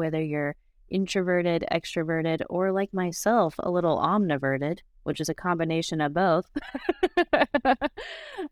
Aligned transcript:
Whether 0.00 0.22
you're 0.22 0.56
introverted, 0.88 1.62
extroverted, 1.70 2.40
or 2.48 2.72
like 2.72 2.94
myself, 2.94 3.54
a 3.58 3.70
little 3.70 3.98
omniverted, 3.98 4.78
which 5.02 5.20
is 5.20 5.28
a 5.28 5.34
combination 5.34 6.00
of 6.00 6.14
both. 6.14 6.46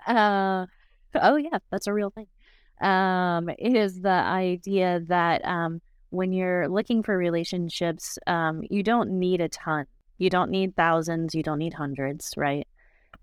uh, 0.06 0.66
oh, 1.14 1.37
yeah, 1.37 1.58
that's 1.71 1.87
a 1.87 1.92
real 1.95 2.11
thing. 2.11 2.26
Um, 2.87 3.48
it 3.48 3.74
is 3.74 4.03
the 4.03 4.11
idea 4.11 5.00
that 5.08 5.42
um, 5.46 5.80
when 6.11 6.32
you're 6.32 6.69
looking 6.69 7.03
for 7.03 7.16
relationships, 7.16 8.19
um, 8.27 8.62
you 8.69 8.83
don't 8.83 9.11
need 9.19 9.41
a 9.41 9.49
ton. 9.49 9.87
You 10.19 10.29
don't 10.29 10.51
need 10.51 10.77
thousands. 10.77 11.35
You 11.35 11.43
don't 11.43 11.59
need 11.59 11.75
hundreds, 11.75 12.35
right? 12.37 12.69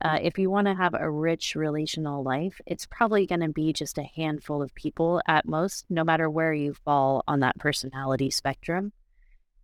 Uh, 0.01 0.19
if 0.21 0.37
you 0.37 0.49
want 0.49 0.67
to 0.67 0.75
have 0.75 0.93
a 0.93 1.09
rich 1.09 1.55
relational 1.55 2.23
life, 2.23 2.59
it's 2.65 2.85
probably 2.85 3.25
going 3.25 3.39
to 3.39 3.49
be 3.49 3.71
just 3.71 3.97
a 3.97 4.09
handful 4.15 4.61
of 4.61 4.75
people 4.75 5.21
at 5.27 5.47
most, 5.47 5.85
no 5.89 6.03
matter 6.03 6.29
where 6.29 6.53
you 6.53 6.73
fall 6.73 7.23
on 7.27 7.39
that 7.39 7.57
personality 7.57 8.29
spectrum. 8.29 8.91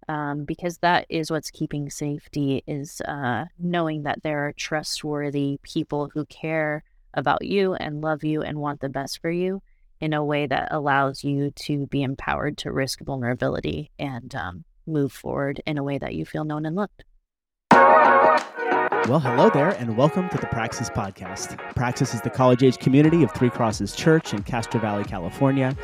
Um, 0.07 0.45
because 0.45 0.79
that 0.79 1.05
is 1.09 1.29
what's 1.29 1.51
keeping 1.51 1.89
safety 1.89 2.63
is 2.65 3.01
uh, 3.01 3.45
knowing 3.59 4.03
that 4.03 4.23
there 4.23 4.47
are 4.47 4.53
trustworthy 4.53 5.59
people 5.61 6.09
who 6.13 6.25
care 6.25 6.83
about 7.13 7.45
you 7.45 7.75
and 7.75 8.01
love 8.01 8.23
you 8.23 8.41
and 8.41 8.57
want 8.57 8.81
the 8.81 8.89
best 8.89 9.21
for 9.21 9.29
you 9.29 9.61
in 9.99 10.13
a 10.13 10.23
way 10.23 10.47
that 10.47 10.69
allows 10.71 11.23
you 11.23 11.51
to 11.51 11.85
be 11.87 12.01
empowered 12.01 12.57
to 12.57 12.71
risk 12.71 12.99
vulnerability 13.01 13.91
and 13.99 14.33
um, 14.33 14.63
move 14.87 15.13
forward 15.13 15.61
in 15.65 15.77
a 15.77 15.83
way 15.83 15.97
that 15.97 16.15
you 16.15 16.25
feel 16.25 16.43
known 16.43 16.65
and 16.65 16.75
loved. 16.75 17.03
Well, 18.91 19.21
hello 19.21 19.49
there, 19.49 19.69
and 19.69 19.95
welcome 19.95 20.27
to 20.29 20.37
the 20.37 20.47
Praxis 20.47 20.89
Podcast. 20.89 21.57
Praxis 21.75 22.13
is 22.13 22.19
the 22.21 22.29
college 22.29 22.61
age 22.61 22.77
community 22.77 23.23
of 23.23 23.31
Three 23.31 23.49
Crosses 23.49 23.95
Church 23.95 24.33
in 24.33 24.43
Castro 24.43 24.81
Valley, 24.81 25.05
California. 25.05 25.75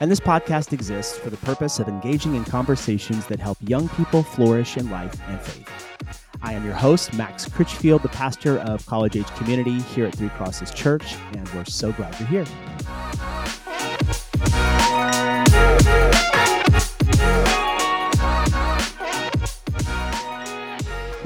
And 0.00 0.10
this 0.10 0.18
podcast 0.18 0.72
exists 0.72 1.16
for 1.16 1.30
the 1.30 1.36
purpose 1.38 1.78
of 1.78 1.86
engaging 1.86 2.34
in 2.34 2.44
conversations 2.44 3.26
that 3.28 3.38
help 3.38 3.56
young 3.60 3.88
people 3.90 4.24
flourish 4.24 4.76
in 4.76 4.90
life 4.90 5.14
and 5.28 5.40
faith. 5.40 5.86
I 6.42 6.54
am 6.54 6.64
your 6.64 6.74
host, 6.74 7.14
Max 7.14 7.48
Critchfield, 7.48 8.02
the 8.02 8.08
pastor 8.08 8.58
of 8.58 8.84
College 8.84 9.16
Age 9.16 9.28
Community 9.36 9.80
here 9.80 10.06
at 10.06 10.16
Three 10.16 10.30
Crosses 10.30 10.72
Church, 10.72 11.14
and 11.34 11.48
we're 11.50 11.64
so 11.66 11.92
glad 11.92 12.18
you're 12.18 12.28
here. 12.28 12.46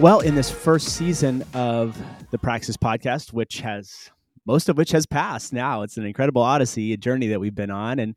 Well, 0.01 0.20
in 0.20 0.34
this 0.34 0.51
first 0.51 0.97
season 0.97 1.45
of 1.53 2.03
the 2.31 2.39
Praxis 2.39 2.79
podcast, 2.79 3.34
which 3.34 3.61
has 3.61 4.11
most 4.47 4.70
of 4.70 4.79
which 4.79 4.93
has 4.93 5.05
passed 5.05 5.53
now, 5.53 5.83
it's 5.83 5.98
an 5.98 6.06
incredible 6.06 6.41
odyssey, 6.41 6.95
a 6.95 6.97
journey 6.97 7.27
that 7.27 7.39
we've 7.39 7.55
been 7.55 7.70
on. 7.70 7.98
And 7.98 8.17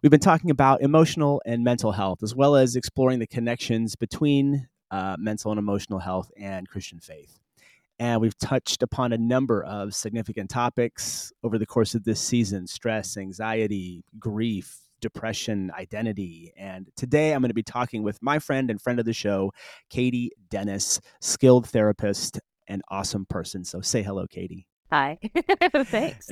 we've 0.00 0.12
been 0.12 0.20
talking 0.20 0.50
about 0.50 0.80
emotional 0.80 1.42
and 1.44 1.64
mental 1.64 1.90
health, 1.90 2.22
as 2.22 2.36
well 2.36 2.54
as 2.54 2.76
exploring 2.76 3.18
the 3.18 3.26
connections 3.26 3.96
between 3.96 4.68
uh, 4.92 5.16
mental 5.18 5.50
and 5.50 5.58
emotional 5.58 5.98
health 5.98 6.30
and 6.38 6.68
Christian 6.68 7.00
faith. 7.00 7.40
And 7.98 8.20
we've 8.20 8.38
touched 8.38 8.84
upon 8.84 9.12
a 9.12 9.18
number 9.18 9.64
of 9.64 9.92
significant 9.92 10.50
topics 10.50 11.32
over 11.42 11.58
the 11.58 11.66
course 11.66 11.96
of 11.96 12.04
this 12.04 12.20
season 12.20 12.68
stress, 12.68 13.16
anxiety, 13.16 14.04
grief, 14.20 14.83
depression, 15.04 15.70
identity. 15.78 16.50
And 16.56 16.88
today 16.96 17.34
I'm 17.34 17.42
going 17.42 17.50
to 17.50 17.54
be 17.54 17.62
talking 17.62 18.02
with 18.02 18.18
my 18.22 18.38
friend 18.38 18.70
and 18.70 18.80
friend 18.80 18.98
of 18.98 19.04
the 19.04 19.12
show, 19.12 19.52
Katie 19.90 20.30
Dennis, 20.48 20.98
skilled 21.20 21.68
therapist 21.68 22.40
and 22.66 22.80
awesome 22.88 23.26
person. 23.28 23.66
So 23.66 23.82
say 23.82 24.02
hello, 24.02 24.26
Katie. 24.26 24.66
Hi. 24.90 25.18
Thanks. 25.74 26.30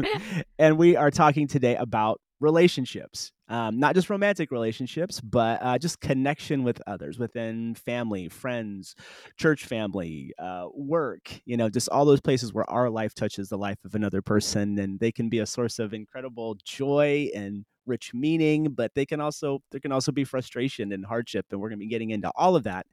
and 0.58 0.76
we 0.76 0.96
are 0.96 1.12
talking 1.12 1.46
today 1.46 1.76
about 1.76 2.20
relationships, 2.40 3.32
um, 3.48 3.78
not 3.78 3.94
just 3.94 4.10
romantic 4.10 4.50
relationships, 4.50 5.20
but 5.20 5.60
uh, 5.62 5.78
just 5.78 6.00
connection 6.00 6.62
with 6.62 6.80
others 6.86 7.18
within 7.18 7.74
family, 7.74 8.28
friends, 8.28 8.94
church 9.36 9.64
family, 9.64 10.32
uh, 10.38 10.66
work, 10.74 11.30
you 11.44 11.56
know, 11.56 11.68
just 11.68 11.88
all 11.88 12.04
those 12.04 12.20
places 12.20 12.52
where 12.52 12.68
our 12.70 12.88
life 12.90 13.14
touches 13.14 13.48
the 13.48 13.58
life 13.58 13.78
of 13.84 13.94
another 13.94 14.22
person. 14.22 14.78
And 14.78 15.00
they 15.00 15.12
can 15.12 15.28
be 15.28 15.40
a 15.40 15.46
source 15.46 15.78
of 15.78 15.94
incredible 15.94 16.56
joy 16.64 17.30
and 17.34 17.64
rich 17.86 18.12
meaning, 18.14 18.68
but 18.70 18.92
they 18.94 19.06
can 19.06 19.20
also 19.20 19.60
there 19.70 19.80
can 19.80 19.92
also 19.92 20.12
be 20.12 20.24
frustration 20.24 20.92
and 20.92 21.04
hardship, 21.04 21.46
and 21.50 21.60
we're 21.60 21.70
going 21.70 21.78
to 21.78 21.84
be 21.84 21.88
getting 21.88 22.10
into 22.10 22.30
all 22.36 22.54
of 22.54 22.64
that 22.64 22.86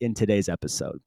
in 0.00 0.14
today's 0.14 0.48
episode. 0.48 1.00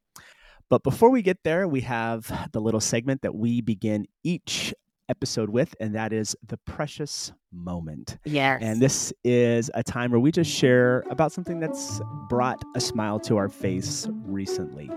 But 0.70 0.82
before 0.82 1.12
we 1.12 1.22
get 1.22 1.44
there, 1.44 1.68
we 1.68 1.82
have 1.82 2.50
the 2.52 2.62
little 2.62 2.80
segment 2.80 3.22
that 3.22 3.36
we 3.36 3.62
begin 3.62 4.08
each 4.24 4.74
episode 5.10 5.50
with, 5.50 5.76
and 5.80 5.94
that 5.96 6.14
is 6.14 6.36
the 6.48 6.58
precious 6.66 7.32
moment. 7.52 8.18
Yes. 8.26 8.62
And 8.62 8.82
this 8.82 9.14
is 9.24 9.72
a 9.74 9.84
time 9.84 10.12
where 10.12 10.20
we 10.20 10.32
just 10.32 10.52
share 10.52 11.04
about 11.10 11.32
something 11.32 11.60
that's 11.60 12.02
brought 12.30 12.64
a 12.76 12.82
smile 12.82 13.20
to 13.22 13.38
our 13.38 13.50
face 13.50 14.08
recently. 14.26 14.90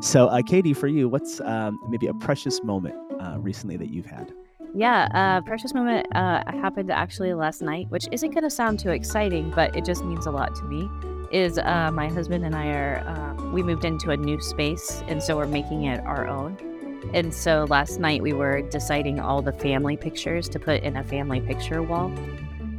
So, 0.00 0.26
uh, 0.28 0.42
Katie, 0.42 0.74
for 0.74 0.88
you, 0.88 1.08
what's 1.08 1.40
um, 1.40 1.78
maybe 1.88 2.06
a 2.06 2.14
precious 2.14 2.62
moment 2.62 2.96
uh, 3.20 3.38
recently 3.38 3.76
that 3.76 3.90
you've 3.90 4.06
had? 4.06 4.32
Yeah, 4.74 5.08
uh, 5.12 5.42
precious 5.42 5.74
moment 5.74 6.06
uh, 6.14 6.42
happened 6.46 6.90
actually 6.90 7.34
last 7.34 7.60
night, 7.60 7.90
which 7.90 8.08
isn't 8.10 8.30
going 8.30 8.44
to 8.44 8.50
sound 8.50 8.78
too 8.78 8.90
exciting, 8.90 9.50
but 9.50 9.76
it 9.76 9.84
just 9.84 10.04
means 10.04 10.26
a 10.26 10.30
lot 10.30 10.54
to 10.56 10.64
me. 10.64 10.88
Is 11.30 11.58
uh, 11.58 11.90
my 11.92 12.08
husband 12.08 12.44
and 12.44 12.54
I 12.54 12.68
are 12.68 12.98
uh, 13.06 13.50
we 13.52 13.62
moved 13.62 13.84
into 13.84 14.10
a 14.10 14.16
new 14.16 14.40
space, 14.40 15.02
and 15.08 15.22
so 15.22 15.36
we're 15.36 15.46
making 15.46 15.84
it 15.84 16.00
our 16.04 16.26
own. 16.26 16.71
And 17.14 17.34
so 17.34 17.66
last 17.68 18.00
night 18.00 18.22
we 18.22 18.32
were 18.32 18.62
deciding 18.62 19.20
all 19.20 19.42
the 19.42 19.52
family 19.52 19.96
pictures 19.96 20.48
to 20.50 20.58
put 20.58 20.82
in 20.82 20.96
a 20.96 21.04
family 21.04 21.40
picture 21.40 21.82
wall. 21.82 22.12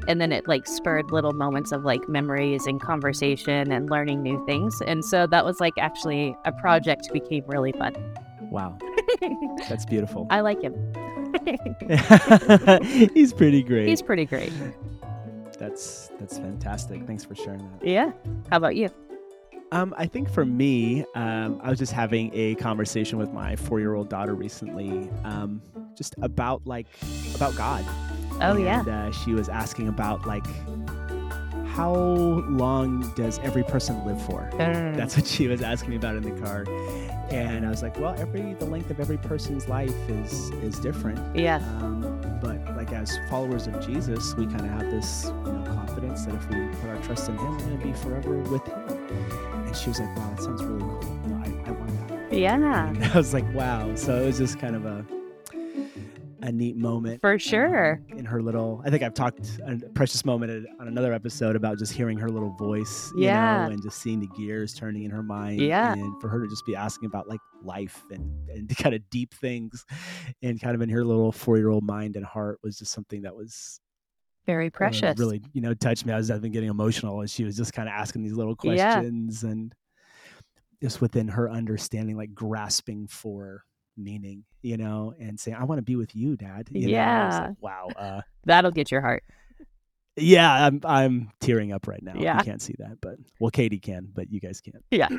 And 0.07 0.19
then 0.19 0.31
it 0.31 0.47
like 0.47 0.67
spurred 0.67 1.11
little 1.11 1.33
moments 1.33 1.71
of 1.71 1.83
like 1.83 2.07
memories 2.09 2.65
and 2.65 2.81
conversation 2.81 3.71
and 3.71 3.89
learning 3.89 4.21
new 4.21 4.43
things. 4.45 4.81
And 4.85 5.03
so 5.05 5.27
that 5.27 5.45
was 5.45 5.59
like 5.59 5.73
actually 5.77 6.35
a 6.45 6.51
project 6.51 7.11
became 7.13 7.43
really 7.47 7.71
fun. 7.71 7.95
Wow. 8.41 8.77
That's 9.69 9.85
beautiful. 9.85 10.27
I 10.29 10.41
like 10.41 10.61
him. 10.61 10.73
He's 13.13 13.33
pretty 13.33 13.63
great. 13.63 13.87
He's 13.87 14.01
pretty 14.01 14.25
great. 14.25 14.51
That's 15.57 16.11
that's 16.19 16.37
fantastic. 16.37 17.05
Thanks 17.07 17.23
for 17.23 17.35
sharing 17.35 17.59
that. 17.59 17.87
Yeah. 17.87 18.11
How 18.49 18.57
about 18.57 18.75
you? 18.75 18.89
Um, 19.73 19.91
I 19.97 20.05
think 20.05 20.29
for 20.29 20.45
me, 20.45 21.03
um, 21.15 21.59
I 21.63 21.71
was 21.71 21.79
just 21.79 21.93
having 21.93 22.29
a 22.35 22.53
conversation 22.55 23.17
with 23.17 23.33
my 23.33 23.55
four-year-old 23.55 24.07
daughter 24.07 24.35
recently, 24.35 25.09
um, 25.23 25.63
just 25.97 26.13
about 26.21 26.61
like 26.67 26.85
about 27.33 27.55
God. 27.55 27.83
Oh 28.39 28.55
and, 28.55 28.63
yeah. 28.63 28.81
Uh, 28.81 29.11
she 29.11 29.33
was 29.33 29.49
asking 29.49 29.87
about 29.87 30.27
like 30.27 30.45
how 31.65 31.91
long 31.91 33.11
does 33.15 33.39
every 33.39 33.63
person 33.63 34.05
live 34.05 34.23
for? 34.27 34.47
Mm. 34.53 34.95
That's 34.95 35.17
what 35.17 35.25
she 35.25 35.47
was 35.47 35.63
asking 35.63 35.89
me 35.89 35.95
about 35.95 36.17
in 36.17 36.21
the 36.21 36.39
car, 36.39 36.65
and 37.31 37.65
I 37.65 37.69
was 37.71 37.81
like, 37.81 37.99
well, 37.99 38.15
every 38.19 38.53
the 38.53 38.65
length 38.65 38.91
of 38.91 38.99
every 38.99 39.17
person's 39.17 39.67
life 39.67 39.95
is 40.07 40.51
is 40.61 40.77
different. 40.77 41.35
Yeah. 41.35 41.55
Um, 41.81 42.21
but 42.43 42.63
like 42.77 42.93
as 42.93 43.17
followers 43.27 43.65
of 43.65 43.83
Jesus, 43.83 44.35
we 44.35 44.45
kind 44.45 44.61
of 44.61 44.69
have 44.69 44.91
this 44.91 45.31
you 45.45 45.51
know, 45.51 45.63
confidence 45.65 46.27
that 46.27 46.35
if 46.35 46.47
we 46.47 46.67
put 46.79 46.91
our 46.91 47.01
trust 47.01 47.27
in 47.27 47.39
Him, 47.39 47.57
we're 47.57 47.57
going 47.57 47.79
to 47.79 47.85
be 47.87 47.93
forever 47.93 48.37
with 48.37 48.67
Him. 48.67 49.42
And 49.73 49.81
she 49.81 49.89
was 49.89 49.99
like, 49.99 50.15
"Wow, 50.15 50.29
that 50.29 50.41
sounds 50.43 50.63
really 50.63 50.79
cool. 50.81 51.33
I, 51.33 51.69
I 51.69 51.71
want 51.71 52.07
that." 52.09 52.33
Yeah. 52.37 52.87
And 52.89 53.03
I 53.03 53.17
was 53.17 53.33
like, 53.33 53.51
"Wow!" 53.55 53.95
So 53.95 54.21
it 54.21 54.25
was 54.27 54.37
just 54.37 54.59
kind 54.59 54.75
of 54.75 54.85
a 54.85 55.03
a 56.43 56.51
neat 56.51 56.75
moment 56.75 57.21
For 57.21 57.39
sure. 57.39 58.01
um, 58.11 58.17
in 58.19 58.25
her 58.25 58.41
little. 58.41 58.81
I 58.85 58.89
think 58.91 59.01
I've 59.01 59.13
talked 59.13 59.39
a 59.65 59.77
precious 59.95 60.25
moment 60.25 60.67
on 60.79 60.87
another 60.89 61.13
episode 61.13 61.55
about 61.55 61.79
just 61.79 61.93
hearing 61.93 62.17
her 62.17 62.27
little 62.29 62.49
voice, 62.51 63.11
you 63.15 63.23
Yeah. 63.23 63.65
know, 63.67 63.71
and 63.71 63.81
just 63.81 63.99
seeing 64.01 64.19
the 64.19 64.27
gears 64.37 64.73
turning 64.75 65.03
in 65.03 65.11
her 65.11 65.23
mind. 65.23 65.61
Yeah. 65.61 65.93
and 65.93 66.21
for 66.21 66.27
her 66.27 66.41
to 66.41 66.47
just 66.47 66.65
be 66.65 66.75
asking 66.75 67.07
about 67.07 67.27
like 67.29 67.39
life 67.63 68.03
and 68.11 68.29
and 68.49 68.69
kind 68.77 68.93
of 68.93 69.01
deep 69.09 69.33
things, 69.33 69.85
and 70.43 70.61
kind 70.61 70.75
of 70.75 70.81
in 70.81 70.89
her 70.89 71.03
little 71.03 71.31
four 71.31 71.57
year 71.57 71.69
old 71.69 71.83
mind 71.83 72.15
and 72.15 72.25
heart 72.25 72.59
was 72.61 72.77
just 72.77 72.91
something 72.91 73.21
that 73.23 73.35
was 73.35 73.79
Very 74.45 74.69
precious. 74.69 75.17
really 75.17 75.41
you 75.53 75.61
know 75.61 75.73
touched 75.73 76.05
me. 76.05 76.13
I 76.13 76.17
was 76.17 76.29
I've 76.31 76.41
been 76.41 76.51
getting 76.51 76.69
emotional 76.69 77.21
and 77.21 77.29
she 77.29 77.43
was 77.43 77.55
just 77.55 77.73
kind 77.73 77.87
of 77.87 77.93
asking 77.93 78.23
these 78.23 78.33
little 78.33 78.55
Yeah. 78.63 78.95
questions 78.95 79.43
and 79.43 79.73
just 80.81 80.99
within 81.01 81.29
her 81.29 81.49
understanding, 81.49 82.17
like 82.17 82.33
grasping 82.33 83.07
for 83.07 83.63
meaning, 83.95 84.43
you 84.61 84.75
know, 84.75 85.13
and 85.19 85.39
saying, 85.39 85.55
"I 85.55 85.63
want 85.63 85.77
to 85.79 85.83
be 85.83 85.95
with 85.95 86.13
you, 86.15 86.35
Dad." 86.35 86.67
You 86.71 86.87
know? 86.87 86.91
Yeah. 86.93 87.45
like, 87.49 87.61
wow. 87.61 87.87
Uh, 87.95 88.21
That'll 88.45 88.71
get 88.71 88.91
your 88.91 88.99
heart. 89.01 89.23
yeah, 90.17 90.65
I'm 90.65 90.81
I'm 90.83 91.31
tearing 91.39 91.71
up 91.71 91.87
right 91.87 92.03
now. 92.03 92.15
Yeah. 92.17 92.37
You 92.39 92.43
can't 92.43 92.61
see 92.61 92.75
that, 92.79 92.97
but 93.01 93.15
well, 93.39 93.49
Katie 93.51 93.79
can, 93.79 94.09
but 94.13 94.29
you 94.31 94.41
guys 94.41 94.59
can't. 94.61 94.83
Yeah. 94.91 95.07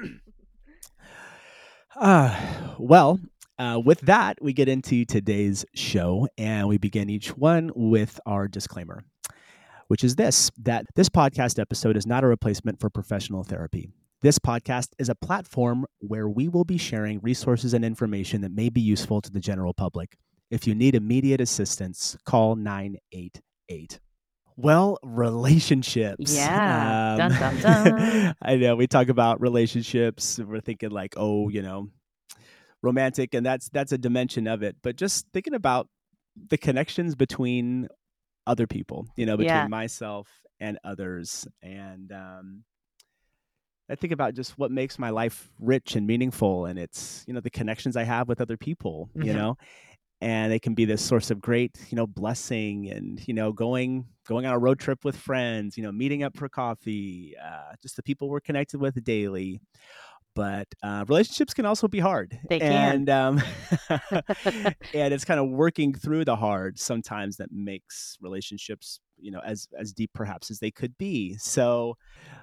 Uh, 1.96 2.74
well, 2.78 3.20
uh, 3.58 3.80
with 3.84 4.00
that, 4.00 4.36
we 4.42 4.52
get 4.52 4.68
into 4.68 5.04
today's 5.04 5.64
show 5.74 6.26
and 6.36 6.66
we 6.66 6.76
begin 6.78 7.08
each 7.08 7.36
one 7.36 7.70
with 7.74 8.18
our 8.26 8.48
disclaimer, 8.48 9.04
which 9.88 10.04
is 10.04 10.16
this 10.16 10.50
that 10.58 10.86
this 10.96 11.08
podcast 11.08 11.58
episode 11.58 11.96
is 11.96 12.06
not 12.06 12.24
a 12.24 12.26
replacement 12.26 12.80
for 12.80 12.90
professional 12.90 13.44
therapy. 13.44 13.90
This 14.22 14.38
podcast 14.38 14.88
is 14.98 15.08
a 15.10 15.14
platform 15.14 15.84
where 15.98 16.28
we 16.28 16.48
will 16.48 16.64
be 16.64 16.78
sharing 16.78 17.20
resources 17.20 17.74
and 17.74 17.84
information 17.84 18.40
that 18.40 18.52
may 18.52 18.70
be 18.70 18.80
useful 18.80 19.20
to 19.20 19.30
the 19.30 19.40
general 19.40 19.74
public. 19.74 20.16
If 20.50 20.66
you 20.66 20.74
need 20.74 20.94
immediate 20.94 21.40
assistance, 21.40 22.16
call 22.24 22.56
988. 22.56 24.00
Well, 24.56 24.98
relationships. 25.02 26.34
Yeah. 26.34 27.12
Um, 27.12 27.18
Dun, 27.18 27.32
dun, 27.32 27.60
dun. 27.60 28.34
I 28.40 28.56
know 28.56 28.76
we 28.76 28.86
talk 28.86 29.08
about 29.08 29.40
relationships. 29.40 30.38
We're 30.38 30.60
thinking 30.60 30.90
like, 30.90 31.14
oh, 31.16 31.48
you 31.48 31.60
know, 31.60 31.88
romantic, 32.82 33.34
and 33.34 33.44
that's 33.44 33.68
that's 33.70 33.92
a 33.92 33.98
dimension 33.98 34.46
of 34.46 34.62
it. 34.62 34.76
But 34.82 34.96
just 34.96 35.26
thinking 35.32 35.54
about 35.54 35.88
the 36.48 36.56
connections 36.56 37.14
between 37.14 37.88
other 38.46 38.66
people, 38.66 39.06
you 39.16 39.26
know, 39.26 39.36
between 39.36 39.68
Yeah. 39.68 39.68
myself 39.68 40.28
and 40.60 40.78
others, 40.84 41.46
and 41.62 42.12
um, 42.12 42.64
I 43.88 43.96
think 43.96 44.12
about 44.14 44.34
just 44.34 44.56
what 44.56 44.70
makes 44.70 44.98
my 44.98 45.10
life 45.10 45.52
rich 45.58 45.94
and 45.94 46.06
meaningful, 46.06 46.64
and 46.66 46.78
it's 46.78 47.22
you 47.26 47.34
know 47.34 47.40
the 47.40 47.50
connections 47.50 47.96
I 47.96 48.04
have 48.04 48.28
with 48.28 48.40
other 48.40 48.56
people, 48.56 49.10
you 49.20 49.32
Mhm. 49.32 49.34
know, 49.34 49.56
and 50.20 50.52
it 50.52 50.62
can 50.62 50.74
be 50.74 50.84
this 50.86 51.04
source 51.04 51.30
of 51.30 51.40
great 51.40 51.78
you 51.90 51.96
know 51.96 52.06
blessing, 52.06 52.90
and 52.90 53.26
you 53.28 53.34
know 53.34 53.52
going 53.52 54.06
going 54.26 54.46
on 54.46 54.54
a 54.54 54.58
road 54.58 54.80
trip 54.80 55.04
with 55.04 55.16
friends, 55.16 55.76
you 55.76 55.82
know, 55.84 55.92
meeting 55.92 56.22
up 56.24 56.36
for 56.36 56.48
coffee, 56.48 57.34
uh, 57.42 57.74
just 57.82 57.96
the 57.96 58.02
people 58.04 58.28
we're 58.30 58.40
connected 58.40 58.80
with 58.80 59.02
daily. 59.04 59.60
But 60.34 60.66
uh, 60.82 61.04
relationships 61.08 61.54
can 61.54 61.64
also 61.64 61.86
be 61.88 62.00
hard, 62.00 62.38
They 62.48 62.58
can. 62.58 63.08
and 63.08 63.10
um, 63.10 63.42
and 63.88 65.14
it's 65.14 65.24
kind 65.24 65.38
of 65.40 65.48
working 65.48 65.94
through 65.94 66.24
the 66.24 66.36
hard 66.36 66.78
sometimes 66.78 67.36
that 67.36 67.52
makes 67.52 68.16
relationships 68.20 69.00
you 69.16 69.30
know 69.30 69.40
as 69.44 69.68
as 69.78 69.92
deep 69.92 70.10
perhaps 70.12 70.50
as 70.50 70.58
they 70.58 70.70
could 70.70 70.96
be. 70.98 71.36
So 71.36 71.96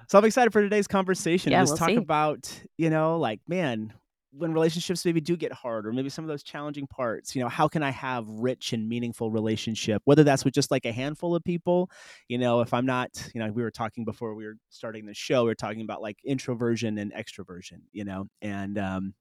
so 0.08 0.18
I'm 0.18 0.26
excited 0.26 0.52
for 0.52 0.62
today's 0.62 0.88
conversation. 0.88 1.52
Yeah, 1.52 1.62
Just 1.62 1.72
we'll 1.72 1.78
talk 1.78 1.90
see. 1.90 1.96
about, 1.96 2.62
you 2.78 2.90
know, 2.90 3.18
like, 3.18 3.40
man, 3.48 3.94
when 4.32 4.54
relationships 4.54 5.04
maybe 5.04 5.20
do 5.20 5.36
get 5.36 5.52
hard 5.52 5.86
or 5.86 5.92
maybe 5.92 6.10
some 6.10 6.24
of 6.24 6.30
those 6.30 6.44
challenging 6.44 6.88
parts, 6.88 7.36
you 7.36 7.42
know, 7.42 7.50
how 7.50 7.68
can 7.68 7.84
I 7.84 7.90
have 7.92 8.26
rich 8.28 8.72
and 8.72 8.88
meaningful 8.88 9.30
relationship? 9.30 10.02
Whether 10.06 10.24
that's 10.24 10.46
with 10.46 10.54
just 10.54 10.72
like 10.72 10.86
a 10.86 10.92
handful 10.94 11.36
of 11.36 11.44
people, 11.44 11.92
you 12.30 12.38
know, 12.38 12.62
if 12.62 12.74
I'm 12.74 12.86
not, 12.86 13.30
you 13.36 13.42
know, 13.42 13.52
we 13.52 13.62
were 13.62 13.72
talking 13.72 14.06
before 14.06 14.34
we 14.36 14.46
were 14.46 14.56
starting 14.70 15.06
the 15.06 15.14
show, 15.14 15.44
we 15.44 15.50
were 15.50 15.56
talking 15.56 15.82
about 15.82 16.02
like 16.02 16.18
introversion 16.24 16.98
and 16.98 17.14
extroversion, 17.14 17.82
you 17.92 18.06
know, 18.06 18.28
and 18.42 18.78
um 18.78 19.14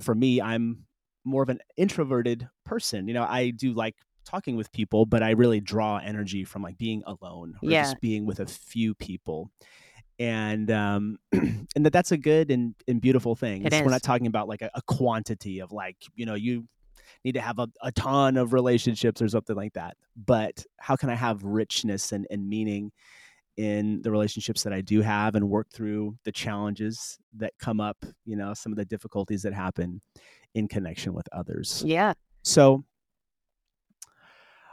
for 0.00 0.14
me, 0.14 0.40
I'm 0.40 0.86
more 1.24 1.42
of 1.42 1.48
an 1.48 1.60
introverted 1.76 2.48
person. 2.64 3.08
You 3.08 3.14
know, 3.14 3.24
I 3.24 3.50
do 3.50 3.72
like 3.72 3.96
talking 4.24 4.56
with 4.56 4.72
people, 4.72 5.06
but 5.06 5.22
I 5.22 5.30
really 5.30 5.60
draw 5.60 5.98
energy 5.98 6.44
from 6.44 6.62
like 6.62 6.78
being 6.78 7.02
alone 7.06 7.58
or 7.66 7.70
Yeah. 7.70 7.74
just 7.74 8.00
being 8.00 8.26
with 8.26 8.40
a 8.40 8.46
few 8.46 8.94
people. 8.94 9.50
And 10.18 10.70
um 10.70 11.18
and 11.32 11.84
that 11.84 11.92
that's 11.92 12.12
a 12.12 12.16
good 12.16 12.50
and, 12.50 12.74
and 12.86 13.00
beautiful 13.00 13.34
thing. 13.34 13.62
It 13.62 13.66
It's- 13.66 13.84
We're 13.84 13.90
not 13.90 14.02
talking 14.02 14.26
about 14.26 14.48
like 14.48 14.62
a, 14.62 14.70
a 14.74 14.82
quantity 14.82 15.60
of 15.60 15.72
like, 15.72 15.96
you 16.14 16.24
know, 16.26 16.34
you 16.34 16.68
need 17.24 17.32
to 17.32 17.40
have 17.40 17.58
a, 17.58 17.68
a 17.82 17.90
ton 17.92 18.36
of 18.36 18.52
relationships 18.52 19.20
or 19.22 19.28
something 19.28 19.56
like 19.56 19.72
that. 19.72 19.96
But 20.14 20.64
how 20.78 20.94
can 20.96 21.08
I 21.10 21.14
have 21.14 21.42
richness 21.42 22.12
and, 22.12 22.26
and 22.30 22.48
meaning 22.48 22.92
in 23.56 24.02
the 24.02 24.10
relationships 24.10 24.62
that 24.64 24.72
I 24.72 24.80
do 24.80 25.00
have 25.00 25.34
and 25.36 25.48
work 25.48 25.68
through 25.72 26.16
the 26.24 26.32
challenges 26.32 27.18
that 27.36 27.52
come 27.58 27.80
up, 27.80 27.96
you 28.24 28.36
know, 28.36 28.52
some 28.52 28.72
of 28.72 28.76
the 28.76 28.84
difficulties 28.84 29.42
that 29.42 29.54
happen 29.54 30.00
in 30.54 30.68
connection 30.68 31.14
with 31.14 31.28
others. 31.32 31.82
Yeah. 31.86 32.12
So 32.42 32.84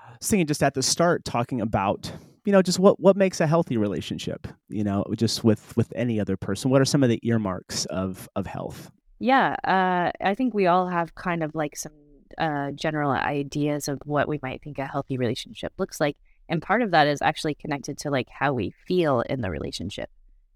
I 0.07 0.13
was 0.19 0.27
thinking 0.27 0.47
just 0.47 0.63
at 0.63 0.73
the 0.73 0.83
start 0.83 1.23
talking 1.25 1.61
about, 1.61 2.11
you 2.45 2.51
know, 2.51 2.61
just 2.61 2.79
what 2.79 2.99
what 2.99 3.15
makes 3.15 3.39
a 3.39 3.47
healthy 3.47 3.77
relationship, 3.77 4.47
you 4.69 4.83
know, 4.83 5.03
just 5.15 5.43
with 5.43 5.75
with 5.77 5.91
any 5.95 6.19
other 6.19 6.38
person. 6.38 6.71
What 6.71 6.81
are 6.81 6.85
some 6.85 7.03
of 7.03 7.09
the 7.09 7.19
earmarks 7.23 7.85
of 7.85 8.27
of 8.35 8.45
health? 8.47 8.91
Yeah, 9.19 9.55
uh, 9.63 10.11
I 10.25 10.33
think 10.33 10.53
we 10.53 10.65
all 10.67 10.88
have 10.88 11.13
kind 11.15 11.43
of 11.43 11.53
like 11.53 11.75
some 11.75 11.91
uh, 12.38 12.71
general 12.71 13.11
ideas 13.11 13.88
of 13.88 13.99
what 14.05 14.27
we 14.27 14.39
might 14.41 14.63
think 14.63 14.79
a 14.79 14.88
healthy 14.88 15.17
relationship 15.17 15.73
looks 15.77 15.99
like. 15.99 16.17
And 16.49 16.61
part 16.61 16.81
of 16.81 16.91
that 16.91 17.07
is 17.07 17.21
actually 17.21 17.55
connected 17.55 17.97
to 17.99 18.09
like 18.09 18.27
how 18.29 18.53
we 18.53 18.73
feel 18.87 19.21
in 19.21 19.41
the 19.41 19.51
relationship. 19.51 20.09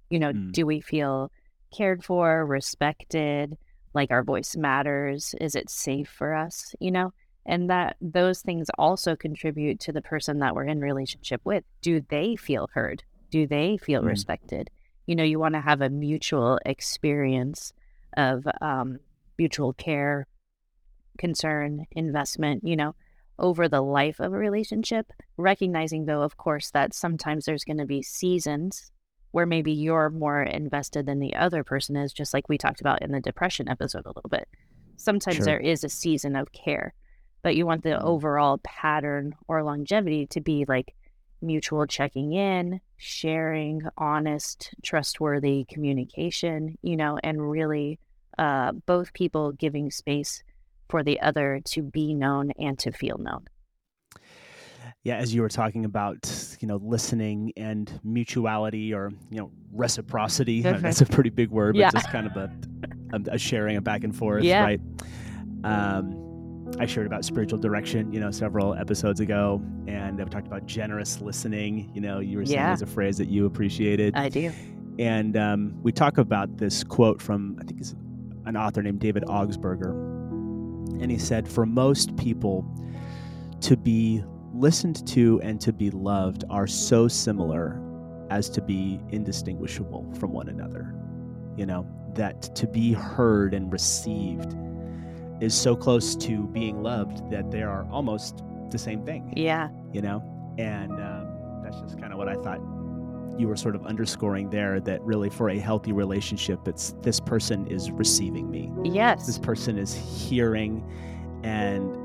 You 0.09 0.19
know, 0.19 0.31
Mm. 0.33 0.51
do 0.51 0.65
we 0.65 0.81
feel 0.81 1.31
cared 1.75 2.03
for, 2.03 2.45
respected, 2.45 3.57
like 3.93 4.09
our 4.11 4.23
voice 4.23 4.55
matters? 4.55 5.35
Is 5.39 5.55
it 5.55 5.69
safe 5.69 6.09
for 6.09 6.33
us? 6.33 6.73
You 6.79 6.91
know, 6.91 7.13
and 7.45 7.69
that 7.69 7.95
those 8.01 8.41
things 8.41 8.69
also 8.77 9.15
contribute 9.15 9.79
to 9.81 9.91
the 9.91 10.01
person 10.01 10.39
that 10.39 10.55
we're 10.55 10.65
in 10.65 10.81
relationship 10.81 11.41
with. 11.43 11.63
Do 11.81 12.01
they 12.09 12.35
feel 12.35 12.69
heard? 12.73 13.03
Do 13.29 13.45
they 13.47 13.77
feel 13.77 14.01
Mm. 14.01 14.07
respected? 14.07 14.69
You 15.05 15.15
know, 15.15 15.23
you 15.23 15.39
want 15.39 15.53
to 15.55 15.61
have 15.61 15.81
a 15.81 15.89
mutual 15.89 16.59
experience 16.65 17.73
of 18.17 18.47
um, 18.61 18.99
mutual 19.37 19.73
care, 19.73 20.27
concern, 21.17 21.85
investment, 21.91 22.63
you 22.63 22.75
know, 22.75 22.95
over 23.37 23.67
the 23.67 23.81
life 23.81 24.19
of 24.19 24.33
a 24.33 24.37
relationship. 24.37 25.11
Recognizing, 25.37 26.05
though, 26.05 26.21
of 26.21 26.37
course, 26.37 26.71
that 26.71 26.93
sometimes 26.93 27.45
there's 27.45 27.63
going 27.63 27.77
to 27.77 27.85
be 27.85 28.01
seasons 28.01 28.91
where 29.31 29.45
maybe 29.45 29.71
you're 29.71 30.09
more 30.09 30.41
invested 30.41 31.05
than 31.05 31.19
the 31.19 31.35
other 31.35 31.63
person 31.63 31.97
is, 31.97 32.13
just 32.13 32.33
like 32.33 32.47
we 32.47 32.57
talked 32.57 32.79
about 32.79 33.01
in 33.01 33.11
the 33.11 33.19
depression 33.19 33.67
episode 33.67 34.05
a 34.05 34.09
little 34.15 34.29
bit. 34.29 34.47
Sometimes 34.95 35.37
Sure. 35.37 35.45
there 35.45 35.59
is 35.59 35.83
a 35.83 35.89
season 35.89 36.37
of 36.37 36.53
care, 36.53 36.93
but 37.45 37.55
you 37.55 37.63
want 37.63 37.83
the 37.83 37.89
Mhm. 37.91 38.01
overall 38.01 38.57
pattern 38.63 39.35
or 39.47 39.61
longevity 39.61 40.25
to 40.25 40.41
be 40.41 40.65
like 40.67 40.95
mutual 41.43 41.85
checking 41.85 42.33
in, 42.33 42.81
sharing, 42.97 43.83
honest, 43.99 44.73
trustworthy 44.81 45.63
communication, 45.69 46.75
you 46.81 46.97
know, 46.97 47.19
and 47.23 47.47
really 47.51 47.99
uh, 48.39 48.71
both 48.87 49.13
people 49.13 49.51
giving 49.51 49.91
space 49.91 50.43
for 50.89 51.03
the 51.03 51.21
other 51.21 51.61
to 51.65 51.83
be 51.83 52.15
known 52.15 52.49
and 52.57 52.79
to 52.79 52.91
feel 52.91 53.19
known. 53.19 53.45
Yeah, 55.03 55.17
as 55.17 55.31
you 55.31 55.43
were 55.43 55.49
talking 55.49 55.85
about, 55.85 56.57
you 56.59 56.67
know, 56.67 56.77
listening 56.77 57.53
and 57.55 57.99
mutuality 58.03 58.91
or, 58.91 59.11
you 59.29 59.37
know, 59.37 59.51
reciprocity. 59.71 60.63
Mhm. 60.63 60.81
That's 60.81 61.01
a 61.01 61.05
pretty 61.05 61.29
big 61.29 61.51
word, 61.51 61.73
but 61.75 61.81
Yeah. 61.81 61.91
just 61.91 62.09
kind 62.09 62.25
of 62.25 62.35
a, 62.37 62.49
a, 63.13 63.21
a 63.33 63.37
sharing, 63.37 63.77
a 63.77 63.81
back 63.81 64.03
and 64.03 64.15
forth, 64.15 64.43
Yeah. 64.43 64.63
right? 64.63 64.81
Um, 65.63 66.24
I 66.79 66.85
shared 66.85 67.05
about 67.07 67.23
spiritual 67.23 67.59
direction, 67.59 68.11
you 68.11 68.19
know, 68.19 68.31
several 68.31 68.73
episodes 68.73 69.19
ago, 69.19 69.61
and 69.87 70.19
I've 70.21 70.29
talked 70.29 70.47
about 70.47 70.65
generous 70.65 71.21
listening. 71.21 71.91
You 71.93 72.01
know, 72.01 72.19
you 72.19 72.37
were 72.37 72.45
saying 72.45 72.57
Yeah. 72.57 72.71
as 72.71 72.81
a 72.81 72.87
phrase 72.87 73.17
that 73.17 73.27
you 73.29 73.45
appreciated. 73.45 74.15
I 74.15 74.29
do. 74.29 74.51
And 74.97 75.37
um, 75.37 75.73
we 75.83 75.91
talk 75.91 76.17
about 76.17 76.57
this 76.57 76.83
quote 76.83 77.21
from, 77.21 77.57
I 77.61 77.65
think 77.65 77.79
it's 77.81 77.95
an 78.45 78.57
author 78.57 78.81
named 78.81 78.99
David 78.99 79.23
Augsburger. 79.23 79.91
And 81.01 81.11
he 81.11 81.17
said, 81.17 81.47
For 81.47 81.65
most 81.65 82.15
people, 82.17 82.65
to 83.61 83.77
be 83.77 84.23
listened 84.53 85.05
to 85.07 85.39
and 85.43 85.59
to 85.61 85.73
be 85.73 85.91
loved 85.91 86.45
are 86.49 86.67
so 86.67 87.07
similar 87.07 87.81
as 88.29 88.49
to 88.49 88.61
be 88.61 88.99
indistinguishable 89.09 90.11
from 90.19 90.31
one 90.31 90.47
another. 90.49 90.95
You 91.57 91.65
know, 91.65 91.87
that 92.15 92.41
to 92.55 92.67
be 92.67 92.93
heard 92.93 93.53
and 93.53 93.71
received 93.71 94.55
is 95.41 95.53
so 95.53 95.75
close 95.75 96.15
to 96.15 96.47
being 96.47 96.81
loved 96.81 97.29
that 97.29 97.51
they 97.51 97.61
are 97.63 97.85
almost 97.91 98.41
the 98.71 98.77
same 98.77 99.03
thing 99.05 99.31
Yeah. 99.35 99.69
you 99.93 100.01
know 100.01 100.23
and 100.57 100.91
um, 100.93 101.61
that's 101.63 101.79
just 101.81 101.99
kind 101.99 102.11
of 102.13 102.17
what 102.17 102.27
i 102.29 102.35
thought 102.35 102.59
you 103.37 103.47
were 103.49 103.57
sort 103.57 103.75
of 103.75 103.85
underscoring 103.85 104.49
there 104.49 104.79
that 104.79 105.01
really 105.01 105.29
for 105.29 105.49
a 105.49 105.59
healthy 105.59 105.91
relationship 105.91 106.65
it's 106.67 106.93
this 107.01 107.19
person 107.19 107.67
is 107.67 107.91
receiving 107.91 108.49
me 108.49 108.71
Yes. 108.83 109.25
this 109.27 109.37
person 109.37 109.77
is 109.77 109.93
hearing 109.93 110.83
and 111.43 111.95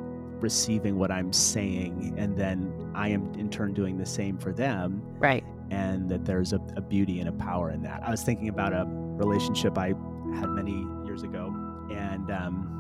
receiving 0.43 0.99
what 0.99 1.11
i'm 1.13 1.33
saying 1.33 2.15
and 2.19 2.37
then 2.37 2.73
i 2.95 3.09
am 3.09 3.33
in 3.39 3.49
turn 3.51 3.73
doing 3.75 3.97
the 3.99 4.07
same 4.07 4.39
for 4.39 4.53
them 4.53 5.03
Right. 5.19 5.45
and 5.71 6.09
that 6.11 6.25
there's 6.25 6.53
a, 6.53 6.61
a 6.77 6.81
beauty 6.81 7.21
and 7.21 7.29
a 7.29 7.33
power 7.33 7.71
in 7.71 7.83
that 7.83 8.03
i 8.05 8.11
was 8.11 8.23
thinking 8.23 8.49
about 8.49 8.73
a 8.73 8.85
relationship 8.89 9.79
i 9.79 9.89
had 10.35 10.49
many 10.49 10.85
years 11.05 11.23
ago 11.23 11.55
and 11.93 12.31
um, 12.31 12.80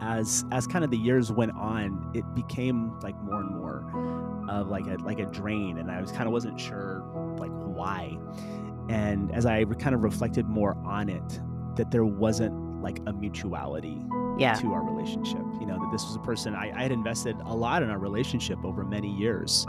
as 0.00 0.44
as 0.52 0.66
kind 0.66 0.84
of 0.84 0.90
the 0.90 0.96
years 0.98 1.30
went 1.32 1.52
on 1.56 2.10
it 2.14 2.24
became 2.34 2.98
like 3.00 3.16
more 3.22 3.40
and 3.40 3.50
more 3.56 4.44
of 4.48 4.68
like 4.68 4.86
a 4.86 4.96
like 5.04 5.18
a 5.18 5.26
drain 5.26 5.78
and 5.78 5.90
i 5.90 6.00
was 6.00 6.10
kind 6.12 6.26
of 6.26 6.32
wasn't 6.32 6.58
sure 6.60 7.02
like 7.38 7.50
why 7.50 8.16
and 8.88 9.30
as 9.32 9.46
i 9.46 9.60
re- 9.60 9.76
kind 9.76 9.94
of 9.94 10.02
reflected 10.02 10.46
more 10.48 10.76
on 10.84 11.08
it 11.08 11.40
that 11.76 11.90
there 11.90 12.04
wasn't 12.04 12.52
like 12.82 12.98
a 13.06 13.12
mutuality 13.12 13.98
Yeah. 14.38 14.54
to 14.54 14.72
our 14.72 14.82
relationship 14.82 15.42
you 15.60 15.66
know 15.66 15.78
that 15.78 15.88
this 15.92 16.04
was 16.04 16.16
a 16.16 16.20
person 16.20 16.54
I, 16.54 16.70
I 16.76 16.82
had 16.82 16.92
invested 16.92 17.36
a 17.46 17.54
lot 17.54 17.82
in 17.82 17.88
our 17.90 17.98
relationship 17.98 18.62
over 18.64 18.84
many 18.84 19.10
years 19.10 19.64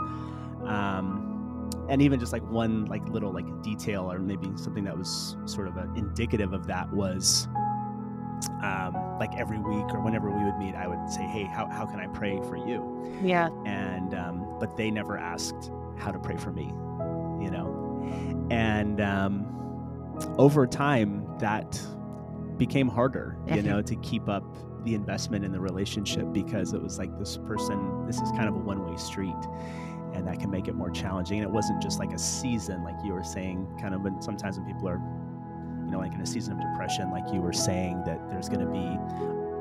um, 0.64 1.70
and 1.88 2.02
even 2.02 2.18
just 2.20 2.32
like 2.32 2.42
one 2.50 2.84
like 2.86 3.06
little 3.08 3.32
like 3.32 3.46
detail 3.62 4.10
or 4.12 4.18
maybe 4.18 4.50
something 4.56 4.84
that 4.84 4.96
was 4.98 5.36
sort 5.46 5.68
of 5.68 5.76
a, 5.76 5.88
indicative 5.96 6.52
of 6.52 6.66
that 6.66 6.92
was 6.92 7.48
um, 8.62 8.92
like 9.18 9.34
every 9.36 9.58
week 9.58 9.86
or 9.94 10.00
whenever 10.00 10.30
we 10.30 10.44
would 10.44 10.56
meet 10.58 10.74
i 10.74 10.86
would 10.86 11.10
say 11.10 11.22
hey 11.22 11.44
how, 11.44 11.66
how 11.66 11.84
can 11.86 12.00
i 12.00 12.06
pray 12.08 12.38
for 12.48 12.56
you 12.56 13.18
Yeah. 13.22 13.48
and 13.64 14.14
um, 14.14 14.46
but 14.60 14.76
they 14.76 14.90
never 14.90 15.16
asked 15.16 15.70
how 15.98 16.10
to 16.12 16.18
pray 16.18 16.36
for 16.36 16.50
me 16.52 16.64
you 17.44 17.50
know 17.50 18.46
and 18.50 19.00
um, 19.00 19.46
over 20.38 20.66
time 20.66 21.26
that 21.38 21.80
became 22.58 22.88
harder 22.88 23.36
you 23.48 23.62
know 23.62 23.82
to 23.82 23.96
keep 23.96 24.28
up 24.28 24.44
the 24.84 24.94
investment 24.94 25.44
in 25.44 25.50
the 25.52 25.60
relationship 25.60 26.32
because 26.32 26.72
it 26.72 26.80
was 26.82 26.98
like 26.98 27.16
this 27.18 27.36
person 27.38 28.06
this 28.06 28.20
is 28.20 28.30
kind 28.32 28.48
of 28.48 28.54
a 28.54 28.58
one-way 28.58 28.96
street 28.96 29.34
and 30.14 30.26
that 30.26 30.38
can 30.40 30.50
make 30.50 30.66
it 30.66 30.74
more 30.74 30.88
challenging. 30.88 31.40
And 31.40 31.46
it 31.46 31.52
wasn't 31.52 31.82
just 31.82 31.98
like 31.98 32.10
a 32.12 32.18
season, 32.18 32.82
like 32.84 32.94
you 33.04 33.12
were 33.12 33.22
saying, 33.24 33.66
kind 33.78 33.94
of 33.94 34.00
when 34.00 34.22
sometimes 34.22 34.56
when 34.56 34.64
people 34.66 34.88
are, 34.88 34.98
you 35.86 35.92
know, 35.92 35.98
like 35.98 36.12
in 36.12 36.20
a 36.20 36.26
season 36.26 36.54
of 36.54 36.60
depression, 36.60 37.10
like 37.10 37.24
you 37.32 37.40
were 37.40 37.52
saying, 37.52 38.02
that 38.04 38.28
there's 38.28 38.48
going 38.48 38.60
to 38.60 38.70
be 38.70 38.98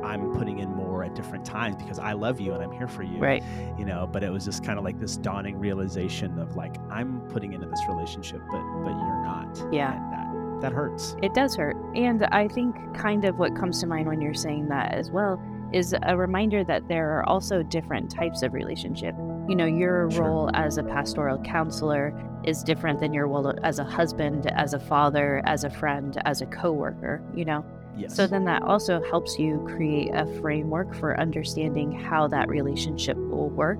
I'm 0.03 0.33
putting 0.33 0.59
in 0.59 0.69
more 0.69 1.03
at 1.03 1.15
different 1.15 1.45
times 1.45 1.75
because 1.77 1.97
I 1.97 2.13
love 2.13 2.39
you 2.39 2.53
and 2.53 2.63
I'm 2.63 2.71
here 2.71 2.87
for 2.87 3.03
you. 3.03 3.19
Right. 3.19 3.43
You 3.77 3.85
know, 3.85 4.07
but 4.11 4.23
it 4.23 4.31
was 4.31 4.45
just 4.45 4.63
kind 4.63 4.77
of 4.77 4.85
like 4.85 4.99
this 4.99 5.17
dawning 5.17 5.57
realization 5.57 6.37
of 6.39 6.55
like 6.55 6.75
I'm 6.91 7.21
putting 7.29 7.53
into 7.53 7.67
this 7.67 7.81
relationship, 7.87 8.41
but 8.51 8.61
but 8.83 8.91
you're 8.91 9.23
not. 9.23 9.73
Yeah. 9.73 9.95
And 9.95 10.13
that 10.13 10.61
that 10.61 10.73
hurts. 10.73 11.15
It 11.21 11.33
does 11.33 11.55
hurt. 11.55 11.75
And 11.95 12.23
I 12.25 12.47
think 12.47 12.75
kind 12.95 13.25
of 13.25 13.37
what 13.37 13.55
comes 13.55 13.79
to 13.81 13.87
mind 13.87 14.07
when 14.07 14.21
you're 14.21 14.33
saying 14.33 14.67
that 14.69 14.93
as 14.93 15.11
well 15.11 15.41
is 15.73 15.93
a 16.03 16.15
reminder 16.15 16.63
that 16.63 16.87
there 16.87 17.11
are 17.17 17.27
also 17.27 17.63
different 17.63 18.09
types 18.09 18.43
of 18.43 18.53
relationship. 18.53 19.15
You 19.47 19.55
know, 19.55 19.65
your 19.65 20.09
Sure. 20.11 20.25
role 20.25 20.49
as 20.53 20.77
a 20.77 20.83
pastoral 20.83 21.37
counselor 21.39 22.13
is 22.43 22.63
different 22.63 22.99
than 22.99 23.13
your 23.13 23.27
role 23.27 23.53
as 23.63 23.79
a 23.79 23.83
husband, 23.83 24.47
as 24.51 24.73
a 24.73 24.79
father, 24.79 25.41
as 25.45 25.63
a 25.63 25.69
friend, 25.69 26.19
as 26.25 26.41
a 26.41 26.45
coworker, 26.45 27.21
you 27.33 27.45
know. 27.45 27.63
Yes. 27.97 28.13
So 28.15 28.27
then 28.27 28.45
that 28.45 28.61
also 28.63 29.01
helps 29.09 29.39
you 29.39 29.65
create 29.75 30.11
a 30.13 30.25
framework 30.41 30.93
for 30.95 31.19
understanding 31.19 31.91
how 31.91 32.27
that 32.27 32.49
relationship 32.49 33.17
will 33.17 33.49
work. 33.49 33.79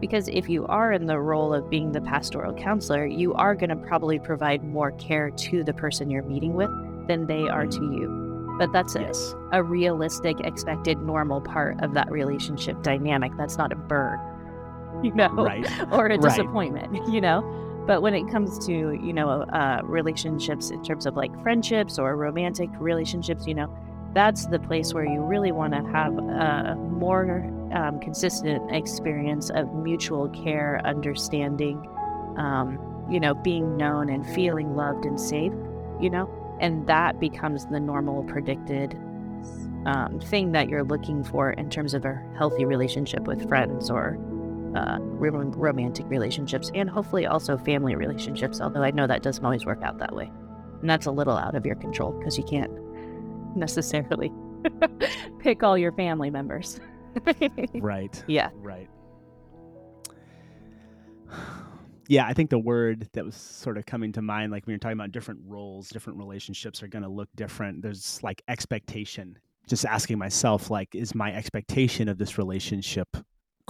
Because 0.00 0.28
if 0.28 0.48
you 0.48 0.66
are 0.66 0.92
in 0.92 1.04
the 1.06 1.18
role 1.18 1.52
of 1.52 1.68
being 1.68 1.92
the 1.92 2.00
pastoral 2.00 2.54
counselor, 2.54 3.04
you 3.04 3.34
are 3.34 3.54
going 3.54 3.68
to 3.68 3.76
probably 3.76 4.18
provide 4.18 4.64
more 4.64 4.92
care 4.92 5.30
to 5.30 5.62
the 5.62 5.74
person 5.74 6.08
you're 6.08 6.22
meeting 6.22 6.54
with 6.54 6.70
than 7.06 7.26
they 7.26 7.48
are 7.48 7.66
to 7.66 7.80
mm-hmm. 7.80 7.92
you. 7.98 8.56
But 8.58 8.72
that's 8.72 8.94
a, 8.94 9.00
yes. 9.00 9.34
a 9.52 9.62
realistic, 9.62 10.40
expected, 10.40 10.98
normal 11.02 11.40
part 11.40 11.82
of 11.82 11.94
that 11.94 12.10
relationship 12.10 12.82
dynamic. 12.82 13.32
That's 13.36 13.58
not 13.58 13.72
a 13.72 13.76
burn, 13.76 14.18
you 15.02 15.12
know, 15.14 15.28
Right. 15.28 15.66
or 15.92 16.06
a 16.06 16.18
Right. 16.18 16.22
disappointment, 16.22 17.08
you 17.08 17.20
know. 17.20 17.42
But 17.86 18.02
when 18.02 18.14
it 18.14 18.30
comes 18.30 18.64
to, 18.66 18.72
you 18.72 19.12
know, 19.12 19.30
uh, 19.30 19.80
relationships 19.84 20.70
in 20.70 20.82
terms 20.84 21.06
of 21.06 21.16
like 21.16 21.32
friendships 21.42 21.98
or 21.98 22.14
romantic 22.16 22.70
relationships, 22.78 23.46
you 23.46 23.54
know, 23.54 23.74
that's 24.14 24.46
the 24.46 24.58
place 24.58 24.92
where 24.92 25.04
you 25.04 25.22
really 25.22 25.50
want 25.52 25.72
to 25.72 25.82
have 25.92 26.16
a 26.18 26.76
more 26.76 27.44
um, 27.72 27.98
consistent 28.00 28.70
experience 28.70 29.50
of 29.50 29.72
mutual 29.74 30.28
care, 30.28 30.80
understanding, 30.84 31.78
um, 32.36 32.78
you 33.10 33.18
know, 33.20 33.34
being 33.34 33.76
known 33.76 34.10
and 34.10 34.26
feeling 34.34 34.76
loved 34.76 35.04
and 35.04 35.20
safe, 35.20 35.52
you 36.00 36.10
know, 36.10 36.28
and 36.60 36.86
that 36.86 37.18
becomes 37.18 37.66
the 37.66 37.80
normal 37.80 38.24
predicted 38.24 38.94
um, 39.86 40.20
thing 40.20 40.52
that 40.52 40.68
you're 40.68 40.84
looking 40.84 41.24
for 41.24 41.50
in 41.52 41.70
terms 41.70 41.94
of 41.94 42.04
a 42.04 42.20
healthy 42.36 42.64
relationship 42.64 43.22
with 43.22 43.48
friends 43.48 43.90
or 43.90 44.18
uh, 44.74 44.98
romantic 45.00 46.06
relationships 46.08 46.70
and 46.74 46.88
hopefully 46.88 47.26
also 47.26 47.56
family 47.58 47.94
relationships, 47.94 48.60
although 48.60 48.82
I 48.82 48.90
know 48.90 49.06
that 49.06 49.22
doesn't 49.22 49.44
always 49.44 49.66
work 49.66 49.82
out 49.82 49.98
that 49.98 50.14
way. 50.14 50.30
And 50.80 50.88
that's 50.88 51.06
a 51.06 51.10
little 51.10 51.36
out 51.36 51.54
of 51.54 51.66
your 51.66 51.76
control 51.76 52.12
because 52.12 52.38
you 52.38 52.44
can't 52.44 52.70
necessarily 53.56 54.32
pick 55.38 55.62
all 55.62 55.76
your 55.76 55.92
family 55.92 56.30
members. 56.30 56.80
Right. 57.74 58.22
yeah. 58.28 58.50
Right. 58.54 58.88
Yeah, 62.08 62.26
I 62.26 62.32
think 62.32 62.50
the 62.50 62.58
word 62.58 63.08
that 63.12 63.24
was 63.24 63.36
sort 63.36 63.78
of 63.78 63.86
coming 63.86 64.10
to 64.14 64.22
mind, 64.22 64.50
like 64.50 64.66
when 64.66 64.72
you're 64.72 64.80
talking 64.80 64.98
about 64.98 65.12
different 65.12 65.42
roles, 65.46 65.90
different 65.90 66.18
relationships 66.18 66.82
are 66.82 66.88
going 66.88 67.04
to 67.04 67.08
look 67.08 67.28
different. 67.36 67.82
There's 67.82 68.20
like 68.24 68.42
expectation. 68.48 69.38
Just 69.68 69.84
asking 69.84 70.18
myself, 70.18 70.70
like, 70.70 70.92
is 70.96 71.14
my 71.14 71.32
expectation 71.32 72.08
of 72.08 72.18
this 72.18 72.36
relationship 72.36 73.06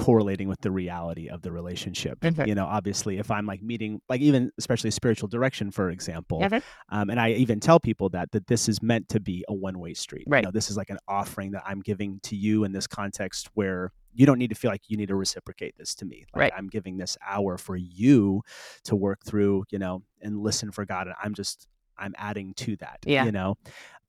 correlating 0.05 0.49
with 0.49 0.61
the 0.61 0.71
reality 0.71 1.29
of 1.29 1.43
the 1.43 1.53
relationship? 1.53 2.19
You 2.47 2.55
know, 2.55 2.67
obviously, 2.67 3.19
if 3.19 3.31
I'm 3.31 3.47
like 3.47 3.63
meeting, 3.63 4.01
like 4.09 4.21
even 4.21 4.51
especially 4.59 4.91
spiritual 4.91 5.29
direction, 5.29 5.71
for 5.71 5.91
example, 5.91 6.41
Mhm. 6.41 6.63
um, 6.89 7.11
and 7.11 7.21
I 7.21 7.31
even 7.33 7.61
tell 7.61 7.79
people 7.81 8.09
that 8.11 8.33
that 8.33 8.47
this 8.47 8.69
is 8.69 8.83
meant 8.83 9.09
to 9.11 9.21
be 9.21 9.45
a 9.49 9.55
one 9.55 9.79
way 9.79 9.95
street. 9.95 10.25
Right. 10.27 10.43
You 10.43 10.47
know, 10.49 10.51
this 10.53 10.71
is 10.71 10.77
like 10.77 10.91
an 10.91 10.99
offering 11.07 11.51
that 11.53 11.63
I'm 11.67 11.81
giving 11.81 12.21
to 12.25 12.37
you 12.37 12.65
in 12.65 12.73
this 12.73 12.87
context 12.87 13.49
where 13.55 13.93
you 14.13 14.27
don't 14.27 14.39
need 14.39 14.49
to 14.51 14.57
feel 14.57 14.71
like 14.73 14.83
you 14.89 14.97
need 14.97 15.09
to 15.09 15.15
reciprocate 15.15 15.77
this 15.79 15.95
to 15.97 16.05
me. 16.05 16.25
Like 16.35 16.41
Right. 16.41 16.53
I'm 16.57 16.69
giving 16.69 16.97
this 16.97 17.17
hour 17.27 17.57
for 17.59 17.77
you 17.77 18.43
to 18.85 18.97
work 18.97 19.25
through, 19.25 19.65
you 19.71 19.79
know, 19.79 20.03
and 20.21 20.41
listen 20.41 20.73
for 20.73 20.85
God. 20.85 21.07
And 21.07 21.17
I'm 21.23 21.35
just 21.35 21.69
I'm 21.99 22.15
adding 22.17 22.55
to 22.55 22.77
that. 22.77 22.99
Yeah. 23.05 23.25
You 23.27 23.33
know. 23.33 23.57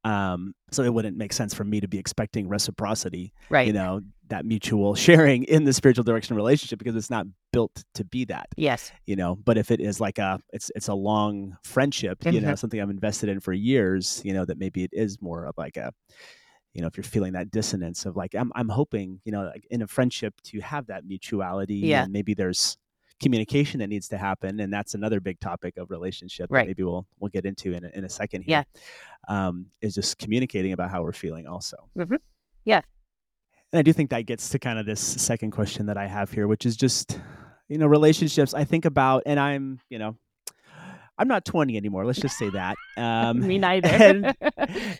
Um, 0.04 0.56
so 0.72 0.82
it 0.84 0.92
wouldn't 0.94 1.16
make 1.18 1.32
sense 1.34 1.54
for 1.54 1.64
me 1.64 1.80
to 1.82 1.88
be 1.88 2.00
expecting 2.00 2.48
reciprocity, 2.48 3.34
Right. 3.50 3.68
you 3.68 3.74
know, 3.74 4.02
that 4.32 4.46
mutual 4.46 4.96
sharing 5.08 5.44
in 5.46 5.64
the 5.64 5.72
spiritual 5.74 6.04
direction 6.04 6.36
relationship 6.36 6.80
because 6.80 6.96
it's 6.96 7.10
not 7.10 7.26
built 7.54 7.84
to 7.94 8.04
be 8.04 8.26
that 8.26 8.48
Yes. 8.58 8.92
you 9.06 9.16
know 9.16 9.36
but 9.36 9.58
if 9.58 9.72
it 9.72 9.80
is 9.80 10.00
like 10.02 10.18
a 10.18 10.40
it's 10.52 10.72
it's 10.76 10.88
a 10.90 10.94
long 10.94 11.56
friendship 11.64 12.26
you 12.26 12.42
know 12.42 12.50
Mhm. 12.54 12.58
something 12.60 12.82
i've 12.82 12.90
invested 12.90 13.30
in 13.30 13.40
for 13.40 13.54
years 13.54 14.22
you 14.26 14.34
know 14.34 14.44
that 14.46 14.58
maybe 14.58 14.84
it 14.84 14.92
is 14.94 15.22
more 15.22 15.46
of 15.46 15.56
like 15.58 15.78
a 15.78 15.94
you 16.74 16.82
know 16.82 16.88
if 16.88 16.96
you're 16.98 17.04
feeling 17.04 17.34
that 17.34 17.52
dissonance 17.52 18.06
of 18.06 18.16
like 18.16 18.34
i'm, 18.36 18.52
I'm 18.56 18.70
hoping 18.70 19.20
you 19.26 19.32
know 19.32 19.44
like 19.44 19.66
in 19.70 19.82
a 19.82 19.88
friendship 19.88 20.34
to 20.46 20.60
have 20.62 20.88
that 20.88 21.06
mutuality 21.06 21.76
Yeah. 21.76 22.04
and 22.04 22.12
maybe 22.14 22.34
there's 22.34 22.78
communication 23.22 23.80
that 23.82 23.88
needs 23.88 24.08
to 24.08 24.18
happen 24.18 24.60
and 24.62 24.74
that's 24.74 24.94
another 24.96 25.20
big 25.20 25.40
topic 25.40 25.78
of 25.78 25.92
relationship 25.92 26.50
that 26.50 26.56
Right. 26.56 26.68
maybe 26.68 26.84
we'll 26.84 27.06
we'll 27.20 27.30
get 27.30 27.46
into 27.46 27.74
in 27.74 27.84
a, 27.86 27.90
in 27.94 28.04
a 28.06 28.10
second 28.10 28.42
here 28.44 28.66
um 29.28 29.68
is 29.82 29.94
just 29.94 30.18
communicating 30.18 30.72
about 30.72 30.90
how 30.90 31.04
we're 31.04 31.12
feeling 31.26 31.46
also 31.48 31.78
Mhm. 31.98 32.18
Yeah. 32.66 32.82
And 33.72 33.80
I 33.80 33.82
do 33.82 33.94
think 33.94 34.10
that 34.10 34.26
gets 34.26 34.50
to 34.50 34.60
kind 34.60 34.78
of 34.80 34.86
this 34.86 35.00
second 35.00 35.52
question 35.52 35.86
that 35.88 35.98
I 35.98 36.08
have 36.08 36.32
here, 36.32 36.48
which 36.48 36.66
is 36.66 36.76
just, 36.76 37.20
you 37.68 37.78
know, 37.78 37.88
relationships. 37.88 38.54
I 38.54 38.64
think 38.64 38.86
about, 38.86 39.24
and 39.26 39.40
I'm, 39.40 39.80
you 39.90 40.00
know, 40.00 40.18
I'm 41.18 41.28
not 41.28 41.46
20 41.46 41.78
anymore. 41.78 42.06
Let's 42.06 42.20
just 42.20 42.38
say 42.38 42.50
that. 42.50 42.76
Um, 42.98 43.40
Me 43.48 43.58
neither. 43.60 43.88
and, 43.90 44.36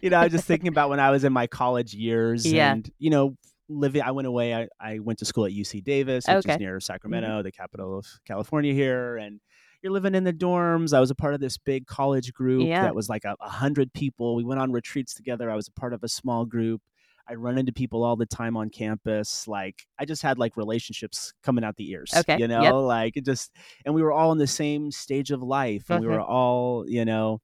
you 0.02 0.10
know, 0.10 0.18
I 0.20 0.24
was 0.26 0.32
just 0.32 0.46
thinking 0.46 0.68
about 0.68 0.90
when 0.90 1.00
I 1.00 1.10
was 1.10 1.24
in 1.24 1.34
my 1.34 1.48
college 1.48 1.94
years 1.94 2.46
Yeah. 2.52 2.72
and, 2.74 2.90
you 3.00 3.10
know, 3.10 3.36
living, 3.70 4.02
I 4.02 4.12
went 4.12 4.28
away, 4.28 4.54
I, 4.54 4.68
I 4.80 5.00
went 5.00 5.20
to 5.20 5.26
school 5.26 5.46
at 5.46 5.52
UC 5.52 5.84
Davis, 5.84 6.26
which 6.28 6.38
Okay. 6.46 6.54
is 6.54 6.60
near 6.60 6.80
Sacramento, 6.80 7.42
the 7.42 7.52
capital 7.52 7.98
of 7.98 8.06
California 8.26 8.74
here. 8.74 9.18
And 9.18 9.40
you're 9.82 9.94
living 9.94 10.14
in 10.14 10.24
the 10.24 10.34
dorms. 10.34 10.94
I 10.94 11.00
was 11.00 11.10
a 11.10 11.16
part 11.16 11.34
of 11.34 11.40
this 11.40 11.58
big 11.58 11.88
college 11.88 12.32
group 12.34 12.68
Yeah. 12.68 12.84
that 12.84 12.94
was 12.94 13.10
like 13.10 13.24
a, 13.26 13.36
a 13.42 13.50
hundred 13.50 13.92
people. 13.94 14.36
We 14.36 14.44
went 14.44 14.60
on 14.62 14.72
retreats 14.72 15.14
together. 15.16 15.50
I 15.50 15.56
was 15.56 15.68
a 15.68 15.72
part 15.72 15.94
of 15.94 16.04
a 16.04 16.08
small 16.08 16.46
group. 16.46 16.82
I 17.30 17.36
run 17.36 17.58
into 17.58 17.72
people 17.72 18.04
all 18.04 18.16
the 18.16 18.26
time 18.26 18.58
on 18.58 18.70
campus. 18.70 19.48
Like 19.48 19.86
I 20.00 20.06
just 20.06 20.22
had 20.22 20.38
like 20.38 20.58
relationships 20.58 21.34
coming 21.44 21.64
out 21.64 21.76
the 21.78 21.90
ears. 21.92 22.14
Okay, 22.16 22.38
You 22.38 22.48
know, 22.48 22.62
yep. 22.62 22.74
like 22.74 23.18
it 23.18 23.26
just 23.26 23.52
and 23.86 23.94
we 23.96 24.02
were 24.02 24.12
all 24.12 24.32
in 24.32 24.38
the 24.38 24.48
same 24.48 24.92
stage 24.92 25.32
of 25.32 25.42
life 25.42 25.90
and 25.90 26.02
we 26.02 26.08
Mhm. 26.08 26.12
were 26.12 26.22
all, 26.22 26.86
you 26.90 27.06
know, 27.06 27.42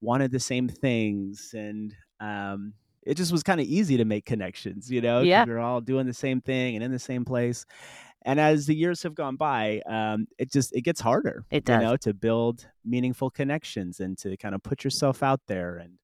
wanted 0.00 0.30
the 0.30 0.40
same 0.40 0.68
things 0.68 1.52
and 1.54 1.94
um 2.20 2.74
it 3.04 3.16
just 3.16 3.30
was 3.30 3.42
kind 3.44 3.60
of 3.60 3.66
easy 3.66 3.96
to 3.96 4.04
make 4.04 4.24
connections, 4.24 4.90
you 4.90 5.00
know, 5.00 5.20
Yeah. 5.20 5.44
we 5.44 5.52
were 5.52 5.60
all 5.60 5.80
doing 5.80 6.06
the 6.06 6.12
same 6.14 6.40
thing 6.40 6.74
and 6.74 6.82
in 6.84 6.90
the 6.90 6.98
same 6.98 7.24
place. 7.24 7.64
And 8.22 8.40
as 8.40 8.66
the 8.66 8.74
years 8.74 9.04
have 9.04 9.14
gone 9.14 9.36
by, 9.36 9.80
um, 9.86 10.26
it 10.38 10.50
just 10.50 10.74
it 10.74 10.80
gets 10.82 11.00
harder, 11.00 11.44
It 11.50 11.56
you 11.68 11.74
does. 11.76 11.82
know, 11.82 11.96
to 11.98 12.12
build 12.14 12.66
meaningful 12.84 13.30
connections 13.30 14.00
and 14.00 14.18
to 14.18 14.36
kind 14.38 14.54
of 14.56 14.62
put 14.64 14.82
yourself 14.82 15.22
out 15.22 15.40
there. 15.46 15.76
And 15.76 15.98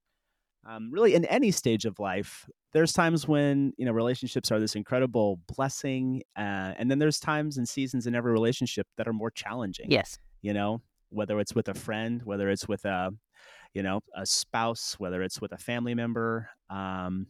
um, 0.67 0.91
really, 0.93 1.15
in 1.15 1.25
any 1.25 1.51
stage 1.51 1.85
of 1.85 1.99
life, 1.99 2.49
there's 2.73 2.93
times 2.93 3.27
when 3.27 3.73
you 3.77 3.85
know 3.85 3.93
relationships 3.93 4.53
are 4.53 4.61
this 4.61 4.77
incredible 4.77 5.41
blessing, 5.57 6.23
uh, 6.37 6.75
and 6.77 6.91
then 6.91 6.99
there's 6.99 7.19
times 7.19 7.59
and 7.59 7.69
seasons 7.69 8.07
in 8.07 8.15
every 8.15 8.33
relationship 8.33 8.87
that 8.97 9.09
are 9.09 9.13
more 9.13 9.31
challenging. 9.31 9.91
yes. 9.91 10.19
You 10.41 10.53
know, 10.53 10.83
whether 11.11 11.39
it's 11.39 11.55
with 11.55 11.69
a 11.69 11.75
friend, 11.75 12.23
whether 12.25 12.51
it's 12.51 12.69
with 12.69 12.85
a 12.85 13.11
you 13.75 13.83
know 13.83 14.01
a 14.17 14.25
spouse, 14.27 14.97
whether 14.99 15.23
it's 15.23 15.41
with 15.41 15.53
a 15.53 15.59
family 15.59 15.95
member. 15.95 16.49
Um, 16.71 17.27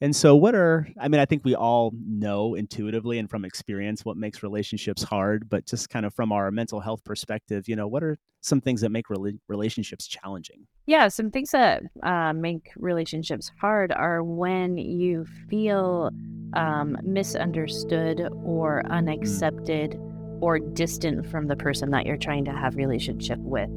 and 0.00 0.14
so, 0.14 0.36
what 0.36 0.54
are, 0.54 0.88
I 1.00 1.08
mean, 1.08 1.20
I 1.20 1.24
think 1.24 1.44
we 1.44 1.54
all 1.54 1.92
know 2.06 2.54
intuitively 2.54 3.18
and 3.18 3.28
from 3.28 3.44
experience 3.44 4.04
what 4.04 4.16
makes 4.16 4.42
relationships 4.42 5.02
hard, 5.02 5.48
but 5.48 5.66
just 5.66 5.90
kind 5.90 6.06
of 6.06 6.14
from 6.14 6.32
our 6.32 6.50
mental 6.50 6.80
health 6.80 7.04
perspective, 7.04 7.68
you 7.68 7.76
know, 7.76 7.86
what 7.88 8.02
are 8.02 8.18
some 8.40 8.60
things 8.60 8.80
that 8.82 8.90
make 8.90 9.08
rela- 9.08 9.38
relationships 9.48 10.06
challenging? 10.06 10.66
Yeah, 10.86 11.08
some 11.08 11.30
things 11.30 11.50
that 11.52 11.82
uh, 12.02 12.32
make 12.32 12.70
relationships 12.76 13.50
hard 13.60 13.92
are 13.92 14.22
when 14.22 14.76
you 14.76 15.24
feel 15.48 16.10
um, 16.52 16.98
misunderstood 17.02 18.28
or 18.44 18.82
unaccepted 18.90 19.98
or 20.40 20.58
distant 20.58 21.26
from 21.30 21.46
the 21.46 21.56
person 21.56 21.90
that 21.90 22.04
you're 22.04 22.16
trying 22.16 22.44
to 22.44 22.52
have 22.52 22.76
relationship 22.76 23.38
with. 23.38 23.70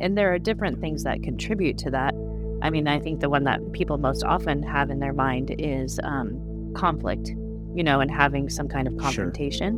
And 0.00 0.16
there 0.16 0.32
are 0.32 0.38
different 0.38 0.80
things 0.80 1.04
that 1.04 1.22
contribute 1.22 1.78
to 1.78 1.90
that. 1.90 2.14
I 2.62 2.70
mean, 2.70 2.88
I 2.88 2.98
think 2.98 3.20
the 3.20 3.28
one 3.30 3.44
that 3.44 3.72
people 3.72 3.98
most 3.98 4.24
often 4.24 4.62
have 4.62 4.90
in 4.90 4.98
their 5.00 5.12
mind 5.12 5.54
is 5.58 5.98
um, 6.02 6.72
conflict, 6.74 7.28
you 7.74 7.82
know, 7.84 8.00
and 8.00 8.10
having 8.10 8.48
some 8.48 8.68
kind 8.68 8.86
of 8.88 8.94
Sure. 8.94 9.00
confrontation. 9.02 9.76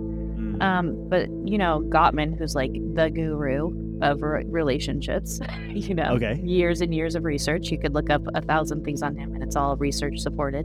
Mm, 0.59 0.63
Um, 0.63 1.09
but 1.09 1.29
you 1.45 1.59
know, 1.59 1.83
Gottman, 1.89 2.37
who's 2.39 2.55
like 2.55 2.73
the 2.95 3.11
guru 3.11 3.71
of 4.03 4.23
re- 4.23 4.45
relationships, 4.47 5.41
you 5.71 5.95
know, 5.95 6.13
Okay. 6.15 6.41
years 6.43 6.81
and 6.81 6.95
years 6.95 7.15
of 7.15 7.25
research. 7.25 7.71
You 7.71 7.79
could 7.79 7.93
look 7.95 8.09
up 8.11 8.23
a 8.35 8.41
thousand 8.41 8.85
things 8.85 9.03
on 9.03 9.15
him, 9.17 9.35
and 9.35 9.43
it's 9.43 9.57
all 9.57 9.77
research 9.77 10.19
supported. 10.19 10.65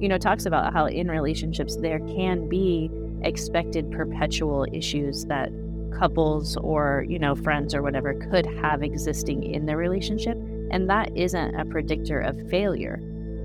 You 0.00 0.08
know, 0.08 0.16
talks 0.18 0.46
about 0.46 0.72
how 0.72 0.86
in 0.86 1.08
relationships 1.10 1.76
there 1.76 1.98
can 2.00 2.48
be 2.48 2.88
expected 3.22 3.90
perpetual 3.90 4.64
issues 4.72 5.24
that 5.24 5.50
couples 5.98 6.56
or, 6.58 7.04
you 7.08 7.18
know, 7.18 7.34
friends 7.34 7.74
or 7.74 7.82
whatever 7.82 8.14
could 8.30 8.46
have 8.46 8.84
existing 8.84 9.42
in 9.42 9.66
their 9.66 9.76
relationship. 9.76 10.38
And 10.70 10.88
that 10.90 11.16
isn't 11.16 11.54
a 11.54 11.64
predictor 11.64 12.20
of 12.20 12.48
failure. 12.50 13.00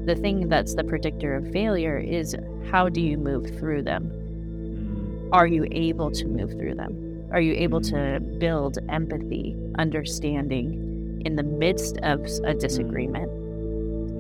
The 0.06 0.16
thing 0.16 0.50
that's 0.50 0.76
the 0.76 0.84
predictor 0.84 1.36
of 1.36 1.52
failure 1.52 1.98
is 1.98 2.36
how 2.70 2.90
do 2.90 3.02
you 3.02 3.18
move 3.18 3.58
through 3.58 3.84
them? 3.84 4.12
Mm, 4.12 5.30
Are 5.32 5.48
you 5.48 5.66
able 5.72 6.12
to 6.12 6.26
move 6.28 6.52
through 6.52 6.76
them? 6.76 7.28
Are 7.32 7.42
you 7.42 7.54
able 7.54 7.82
to 7.82 8.20
build 8.38 8.78
empathy, 8.90 9.56
understanding 9.80 11.22
in 11.26 11.36
the 11.36 11.44
midst 11.44 11.98
of 12.00 12.26
a 12.44 12.54
disagreement? 12.54 13.30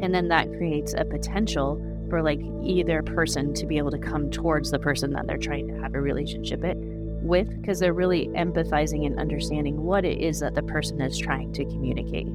And 0.03 0.15
then 0.15 0.29
that 0.29 0.48
creates 0.57 0.93
a 0.93 1.05
potential 1.05 1.81
for 2.10 2.22
like 2.22 2.39
either 2.63 3.03
person 3.03 3.53
to 3.55 3.65
be 3.65 3.77
able 3.77 3.91
to 3.91 3.98
come 3.98 4.31
towards 4.31 4.72
the 4.72 4.79
person 4.79 5.12
that 5.13 5.27
they're 5.27 5.38
trying 5.38 5.67
to 5.67 5.79
have 5.81 5.95
a 5.95 6.01
relationship 6.01 6.63
it 6.63 6.77
with 7.24 7.62
because 7.62 7.79
they're 7.79 7.93
really 7.93 8.27
empathizing 8.29 9.05
and 9.05 9.19
understanding 9.19 9.83
what 9.83 10.05
it 10.05 10.19
is 10.19 10.39
that 10.39 10.55
the 10.55 10.63
person 10.63 11.01
is 11.01 11.17
trying 11.17 11.51
to 11.53 11.63
communicate. 11.65 12.27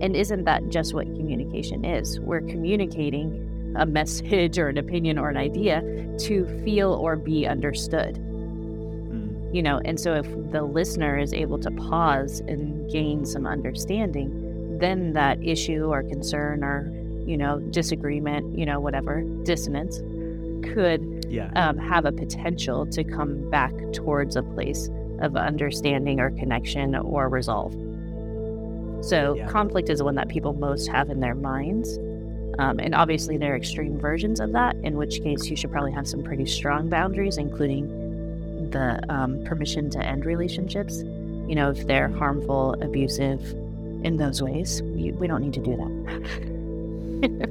And 0.00 0.14
isn't 0.14 0.44
that 0.44 0.68
just 0.68 0.94
what 0.94 1.06
communication 1.06 1.84
is? 1.84 2.20
We're 2.20 2.42
communicating 2.42 3.46
a 3.78 3.86
message 3.86 4.58
or 4.62 4.68
an 4.68 4.78
opinion 4.78 5.18
or 5.18 5.28
an 5.28 5.36
idea 5.36 5.82
to 6.18 6.46
feel 6.64 6.92
or 6.94 7.16
be 7.16 7.46
understood 7.46 8.14
mm, 8.16 9.54
you 9.54 9.62
know 9.62 9.80
and 9.84 10.00
so 10.00 10.14
if 10.14 10.26
the 10.50 10.62
listener 10.62 11.18
is 11.18 11.32
able 11.32 11.58
to 11.58 11.70
pause 11.70 12.40
and 12.48 12.90
gain 12.90 13.24
some 13.24 13.46
understanding 13.46 14.78
then 14.78 15.12
that 15.12 15.42
issue 15.42 15.84
or 15.86 16.02
concern 16.02 16.64
or 16.64 16.90
you 17.26 17.36
know 17.36 17.58
disagreement 17.70 18.58
you 18.58 18.64
know 18.64 18.80
whatever 18.80 19.22
dissonance 19.42 19.98
could 20.72 21.26
yeah. 21.28 21.50
um, 21.54 21.76
have 21.76 22.04
a 22.04 22.12
potential 22.12 22.86
to 22.86 23.04
come 23.04 23.48
back 23.50 23.72
towards 23.92 24.36
a 24.36 24.42
place 24.42 24.88
of 25.20 25.36
understanding 25.36 26.20
or 26.20 26.30
connection 26.32 26.94
or 26.94 27.28
resolve 27.28 27.74
so 29.06 29.34
Yeah. 29.34 29.46
conflict 29.48 29.88
is 29.88 29.98
the 29.98 30.04
one 30.04 30.14
that 30.16 30.28
people 30.28 30.52
most 30.52 30.88
have 30.88 31.10
in 31.10 31.20
their 31.20 31.34
minds 31.34 31.98
um, 32.58 32.78
and 32.80 32.94
obviously 32.94 33.36
there 33.36 33.52
are 33.52 33.56
extreme 33.56 33.98
versions 33.98 34.40
of 34.40 34.52
that 34.52 34.74
in 34.76 34.96
which 34.96 35.22
case 35.22 35.46
you 35.46 35.56
should 35.56 35.70
probably 35.70 35.92
have 35.92 36.06
some 36.08 36.22
pretty 36.22 36.46
strong 36.46 36.88
boundaries 36.88 37.36
including 37.36 37.86
the 38.70 39.00
um, 39.08 39.42
permission 39.44 39.90
to 39.90 40.04
end 40.04 40.24
relationships. 40.24 41.02
You 41.48 41.54
know, 41.54 41.70
if 41.70 41.86
they're 41.86 42.08
harmful, 42.08 42.74
abusive 42.82 43.40
in 44.02 44.16
those 44.16 44.42
ways, 44.42 44.82
we, 44.82 45.12
we 45.12 45.26
don't 45.26 45.42
need 45.42 45.54
to 45.54 45.60
do 45.60 45.76
that. 45.76 45.92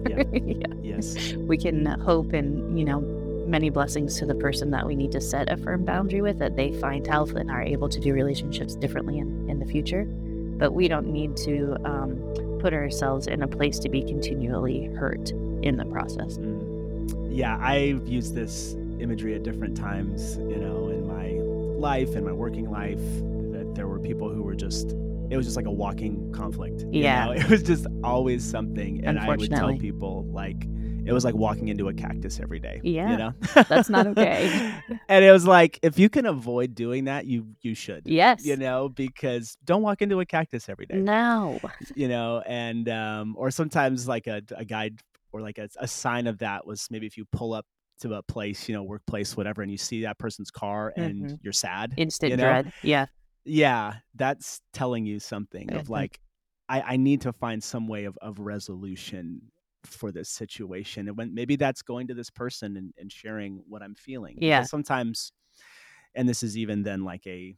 Yeah. 0.10 0.68
yes. 0.84 1.34
We 1.34 1.58
can 1.58 1.86
hope 1.86 2.34
and, 2.34 2.78
you 2.78 2.86
know, 2.86 3.02
many 3.48 3.70
blessings 3.70 4.18
to 4.20 4.26
the 4.26 4.36
person 4.36 4.72
that 4.72 4.86
we 4.86 4.96
need 4.96 5.12
to 5.14 5.22
set 5.22 5.52
a 5.52 5.58
firm 5.58 5.86
boundary 5.86 6.22
with 6.22 6.40
that 6.40 6.56
they 6.56 6.72
find 6.80 7.06
health 7.06 7.32
and 7.36 7.50
are 7.50 7.62
able 7.62 7.88
to 7.90 8.00
do 8.00 8.14
relationships 8.14 8.76
differently 8.76 9.18
in, 9.20 9.50
in 9.50 9.60
the 9.60 9.66
future. 9.66 10.08
But 10.58 10.74
we 10.74 10.88
don't 10.88 11.08
need 11.08 11.36
to 11.38 11.76
um, 11.86 12.58
put 12.60 12.74
ourselves 12.74 13.28
in 13.28 13.42
a 13.44 13.48
place 13.48 13.78
to 13.80 13.90
be 13.90 14.02
continually 14.04 14.86
hurt 14.96 15.32
in 15.62 15.78
the 15.78 15.86
process. 15.86 16.38
Mm. 16.38 17.30
Yeah, 17.30 17.58
I've 17.62 18.08
used 18.08 18.34
this 18.34 18.76
imagery 19.00 19.36
at 19.36 19.44
different 19.44 19.76
times, 19.76 20.38
you 20.38 20.56
know, 20.56 20.88
in 20.90 21.06
my 21.06 21.32
life 21.78 22.16
and 22.16 22.26
my 22.26 22.32
working 22.32 22.72
life. 22.72 23.02
That 23.52 23.74
there 23.76 23.88
were 23.88 24.00
people 24.00 24.30
who 24.30 24.42
were 24.44 24.56
just, 24.56 24.92
it 25.30 25.36
was 25.36 25.46
just 25.46 25.58
like 25.58 25.66
a 25.66 25.72
walking 25.72 26.32
conflict. 26.32 26.82
you 26.92 27.04
Yeah. 27.04 27.26
know? 27.26 27.32
It 27.34 27.50
was 27.50 27.64
just 27.64 27.88
always 28.04 28.44
something. 28.44 29.04
And 29.06 29.20
I 29.20 29.36
would 29.36 29.50
tell 29.50 29.76
people, 29.78 30.26
like, 30.32 30.66
it 31.06 31.14
was 31.14 31.24
like 31.24 31.36
walking 31.36 31.68
into 31.68 31.88
a 31.90 31.94
cactus 31.94 32.40
every 32.40 32.60
day. 32.60 32.82
Yeah, 32.84 33.12
You 33.12 33.18
know? 33.18 33.34
that's 33.70 33.90
not 33.90 34.08
okay. 34.08 34.50
and 35.10 35.24
it 35.24 35.32
was 35.32 35.46
like, 35.46 35.80
if 35.84 36.00
you 36.00 36.10
can 36.10 36.26
avoid 36.26 36.74
doing 36.76 37.06
that, 37.06 37.26
you 37.26 37.48
you 37.62 37.76
should. 37.76 38.04
Yes. 38.08 38.46
You 38.46 38.58
know, 38.58 38.90
because 38.90 39.58
don't 39.64 39.82
walk 39.84 40.02
into 40.02 40.20
a 40.20 40.26
cactus 40.26 40.68
every 40.70 40.86
day 40.86 40.98
No. 40.98 41.60
you 41.96 42.08
know 42.08 42.42
and 42.46 42.90
um 42.90 43.36
or 43.38 43.52
sometimes 43.52 44.08
like 44.08 44.28
a, 44.28 44.42
a 44.56 44.66
guide 44.66 45.00
or 45.32 45.42
like 45.42 45.58
a, 45.58 45.70
a 45.80 45.88
sign 45.88 46.28
of 46.28 46.38
that 46.40 46.66
was 46.66 46.88
maybe 46.90 47.06
if 47.06 47.18
you 47.18 47.26
pull 47.32 47.54
up 47.54 47.66
to 48.02 48.14
a 48.16 48.24
place 48.24 48.68
you 48.68 48.76
know 48.76 48.84
workplace 48.84 49.38
whatever 49.38 49.62
and 49.62 49.72
you 49.72 49.78
see 49.78 50.02
that 50.04 50.18
person's 50.18 50.52
car 50.52 50.94
and 50.98 51.16
Mhm. 51.26 51.40
you're 51.42 51.54
sad 51.54 51.94
Instant 51.98 52.32
you 52.32 52.38
know? 52.38 52.44
dread. 52.44 52.72
Yeah. 52.84 53.06
yeah 53.46 53.96
that's 54.16 54.62
telling 54.74 55.06
you 55.06 55.20
something 55.20 55.72
of 55.74 55.86
Mhm. 55.86 55.90
like 55.90 56.20
I, 56.68 56.82
I 56.82 56.98
need 56.98 57.22
to 57.22 57.32
find 57.32 57.64
some 57.64 57.88
way 57.88 58.06
of, 58.06 58.18
of 58.22 58.40
resolution 58.40 59.42
for 59.88 60.12
this 60.12 60.30
situation 60.30 61.08
and 61.08 61.18
when 61.18 61.34
maybe 61.34 61.56
that's 61.56 61.82
going 61.82 62.08
to 62.08 62.14
this 62.14 62.30
person 62.30 62.78
and, 62.78 62.94
and 62.98 63.12
sharing 63.12 63.62
what 63.68 63.82
i'm 63.82 63.96
feeling 63.96 64.38
Yeah. 64.40 64.60
Because 64.60 64.70
sometimes 64.70 65.32
and 66.16 66.28
this 66.28 66.44
is 66.44 66.58
even 66.58 66.84
then 66.84 67.04
like 67.04 67.26
a 67.28 67.56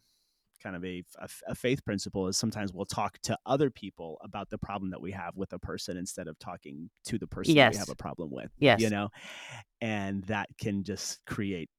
kind 0.61 0.75
of 0.75 0.83
a, 0.83 1.03
a, 1.19 1.29
a 1.49 1.55
faith 1.55 1.85
principle 1.85 2.27
is 2.27 2.35
sometimes 2.35 2.73
we'll 2.73 2.85
talk 2.85 3.19
to 3.21 3.37
other 3.45 3.69
people 3.69 4.17
about 4.23 4.49
the 4.49 4.57
problem 4.57 4.89
that 4.89 4.99
we 4.99 5.11
have 5.11 5.35
with 5.35 5.53
a 5.53 5.59
person 5.59 5.97
instead 5.97 6.27
of 6.27 6.37
talking 6.39 6.89
to 7.05 7.19
the 7.19 7.27
person 7.27 7.53
that 7.55 7.71
we 7.73 7.77
have 7.77 7.89
a 7.89 7.95
problem 7.95 8.31
with 8.31 8.51
Yes. 8.57 8.81
you 8.81 8.89
know 8.89 9.09
and 9.81 10.23
that 10.23 10.49
can 10.59 10.83
just 10.83 11.23
create 11.25 11.69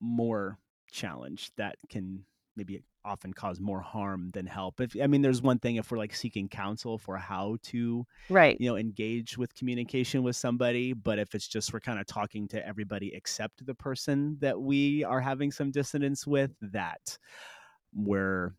more 0.00 0.58
challenge 0.92 1.50
that 1.56 1.74
can 1.88 2.24
maybe 2.56 2.82
often 3.04 3.32
cause 3.32 3.60
more 3.60 3.80
harm 3.80 4.30
than 4.32 4.46
help 4.46 4.80
if 4.80 4.94
i 5.02 5.06
mean 5.06 5.22
there's 5.22 5.42
one 5.42 5.58
thing 5.58 5.76
if 5.76 5.90
we're 5.90 5.98
like 5.98 6.14
seeking 6.14 6.48
counsel 6.48 6.98
for 6.98 7.16
how 7.16 7.56
to 7.62 8.06
Right. 8.28 8.56
you 8.60 8.68
know 8.68 8.76
engage 8.76 9.38
with 9.38 9.54
communication 9.54 10.22
with 10.22 10.36
somebody 10.36 10.92
but 10.92 11.18
if 11.18 11.34
it's 11.34 11.48
just 11.48 11.72
we're 11.72 11.80
kind 11.80 11.98
of 11.98 12.06
talking 12.06 12.46
to 12.48 12.66
everybody 12.66 13.12
except 13.14 13.64
the 13.64 13.74
person 13.74 14.36
that 14.40 14.60
we 14.60 15.02
are 15.04 15.20
having 15.20 15.50
some 15.50 15.70
dissonance 15.70 16.26
with 16.26 16.50
that 16.60 17.18
we're 17.94 18.54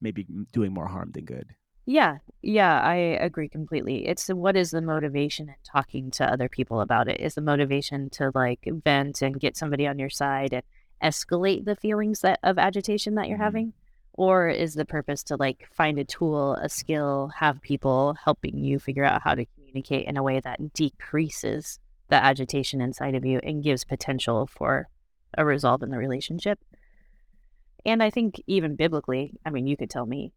maybe 0.00 0.26
doing 0.52 0.72
more 0.72 0.86
harm 0.88 1.10
than 1.12 1.24
good 1.24 1.54
Yeah, 1.88 2.18
yeah, 2.42 2.80
I 2.80 2.96
agree 2.96 3.48
completely. 3.48 4.08
It's 4.08 4.26
what 4.28 4.56
is 4.56 4.72
the 4.72 4.82
motivation 4.82 5.48
in 5.48 5.54
talking 5.62 6.10
to 6.18 6.24
other 6.24 6.48
people 6.48 6.80
about 6.80 7.06
it? 7.06 7.20
Is 7.20 7.36
the 7.36 7.40
motivation 7.40 8.10
to 8.18 8.32
like 8.34 8.66
vent 8.84 9.22
and 9.22 9.38
get 9.38 9.56
somebody 9.56 9.86
on 9.86 9.96
your 9.98 10.10
side 10.10 10.52
and 10.52 10.64
escalate 11.02 11.64
the 11.64 11.76
feelings 11.76 12.20
that 12.20 12.38
of 12.42 12.58
agitation 12.58 13.14
that 13.16 13.28
you're 13.28 13.38
Mhm. 13.38 13.42
having? 13.42 13.72
Or 14.12 14.48
is 14.48 14.74
the 14.74 14.86
purpose 14.86 15.22
to 15.24 15.36
like 15.36 15.68
find 15.70 15.98
a 15.98 16.04
tool, 16.04 16.54
a 16.54 16.68
skill, 16.68 17.28
have 17.36 17.60
people 17.60 18.14
helping 18.14 18.56
you 18.58 18.78
figure 18.78 19.04
out 19.04 19.22
how 19.22 19.34
to 19.34 19.44
communicate 19.44 20.06
in 20.06 20.16
a 20.16 20.22
way 20.22 20.40
that 20.40 20.72
decreases 20.72 21.78
the 22.08 22.16
agitation 22.16 22.80
inside 22.80 23.14
of 23.14 23.24
you 23.26 23.40
and 23.42 23.62
gives 23.62 23.84
potential 23.84 24.46
for 24.46 24.88
a 25.36 25.44
resolve 25.44 25.82
in 25.82 25.90
the 25.90 25.98
relationship? 25.98 26.58
And 27.84 28.02
I 28.02 28.10
think 28.10 28.42
even 28.46 28.74
biblically, 28.74 29.34
I 29.44 29.50
mean, 29.50 29.66
you 29.66 29.76
could 29.76 29.90
tell 29.90 30.06
me. 30.06 30.32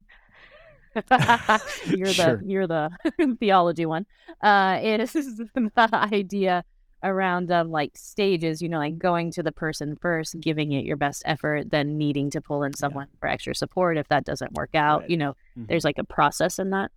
you're 1.86 2.08
Sure. 2.08 2.38
the 2.38 2.42
you're 2.46 2.68
the 2.68 2.90
theology 3.40 3.86
one. 3.86 4.06
Uh, 4.42 4.80
it 4.82 5.00
is 5.00 5.14
the 5.54 5.90
idea 5.94 6.64
around 7.04 7.52
um, 7.52 7.70
like 7.72 7.98
stages. 7.98 8.62
You 8.62 8.70
know, 8.70 8.78
like 8.80 8.98
going 8.98 9.32
to 9.32 9.44
the 9.44 9.52
person 9.52 9.96
first, 9.96 10.40
giving 10.40 10.72
it 10.72 10.86
your 10.86 10.98
best 10.98 11.24
effort, 11.26 11.72
then 11.72 11.98
needing 11.98 12.30
to 12.32 12.42
pull 12.42 12.64
in 12.64 12.74
someone 12.74 13.08
for 13.20 13.28
extra 13.28 13.56
support 13.56 13.98
if 13.98 14.08
that 14.10 14.26
doesn't 14.26 14.54
work 14.54 14.76
out. 14.76 15.02
Right. 15.02 15.10
You 15.12 15.18
know, 15.18 15.36
Mhm. 15.58 15.68
there's 15.68 15.86
like 15.86 15.98
a 15.98 16.04
process 16.04 16.60
in 16.60 16.70
that, 16.72 16.92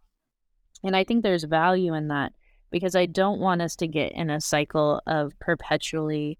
and 0.83 0.95
I 0.97 1.05
think 1.05 1.23
there's 1.23 1.45
value 1.45 1.95
in 1.95 2.09
that 2.09 2.33
because 2.71 2.95
I 2.97 3.07
don't 3.07 3.41
want 3.41 3.61
us 3.63 3.77
to 3.77 3.87
get 3.87 4.13
in 4.13 4.31
a 4.31 4.41
cycle 4.41 5.01
of 5.07 5.39
perpetually 5.39 6.39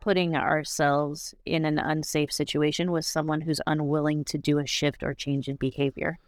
putting 0.00 0.34
ourselves 0.36 1.34
in 1.46 1.64
an 1.64 1.78
unsafe 1.78 2.30
situation 2.30 2.90
with 2.92 3.06
someone 3.06 3.40
who's 3.42 3.60
unwilling 3.66 4.22
to 4.24 4.36
do 4.38 4.58
a 4.58 4.66
shift 4.66 5.02
or 5.02 5.14
change 5.14 5.48
in 5.48 5.56
behavior 5.56 6.18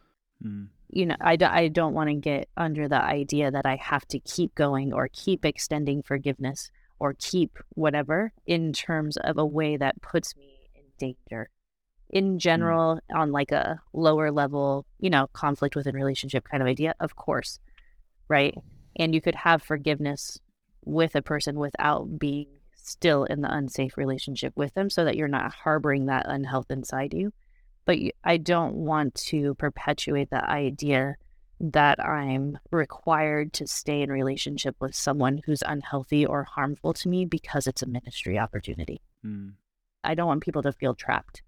Mm. 0.42 0.68
You 0.90 1.06
know, 1.06 1.16
I, 1.20 1.36
d- 1.36 1.44
I 1.44 1.68
don't 1.68 1.94
want 1.94 2.08
to 2.08 2.14
get 2.14 2.48
under 2.56 2.88
the 2.88 3.02
idea 3.02 3.50
that 3.50 3.66
I 3.66 3.76
have 3.76 4.06
to 4.08 4.18
keep 4.20 4.54
going 4.54 4.92
or 4.92 5.08
keep 5.12 5.44
extending 5.44 6.02
forgiveness 6.02 6.70
or 6.98 7.14
keep 7.18 7.58
whatever 7.70 8.32
in 8.46 8.72
terms 8.72 9.16
of 9.18 9.38
a 9.38 9.46
way 9.46 9.76
that 9.76 10.00
puts 10.00 10.36
me 10.36 10.70
in 10.74 10.82
danger. 10.98 11.50
In 12.10 12.34
mm. 12.34 12.38
general, 12.38 13.00
on 13.14 13.32
like 13.32 13.52
a 13.52 13.80
lower 13.92 14.30
level, 14.30 14.86
you 14.98 15.10
know, 15.10 15.28
conflict 15.32 15.76
within 15.76 15.94
relationship 15.94 16.44
kind 16.48 16.62
of 16.62 16.68
idea, 16.68 16.94
of 17.00 17.16
course, 17.16 17.58
right? 18.28 18.54
And 18.96 19.14
you 19.14 19.20
could 19.20 19.34
have 19.34 19.62
forgiveness 19.62 20.38
with 20.84 21.14
a 21.14 21.22
person 21.22 21.58
without 21.58 22.18
being 22.18 22.46
still 22.76 23.24
in 23.24 23.40
the 23.40 23.52
unsafe 23.52 23.96
relationship 23.96 24.52
with 24.56 24.72
them 24.74 24.88
so 24.88 25.04
that 25.04 25.16
you're 25.16 25.26
not 25.26 25.52
harboring 25.52 26.06
that 26.06 26.26
unhealth 26.28 26.70
inside 26.70 27.12
you 27.12 27.32
but 27.86 27.98
I 28.24 28.36
don't 28.36 28.74
want 28.74 29.14
to 29.14 29.54
perpetuate 29.54 30.30
the 30.30 30.44
idea 30.44 31.16
that 31.58 32.04
I'm 32.04 32.58
required 32.70 33.54
to 33.54 33.66
stay 33.66 34.02
in 34.02 34.10
relationship 34.10 34.76
with 34.80 34.94
someone 34.94 35.40
who's 35.46 35.62
unhealthy 35.62 36.26
or 36.26 36.44
harmful 36.44 36.92
to 36.94 37.08
me 37.08 37.24
because 37.24 37.66
it's 37.66 37.82
a 37.82 37.86
ministry 37.86 38.38
opportunity. 38.38 39.00
Mm. 39.24 39.54
I 40.04 40.14
don't 40.14 40.26
want 40.26 40.42
people 40.42 40.62
to 40.62 40.72
feel 40.72 40.94
trapped. 40.94 41.42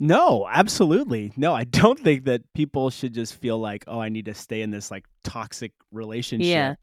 No, 0.00 0.48
absolutely. 0.50 1.32
No, 1.36 1.54
I 1.54 1.64
don't 1.64 2.00
think 2.00 2.24
that 2.24 2.42
people 2.52 2.90
should 2.90 3.14
just 3.14 3.36
feel 3.36 3.58
like, 3.58 3.84
oh, 3.86 4.00
I 4.00 4.08
need 4.08 4.24
to 4.24 4.34
stay 4.34 4.62
in 4.62 4.70
this 4.70 4.90
like 4.90 5.04
toxic 5.22 5.72
relationship. 5.92 6.78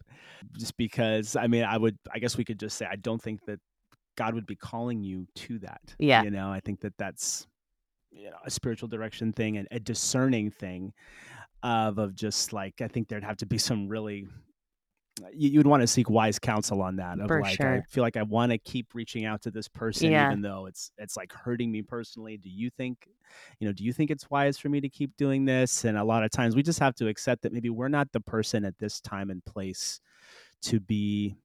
Just 0.58 0.78
because, 0.78 1.36
I 1.36 1.48
mean, 1.48 1.64
I 1.64 1.78
would, 1.78 1.98
I 2.12 2.20
guess 2.20 2.38
we 2.38 2.46
could 2.46 2.60
just 2.60 2.78
say, 2.78 2.88
I 2.90 2.96
don't 2.96 3.22
think 3.22 3.42
that 3.48 3.60
God 4.16 4.34
would 4.34 4.46
be 4.46 4.56
calling 4.56 5.04
you 5.04 5.28
to 5.36 5.60
that. 5.60 5.82
Yeah. 6.00 6.24
You 6.24 6.32
know, 6.32 6.52
I 6.52 6.62
think 6.62 6.80
that 6.82 6.94
that's 6.98 7.48
you 8.12 8.30
know, 8.30 8.38
a 8.46 8.52
spiritual 8.52 8.88
direction 8.88 9.34
thing 9.34 9.58
and 9.58 9.68
a 9.72 9.80
discerning 9.80 10.52
thing 10.52 10.94
of 11.64 11.98
of 11.98 12.16
just 12.16 12.54
like 12.54 12.82
I 12.82 12.88
think 12.88 13.08
there'd 13.08 13.24
have 13.24 13.38
to 13.38 13.46
be 13.46 13.58
some 13.58 13.88
really 13.88 14.28
uh, 15.22 15.28
you, 15.34 15.60
would 15.60 15.68
want 15.68 15.82
to 15.82 15.88
seek 15.88 16.10
wise 16.10 16.40
counsel 16.40 16.82
on 16.82 16.96
that. 16.96 17.20
Of 17.20 17.28
For 17.28 17.42
like, 17.42 17.58
sure. 17.58 17.76
I 17.76 17.82
feel 17.82 18.02
like 18.04 18.18
I 18.18 18.24
want 18.24 18.52
to 18.52 18.58
keep 18.58 18.94
reaching 18.94 19.26
out 19.26 19.42
to 19.44 19.52
this 19.52 19.68
person, 19.68 20.12
Yeah. 20.12 20.28
even 20.28 20.42
though 20.42 20.66
it's 20.68 20.92
it's 20.98 21.18
like 21.18 21.34
hurting 21.34 21.72
me 21.72 21.82
personally. 21.82 22.38
Do 22.38 22.50
you 22.50 22.70
think, 22.70 23.08
you 23.60 23.68
know, 23.68 23.74
do 23.74 23.84
you 23.84 23.94
think 23.94 24.10
it's 24.10 24.30
wise 24.30 24.58
for 24.58 24.70
me 24.70 24.80
to 24.82 24.90
keep 24.90 25.16
doing 25.18 25.46
this? 25.46 25.84
And 25.84 25.98
a 25.98 26.04
lot 26.04 26.24
of 26.24 26.32
times 26.32 26.56
we 26.56 26.64
just 26.64 26.80
have 26.80 26.96
to 26.96 27.08
accept 27.08 27.42
that 27.44 27.54
maybe 27.54 27.70
we're 27.70 27.90
not 27.90 28.12
the 28.12 28.22
person 28.22 28.64
at 28.64 28.78
this 28.80 29.02
time 29.02 29.30
and 29.30 29.44
place 29.44 30.00
to 30.64 30.80
be 30.80 31.36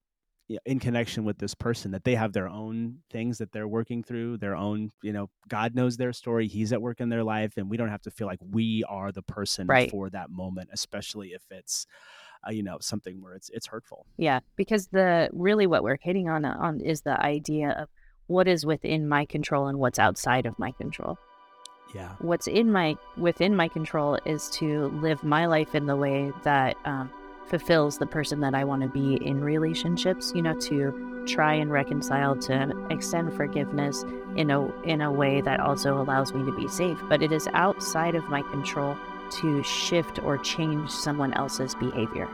in 0.64 0.78
connection 0.78 1.24
with 1.24 1.38
this 1.38 1.54
person 1.54 1.90
that 1.90 2.04
they 2.04 2.14
have 2.14 2.32
their 2.32 2.48
own 2.48 2.98
things 3.10 3.38
that 3.38 3.50
they're 3.52 3.66
working 3.66 4.02
through 4.04 4.36
their 4.38 4.54
own 4.54 4.90
you 5.02 5.12
know 5.12 5.28
god 5.48 5.74
knows 5.74 5.96
their 5.96 6.12
story 6.12 6.46
he's 6.46 6.72
at 6.72 6.80
work 6.80 7.00
in 7.00 7.08
their 7.08 7.24
life 7.24 7.54
and 7.56 7.68
we 7.68 7.76
don't 7.76 7.88
have 7.88 8.02
to 8.02 8.10
feel 8.12 8.28
like 8.28 8.38
we 8.52 8.84
are 8.88 9.10
the 9.10 9.22
person 9.22 9.66
Right. 9.66 9.90
for 9.90 10.08
that 10.10 10.30
moment 10.30 10.70
especially 10.72 11.30
if 11.30 11.42
it's 11.50 11.86
uh, 12.46 12.52
you 12.52 12.62
know 12.62 12.78
something 12.80 13.20
where 13.20 13.34
it's 13.34 13.48
it's 13.50 13.66
hurtful 13.66 14.06
Yeah, 14.18 14.38
because 14.54 14.86
the 14.88 15.28
really 15.32 15.66
what 15.66 15.82
we're 15.82 15.98
hitting 16.00 16.28
on 16.28 16.44
on 16.44 16.80
is 16.80 17.00
the 17.00 17.20
idea 17.20 17.70
of 17.70 17.88
what 18.28 18.46
is 18.46 18.64
within 18.64 19.08
my 19.08 19.24
control 19.24 19.66
and 19.66 19.78
what's 19.78 19.98
outside 19.98 20.46
of 20.46 20.56
my 20.58 20.70
control. 20.72 21.18
yeah 21.94 22.12
What's 22.20 22.46
in 22.46 22.70
my 22.70 22.96
within 23.16 23.56
my 23.56 23.66
control 23.68 24.18
is 24.26 24.48
to 24.50 24.86
live 25.02 25.24
my 25.24 25.46
life 25.46 25.74
in 25.74 25.86
the 25.86 25.96
way 25.96 26.30
that 26.44 26.76
um, 26.84 27.10
fulfills 27.48 27.98
the 27.98 28.06
person 28.06 28.40
that 28.40 28.54
I 28.54 28.64
want 28.64 28.82
to 28.82 28.88
be 28.88 29.14
in 29.24 29.42
relationships. 29.42 30.32
You 30.34 30.42
know, 30.42 30.58
to 30.60 31.24
try 31.26 31.54
and 31.54 31.70
reconcile, 31.72 32.36
to 32.36 32.86
extend 32.90 33.34
forgiveness 33.34 34.04
in 34.36 34.50
a 34.50 34.66
in 34.82 35.00
a 35.00 35.10
way 35.10 35.40
that 35.40 35.60
also 35.60 36.00
allows 36.00 36.32
me 36.32 36.44
to 36.44 36.56
be 36.56 36.68
safe. 36.68 36.98
But 37.08 37.22
it 37.22 37.32
is 37.32 37.48
outside 37.52 38.14
of 38.14 38.28
my 38.28 38.42
control 38.42 38.96
to 39.40 39.62
shift 39.62 40.22
or 40.22 40.38
change 40.38 40.90
someone 40.90 41.32
else's 41.34 41.74
behavior. 41.74 42.28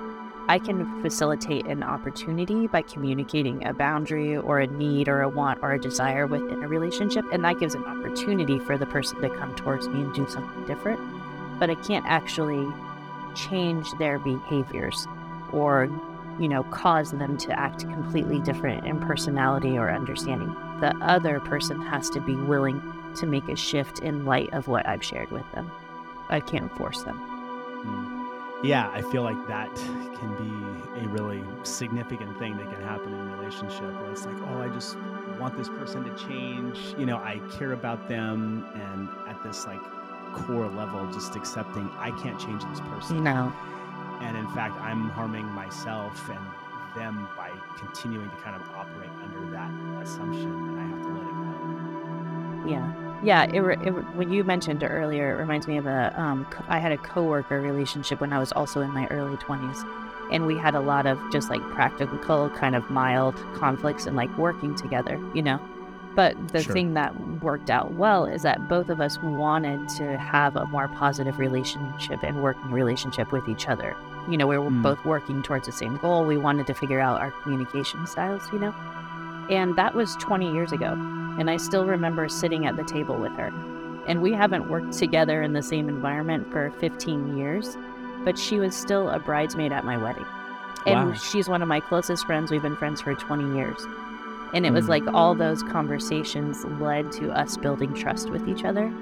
I 0.49 0.59
can 0.59 1.01
facilitate 1.01 1.67
an 1.67 1.83
opportunity 1.83 2.67
by 2.67 2.83
communicating 2.83 3.65
a 3.65 3.73
boundary 3.73 4.37
or 4.37 4.59
a 4.59 4.67
need 4.67 5.09
or 5.09 5.23
a 5.23 5.29
want 5.29 5.61
or 5.63 5.73
a 5.73 5.81
desire 5.81 6.27
within 6.27 6.65
a 6.65 6.69
relationship, 6.69 7.25
and 7.33 7.45
that 7.45 7.61
gives 7.61 7.75
an 7.75 7.85
opportunity 7.85 8.59
for 8.59 8.77
the 8.77 8.87
person 8.87 9.21
to 9.23 9.29
come 9.31 9.55
towards 9.55 9.89
me 9.89 10.01
and 10.03 10.13
do 10.13 10.29
something 10.29 10.67
different. 10.67 11.01
But 11.61 11.71
I 11.71 11.77
can't 11.77 12.05
actually 12.07 12.67
change 13.35 13.87
their 13.99 14.19
behaviors 14.19 15.07
or, 15.53 15.89
you 16.41 16.49
know, 16.49 16.63
cause 16.65 17.13
them 17.13 17.37
to 17.39 17.59
act 17.59 17.81
completely 17.81 18.41
different 18.41 18.87
in 18.87 19.01
personality 19.01 19.77
or 19.77 19.91
understanding. 19.91 20.55
The 20.81 20.97
other 21.01 21.41
person 21.41 21.81
has 21.83 22.09
to 22.11 22.21
be 22.21 22.35
willing 22.35 22.83
to 23.17 23.27
make 23.27 23.49
a 23.49 23.57
shift 23.57 23.99
in 24.01 24.25
light 24.25 24.53
of 24.53 24.69
what 24.69 24.87
I've 24.87 25.05
shared 25.05 25.31
with 25.31 25.45
them. 25.53 25.71
I 26.29 26.41
can't 26.41 26.75
force 26.77 27.03
them. 27.03 27.19
Mm. 27.85 28.65
yeah 28.65 28.89
i 28.95 29.03
feel 29.03 29.23
like 29.25 29.49
that 29.49 29.75
can 29.75 30.31
be 30.39 31.05
a 31.05 31.09
really 31.09 31.43
significant 31.65 32.39
thing 32.39 32.57
that 32.57 32.71
can 32.73 32.81
happen 32.83 33.13
in 33.13 33.19
a 33.19 33.37
relationship 33.37 33.93
where 34.01 34.13
it's 34.13 34.25
like 34.25 34.37
oh 34.49 34.63
i 34.63 34.69
just 34.69 34.97
want 35.41 35.57
this 35.57 35.69
person 35.69 36.05
to 36.05 36.15
change 36.29 36.79
you 36.97 37.05
know 37.05 37.17
i 37.17 37.41
care 37.59 37.73
about 37.73 38.09
them 38.09 38.65
and 38.75 39.09
at 39.29 39.43
this 39.43 39.67
like 39.67 39.81
core 40.33 40.69
level 40.69 41.07
just 41.13 41.37
accepting 41.37 41.91
i 41.99 42.11
can't 42.23 42.39
change 42.41 42.65
this 42.65 42.81
person 42.81 43.23
No. 43.25 43.53
and 44.21 44.37
in 44.37 44.49
fact 44.49 44.81
i'm 44.81 45.11
harming 45.11 45.47
myself 45.47 46.29
and 46.29 46.41
them 46.97 47.27
by 47.37 47.51
continuing 47.79 48.29
to 48.29 48.37
kind 48.37 48.55
of 48.55 48.63
operate 48.71 49.11
under 49.23 49.51
that 49.53 49.71
assumption 50.03 50.51
and 50.53 50.81
i 50.81 50.85
have 50.85 51.03
to 51.03 51.09
let 51.09 51.23
it 51.23 52.65
go 52.65 52.69
Yeah. 52.71 52.93
Yeah, 53.25 53.45
it, 53.45 53.61
re- 53.61 53.77
it 53.85 53.91
re- 53.95 54.03
when 54.19 54.33
you 54.33 54.43
mentioned 54.43 54.83
earlier, 54.83 55.31
it 55.31 55.39
reminds 55.39 55.69
me 55.69 55.77
of 55.77 55.87
a 55.87 56.13
um 56.21 56.45
co- 56.51 56.65
I 56.69 56.81
had 56.81 56.91
a 56.91 56.97
coworker 56.99 57.61
relationship 57.61 58.21
when 58.21 58.33
I 58.33 58.41
was 58.41 58.51
also 58.51 58.81
in 58.81 58.91
my 58.91 59.07
early 59.09 59.37
20s. 59.37 59.79
And 60.33 60.45
we 60.45 60.57
had 60.59 60.75
a 60.75 60.81
lot 60.81 61.07
of 61.07 61.21
just 61.31 61.49
like 61.49 61.63
practical 61.71 62.51
kind 62.51 62.75
of 62.75 62.91
mild 62.91 63.37
conflicts 63.55 64.07
and 64.07 64.17
like 64.17 64.37
working 64.37 64.75
together, 64.75 65.21
you 65.35 65.43
know. 65.43 65.61
But 66.15 66.37
the 66.49 66.63
Sure. 66.63 66.73
thing 66.75 66.95
that 66.95 67.15
worked 67.43 67.71
out 67.71 67.93
well 67.95 68.27
is 68.27 68.43
that 68.43 68.69
both 68.69 68.91
of 68.91 69.01
us 69.01 69.19
wanted 69.23 69.89
to 69.97 70.19
have 70.19 70.57
a 70.57 70.67
more 70.67 70.89
positive 70.89 71.39
relationship 71.39 72.23
and 72.23 72.43
working 72.43 72.71
relationship 72.71 73.33
with 73.33 73.49
each 73.49 73.69
other. 73.69 73.95
You 74.29 74.37
know, 74.37 74.47
we 74.47 74.59
were 74.59 74.71
Mm. 74.71 74.83
both 74.83 75.03
working 75.05 75.43
towards 75.43 75.67
the 75.67 75.73
same 75.73 75.97
goal. 75.97 76.25
We 76.25 76.37
wanted 76.37 76.67
to 76.67 76.75
figure 76.75 77.01
out 77.01 77.21
our 77.21 77.31
communication 77.43 78.07
styles, 78.07 78.43
you 78.53 78.59
know. 78.59 78.75
And 79.51 79.75
that 79.77 79.95
was 79.95 80.15
20 80.17 80.53
years 80.53 80.73
ago. 80.73 80.93
And 81.39 81.49
I 81.51 81.57
still 81.57 81.87
remember 81.87 82.29
sitting 82.29 82.67
at 82.67 82.77
the 82.77 82.85
table 82.85 83.17
with 83.17 83.33
her. 83.37 83.51
And 84.07 84.21
we 84.21 84.33
haven't 84.33 84.69
worked 84.69 84.93
together 84.93 85.43
in 85.43 85.53
the 85.55 85.63
same 85.63 85.89
environment 85.89 86.51
for 86.53 86.71
15 86.79 87.37
years, 87.39 87.77
but 88.25 88.39
she 88.39 88.59
was 88.59 88.75
still 88.77 89.09
a 89.09 89.19
bridesmaid 89.19 89.73
at 89.73 89.85
my 89.85 89.97
wedding. 89.97 90.27
And 90.87 91.11
Wow. 91.11 91.15
she's 91.15 91.49
one 91.49 91.63
of 91.63 91.69
my 91.69 91.81
closest 91.81 92.27
friends. 92.27 92.51
We've 92.51 92.63
been 92.63 92.77
friends 92.77 93.01
for 93.01 93.15
20 93.15 93.55
years. 93.57 93.87
And 94.55 94.67
it 94.67 94.73
was 94.73 94.85
Mm. 94.87 94.89
like 94.91 95.03
all 95.15 95.35
those 95.35 95.63
conversations 95.63 96.65
led 96.81 97.11
to 97.13 97.31
us 97.31 97.57
building 97.57 97.95
trust 97.95 98.31
with 98.31 98.47
each 98.49 98.65
other 98.65 98.93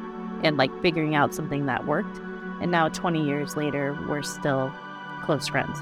and 0.42 0.56
like 0.56 0.70
figuring 0.82 1.14
out 1.14 1.34
something 1.34 1.66
that 1.66 1.86
worked. 1.86 2.20
And 2.60 2.70
now 2.70 2.88
20 2.88 3.24
years 3.24 3.56
later, 3.56 3.96
we're 4.08 4.22
still 4.22 4.70
close 5.22 5.48
friends. 5.48 5.78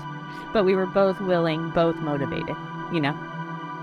But 0.52 0.64
we 0.64 0.74
were 0.74 0.87
both 0.87 1.20
willing, 1.20 1.70
both 1.70 1.96
motivated, 1.96 2.57
you 2.92 3.00
know? 3.00 3.14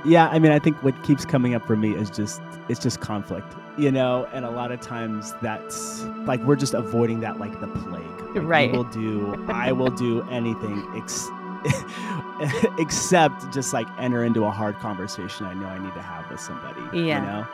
yeah 0.08 0.28
i 0.28 0.38
mean 0.38 0.52
i 0.52 0.60
think 0.60 0.78
what 0.84 0.94
keeps 1.02 1.26
coming 1.26 1.56
up 1.56 1.66
for 1.66 1.76
me 1.76 1.96
is 1.96 2.12
just 2.12 2.40
it's 2.70 2.80
just 2.80 3.00
conflict 3.02 3.56
you 3.76 3.92
know 3.92 4.28
and 4.34 4.46
a 4.46 4.52
lot 4.52 4.72
of 4.72 4.80
times 4.80 5.34
that's 5.42 6.04
like 6.28 6.40
we're 6.44 6.56
just 6.56 6.76
avoiding 6.76 7.22
that 7.22 7.40
like 7.40 7.60
the 7.60 7.66
plague 7.66 8.06
like, 8.36 8.44
Right. 8.44 8.72
will 8.72 8.84
do 8.84 9.34
i 9.48 9.72
will 9.72 9.90
do 9.90 10.22
anything 10.30 10.86
ex- 10.96 11.28
except 12.80 13.52
just 13.54 13.74
like 13.74 13.88
enter 14.00 14.24
into 14.24 14.46
a 14.46 14.52
hard 14.52 14.76
conversation. 14.80 15.46
I 15.46 15.54
know 15.54 15.68
i 15.68 15.80
need 15.80 15.94
to 15.94 16.02
have 16.02 16.30
with 16.30 16.40
somebody 16.40 16.82
Yeah. 16.94 17.20
you 17.20 17.26
know? 17.26 17.48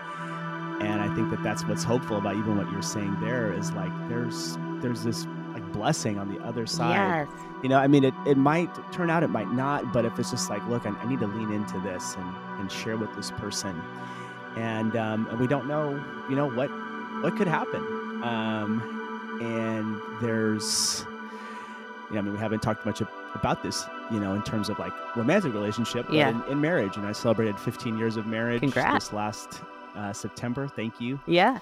And 0.86 1.02
i 1.02 1.14
think 1.16 1.30
that 1.30 1.44
that's 1.44 1.64
what's 1.66 1.84
hopeful 1.84 2.18
about 2.18 2.36
even 2.36 2.58
what 2.58 2.72
you're 2.72 2.82
saying 2.82 3.16
there 3.22 3.54
is 3.54 3.72
like 3.74 3.92
there's 4.10 4.58
there's 4.82 5.04
this 5.04 5.28
like 5.54 5.70
blessing 5.74 6.18
on 6.18 6.34
the 6.34 6.40
other 6.44 6.66
side. 6.66 6.96
Yes. 6.96 7.28
you 7.62 7.70
know 7.70 7.78
i 7.78 7.88
mean 7.88 8.04
it, 8.04 8.14
it 8.26 8.38
might 8.38 8.70
turn 8.92 9.10
out 9.12 9.22
it 9.22 9.28
might 9.30 9.52
not 9.52 9.92
but 9.94 10.06
if 10.06 10.18
it's 10.18 10.32
just 10.32 10.50
like 10.50 10.66
look 10.68 10.86
i, 10.86 10.90
I 10.90 11.06
need 11.08 11.20
to 11.20 11.28
lean 11.28 11.52
into 11.52 11.80
this 11.82 12.16
and, 12.16 12.36
and 12.60 12.72
share 12.72 12.98
with 12.98 13.14
this 13.16 13.32
person. 13.32 13.80
And 14.58 14.98
um, 14.98 15.28
and 15.30 15.40
we 15.40 15.48
don't 15.48 15.66
know 15.68 16.04
you 16.30 16.36
know 16.36 16.50
what 16.50 16.68
what 17.24 17.38
could 17.38 17.48
happen. 17.48 17.82
Um, 18.24 19.40
and 19.42 19.98
there's 20.22 21.06
you 22.10 22.16
know 22.16 22.20
i 22.20 22.22
mean 22.24 22.34
we 22.34 22.40
haven't 22.40 22.62
talked 22.62 22.86
much 22.86 23.02
about 23.34 23.64
this 23.64 23.86
you 24.12 24.20
know 24.20 24.34
in 24.34 24.44
terms 24.44 24.70
of 24.70 24.78
like 24.80 24.92
romantic 25.16 25.54
relationship 25.54 26.06
Yeah. 26.12 26.30
in, 26.30 26.52
in 26.54 26.62
marriage 26.62 26.98
and 26.98 27.06
i 27.06 27.12
celebrated 27.12 27.58
15 27.60 27.98
years 27.98 28.18
of 28.18 28.26
marriage 28.28 28.60
Congrats. 28.62 29.06
this 29.06 29.14
last 29.14 29.62
uh, 29.96 30.14
september 30.14 30.68
thank 30.68 31.00
you 31.00 31.20
Yeah. 31.28 31.60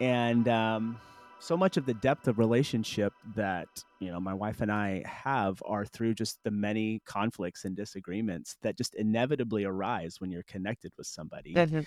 and 0.00 0.48
um, 0.48 0.98
so 1.40 1.56
much 1.56 1.76
of 1.78 1.86
the 1.86 1.94
depth 1.94 2.28
of 2.28 2.38
relationship 2.38 3.12
that 3.34 3.68
you 4.00 4.10
know 4.10 4.20
my 4.20 4.34
wife 4.34 4.60
and 4.60 4.70
i 4.72 5.02
have 5.06 5.62
are 5.66 5.84
through 5.84 6.14
just 6.14 6.38
the 6.44 6.50
many 6.50 7.00
conflicts 7.06 7.64
and 7.64 7.76
disagreements 7.76 8.56
that 8.62 8.76
just 8.76 8.94
inevitably 8.94 9.64
arise 9.64 10.20
when 10.20 10.30
you're 10.30 10.42
connected 10.44 10.92
with 10.98 11.06
somebody 11.06 11.54
Mhm. 11.54 11.86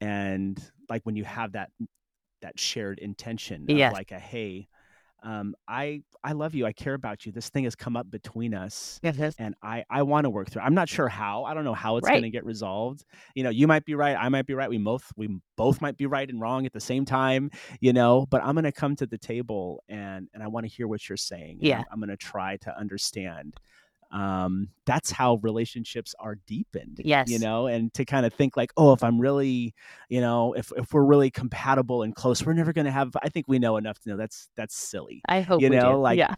and 0.00 0.60
like 0.88 1.02
when 1.04 1.16
you 1.16 1.24
have 1.24 1.52
that 1.52 1.70
that 2.40 2.58
shared 2.58 2.98
intention 3.00 3.62
of 3.68 3.76
Yes. 3.76 3.92
like 3.92 4.12
a 4.12 4.18
hey 4.18 4.68
um, 5.22 5.54
i 5.66 6.00
i 6.24 6.32
love 6.32 6.54
you 6.54 6.64
i 6.66 6.72
care 6.72 6.94
about 6.94 7.26
you 7.26 7.32
this 7.32 7.48
thing 7.50 7.64
has 7.64 7.74
come 7.74 7.96
up 7.96 8.10
between 8.10 8.54
us 8.54 9.00
Mhm. 9.02 9.34
and 9.38 9.54
I 9.62 9.84
I 9.90 10.02
want 10.02 10.24
to 10.24 10.30
work 10.30 10.50
through. 10.50 10.62
I'm 10.62 10.74
not 10.74 10.88
sure 10.88 11.08
how. 11.08 11.44
I 11.44 11.54
don't 11.54 11.64
know 11.64 11.74
how 11.74 11.96
it's 11.96 12.06
Right. 12.06 12.14
going 12.14 12.22
to 12.22 12.30
get 12.30 12.44
resolved. 12.44 13.04
You 13.34 13.42
know, 13.44 13.50
you 13.50 13.66
might 13.66 13.84
be 13.84 13.94
right. 13.94 14.16
I 14.16 14.28
might 14.28 14.46
be 14.46 14.54
right. 14.54 14.68
We 14.70 14.78
both 14.78 15.12
we 15.16 15.28
both 15.56 15.80
might 15.80 15.96
be 15.96 16.06
right 16.06 16.28
and 16.28 16.40
wrong 16.40 16.66
at 16.66 16.72
the 16.72 16.80
same 16.80 17.04
time. 17.04 17.50
You 17.80 17.92
know, 17.92 18.26
but 18.30 18.42
I'm 18.44 18.54
going 18.54 18.64
to 18.64 18.72
come 18.72 18.94
to 18.96 19.06
the 19.06 19.18
table 19.18 19.82
and 19.88 20.28
and 20.34 20.42
I 20.42 20.48
want 20.48 20.64
to 20.66 20.68
hear 20.72 20.86
what 20.88 21.08
you're 21.08 21.16
saying. 21.16 21.58
Yeah. 21.60 21.78
I'm, 21.80 21.84
I'm 21.92 21.98
going 22.00 22.10
to 22.10 22.16
try 22.16 22.56
to 22.58 22.76
understand. 22.78 23.54
Um, 24.10 24.68
that's 24.86 25.10
how 25.10 25.36
relationships 25.42 26.14
are 26.18 26.36
deepened. 26.46 27.00
Yes. 27.04 27.28
You 27.30 27.38
know, 27.38 27.66
and 27.66 27.92
to 27.94 28.04
kind 28.06 28.24
of 28.24 28.32
think 28.32 28.56
like, 28.56 28.72
oh, 28.76 28.92
if 28.92 29.02
I'm 29.04 29.20
really, 29.20 29.74
you 30.08 30.20
know, 30.20 30.54
if 30.54 30.72
if 30.76 30.92
we're 30.94 31.04
really 31.04 31.30
compatible 31.30 32.02
and 32.02 32.14
close, 32.14 32.44
we're 32.44 32.54
never 32.54 32.72
going 32.72 32.86
to 32.86 32.90
have. 32.90 33.14
I 33.22 33.28
think 33.28 33.46
we 33.48 33.58
know 33.58 33.76
enough 33.76 33.98
to 34.00 34.08
know 34.10 34.16
that's 34.16 34.48
that's 34.56 34.74
silly 34.76 35.20
I 35.28 35.42
hope 35.42 35.60
you 35.60 35.68
know, 35.70 35.92
do. 35.92 35.98
like, 35.98 36.18
yeah. 36.18 36.34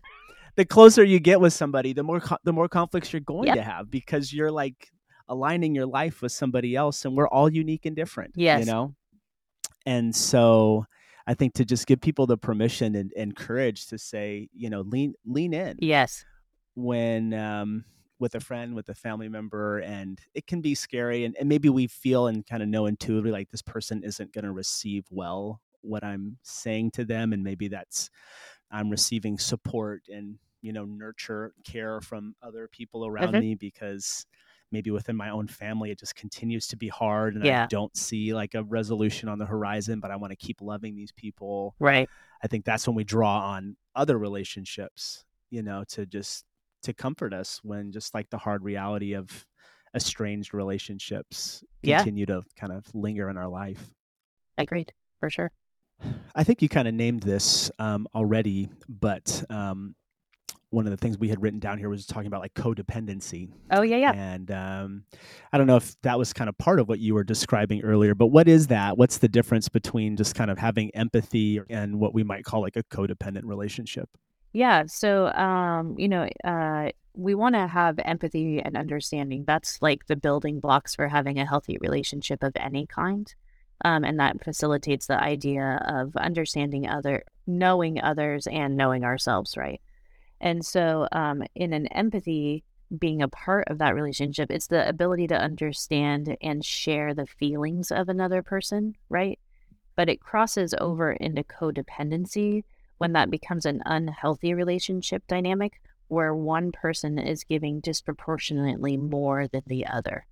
the 0.57 0.65
closer 0.65 1.05
you 1.05 1.21
get 1.21 1.41
with 1.41 1.53
somebody, 1.53 1.93
the 1.93 2.03
more 2.03 2.21
co- 2.21 2.39
the 2.43 2.53
more 2.53 2.69
conflicts 2.69 3.13
you're 3.13 3.21
going 3.21 3.47
Yep. 3.47 3.57
to 3.57 3.63
have 3.63 3.91
because 3.91 4.33
you're 4.33 4.51
like 4.51 4.91
aligning 5.29 5.75
your 5.77 5.87
life 5.87 6.23
with 6.23 6.33
somebody 6.33 6.75
else, 6.75 7.05
and 7.05 7.17
we're 7.17 7.29
all 7.29 7.49
unique 7.49 7.87
and 7.87 7.95
different. 7.95 8.33
Yes. 8.35 8.61
you 8.61 8.67
know. 8.67 8.95
And 9.87 10.15
so, 10.15 10.87
I 11.27 11.35
think 11.35 11.55
to 11.55 11.65
just 11.65 11.87
give 11.87 12.01
people 12.01 12.27
the 12.27 12.37
permission 12.37 12.97
and, 12.97 13.13
and 13.17 13.35
courage 13.37 13.87
to 13.87 13.99
say, 13.99 14.49
you 14.53 14.69
know, 14.71 14.81
lean 14.81 15.15
lean 15.25 15.55
in 15.55 15.77
Yes. 15.81 16.25
When 16.75 17.35
um, 17.35 17.85
with 18.19 18.35
a 18.35 18.41
friend, 18.41 18.75
with 18.75 18.89
a 18.89 18.95
family 18.95 19.29
member, 19.29 19.79
and 19.81 20.21
it 20.35 20.47
can 20.47 20.61
be 20.61 20.75
scary, 20.75 21.25
and, 21.25 21.37
and 21.37 21.49
maybe 21.49 21.69
we 21.69 21.87
feel 21.87 22.27
and 22.27 22.47
kind 22.47 22.63
of 22.63 22.69
know 22.69 22.87
intuitively 22.87 23.31
like 23.33 23.51
this 23.51 23.63
person 23.63 24.03
isn't 24.05 24.33
going 24.33 24.45
to 24.45 24.53
receive 24.53 25.07
well 25.11 25.61
what 25.83 26.05
I'm 26.05 26.39
saying 26.43 26.93
to 26.93 27.05
them, 27.05 27.33
and 27.33 27.43
maybe 27.43 27.69
that's 27.69 28.11
I'm 28.71 28.91
receiving 28.91 29.39
support 29.39 30.03
and 30.09 30.39
you 30.63 30.73
know 30.73 30.85
nurture 30.85 31.55
care 31.65 32.01
from 32.01 32.35
other 32.43 32.69
people 32.69 33.07
around 33.07 33.39
Mhm. 33.39 33.41
me 33.41 33.55
because 33.55 34.27
maybe 34.71 34.91
within 34.91 35.17
my 35.17 35.31
own 35.31 35.49
family 35.49 35.91
it 35.91 35.99
just 35.99 36.15
continues 36.15 36.67
to 36.69 36.77
be 36.77 36.89
hard 36.89 37.35
and 37.35 37.45
I 37.45 37.57
don't 37.69 37.97
see 37.97 38.35
like 38.35 38.55
a 38.55 38.63
resolution 38.63 39.29
on 39.29 39.39
the 39.39 39.47
horizon 39.47 40.01
but 40.01 40.11
I 40.11 40.17
want 40.17 40.33
to 40.33 40.37
keep 40.37 40.61
loving 40.61 40.95
these 40.95 41.13
people 41.13 41.75
Right. 41.81 42.11
I 42.43 42.47
think 42.49 42.65
that's 42.65 42.87
when 42.87 42.97
we 42.97 43.05
draw 43.05 43.41
on 43.53 43.77
other 43.95 44.19
relationships, 44.19 45.25
you 45.51 45.63
know, 45.63 45.85
to 45.91 46.07
just 46.07 46.45
to 46.83 46.93
comfort 46.93 47.33
us 47.35 47.61
when 47.63 47.93
just 47.93 48.15
like 48.15 48.29
the 48.31 48.39
hard 48.39 48.63
reality 48.65 49.15
of 49.15 49.47
estranged 49.95 50.55
relationships 50.55 51.65
Yeah. 51.83 51.99
continue 51.99 52.27
to 52.27 52.43
kind 52.57 52.73
of 52.73 52.85
linger 52.95 53.29
in 53.29 53.37
our 53.37 53.49
life. 53.49 53.91
Agreed. 54.59 54.93
For 55.19 55.31
sure. 55.31 55.51
I 56.35 56.45
think 56.45 56.63
you 56.63 56.69
kind 56.69 56.89
of 56.89 56.95
named 56.95 57.23
this 57.23 57.71
um, 57.79 58.07
already, 58.15 58.71
but 58.89 59.45
um, 59.51 59.95
one 60.71 60.87
of 60.87 60.93
the 60.93 60.97
things 60.97 61.19
we 61.19 61.29
had 61.29 61.43
written 61.43 61.59
down 61.59 61.77
here 61.79 61.91
was 61.91 62.07
talking 62.07 62.29
about 62.29 62.41
like 62.41 62.55
codependency. 62.55 63.51
Oh 63.71 63.83
yeah, 63.83 63.97
yeah. 63.97 64.13
And 64.13 64.51
um, 64.51 65.05
I 65.53 65.59
don't 65.59 65.67
know 65.67 65.77
if 65.77 66.01
that 66.03 66.17
was 66.17 66.33
kind 66.33 66.49
of 66.49 66.57
part 66.57 66.79
of 66.81 66.89
what 66.89 67.01
you 67.01 67.13
were 67.15 67.25
describing 67.25 67.83
earlier, 67.83 68.15
but 68.15 68.29
what 68.29 68.49
is 68.49 68.69
that? 68.69 68.97
What's 68.97 69.19
the 69.19 69.29
difference 69.29 69.69
between 69.69 70.17
just 70.17 70.35
kind 70.35 70.51
of 70.51 70.57
having 70.59 70.91
empathy 70.95 71.61
and 71.69 71.99
what 72.01 72.15
we 72.15 72.23
might 72.23 72.45
call 72.45 72.63
like 72.63 72.77
a 72.77 72.85
codependent 72.85 73.43
relationship? 73.45 74.09
Yeah, 74.53 74.85
so 74.87 75.27
um, 75.29 75.95
you 75.99 76.09
know, 76.09 76.29
uh, 76.45 76.91
we 77.15 77.35
want 77.35 77.55
to 77.55 77.67
have 77.67 77.99
empathy 78.05 78.61
and 78.61 78.77
understanding. 78.77 79.45
That's 79.47 79.81
like 79.81 80.07
the 80.07 80.17
building 80.17 80.61
blocks 80.61 80.95
for 80.95 81.09
having 81.09 81.39
a 81.39 81.47
healthy 81.47 81.79
relationship 81.81 82.43
of 82.43 82.53
any 82.57 82.87
kind. 82.87 83.33
Um, 83.85 84.05
and 84.05 84.19
that 84.21 84.45
facilitates 84.45 85.07
the 85.07 85.21
idea 85.21 85.83
of 85.87 86.15
understanding 86.17 86.87
other, 86.89 87.23
knowing 87.47 88.01
others, 88.01 88.47
and 88.47 88.77
knowing 88.77 89.05
ourselves, 89.05 89.57
right? 89.57 89.81
And 90.41 90.65
so, 90.65 91.09
um, 91.13 91.45
in 91.55 91.73
an 91.73 91.87
empathy, 91.89 92.65
being 92.99 93.23
a 93.23 93.29
part 93.29 93.69
of 93.69 93.79
that 93.79 93.95
relationship, 93.95 94.51
it's 94.51 94.69
the 94.69 94.89
ability 94.89 95.29
to 95.29 95.41
understand 95.41 96.37
and 96.43 96.65
share 96.65 97.15
the 97.15 97.27
feelings 97.27 97.91
of 97.93 98.09
another 98.09 98.43
person, 98.43 98.97
right? 99.09 99.39
But 99.97 100.09
it 100.09 100.21
crosses 100.21 100.75
over 100.81 101.13
into 101.13 101.45
codependency 101.45 102.65
when 103.01 103.15
that 103.15 103.31
becomes 103.31 103.65
an 103.65 103.81
unhealthy 103.87 104.53
relationship 104.53 105.27
dynamic 105.27 105.81
where 106.09 106.35
one 106.35 106.71
person 106.71 107.19
is 107.19 107.45
giving 107.45 107.81
disproportionately 107.81 108.99
more 108.99 109.49
than 109.49 109.63
the 109.67 109.87
other. 109.87 110.27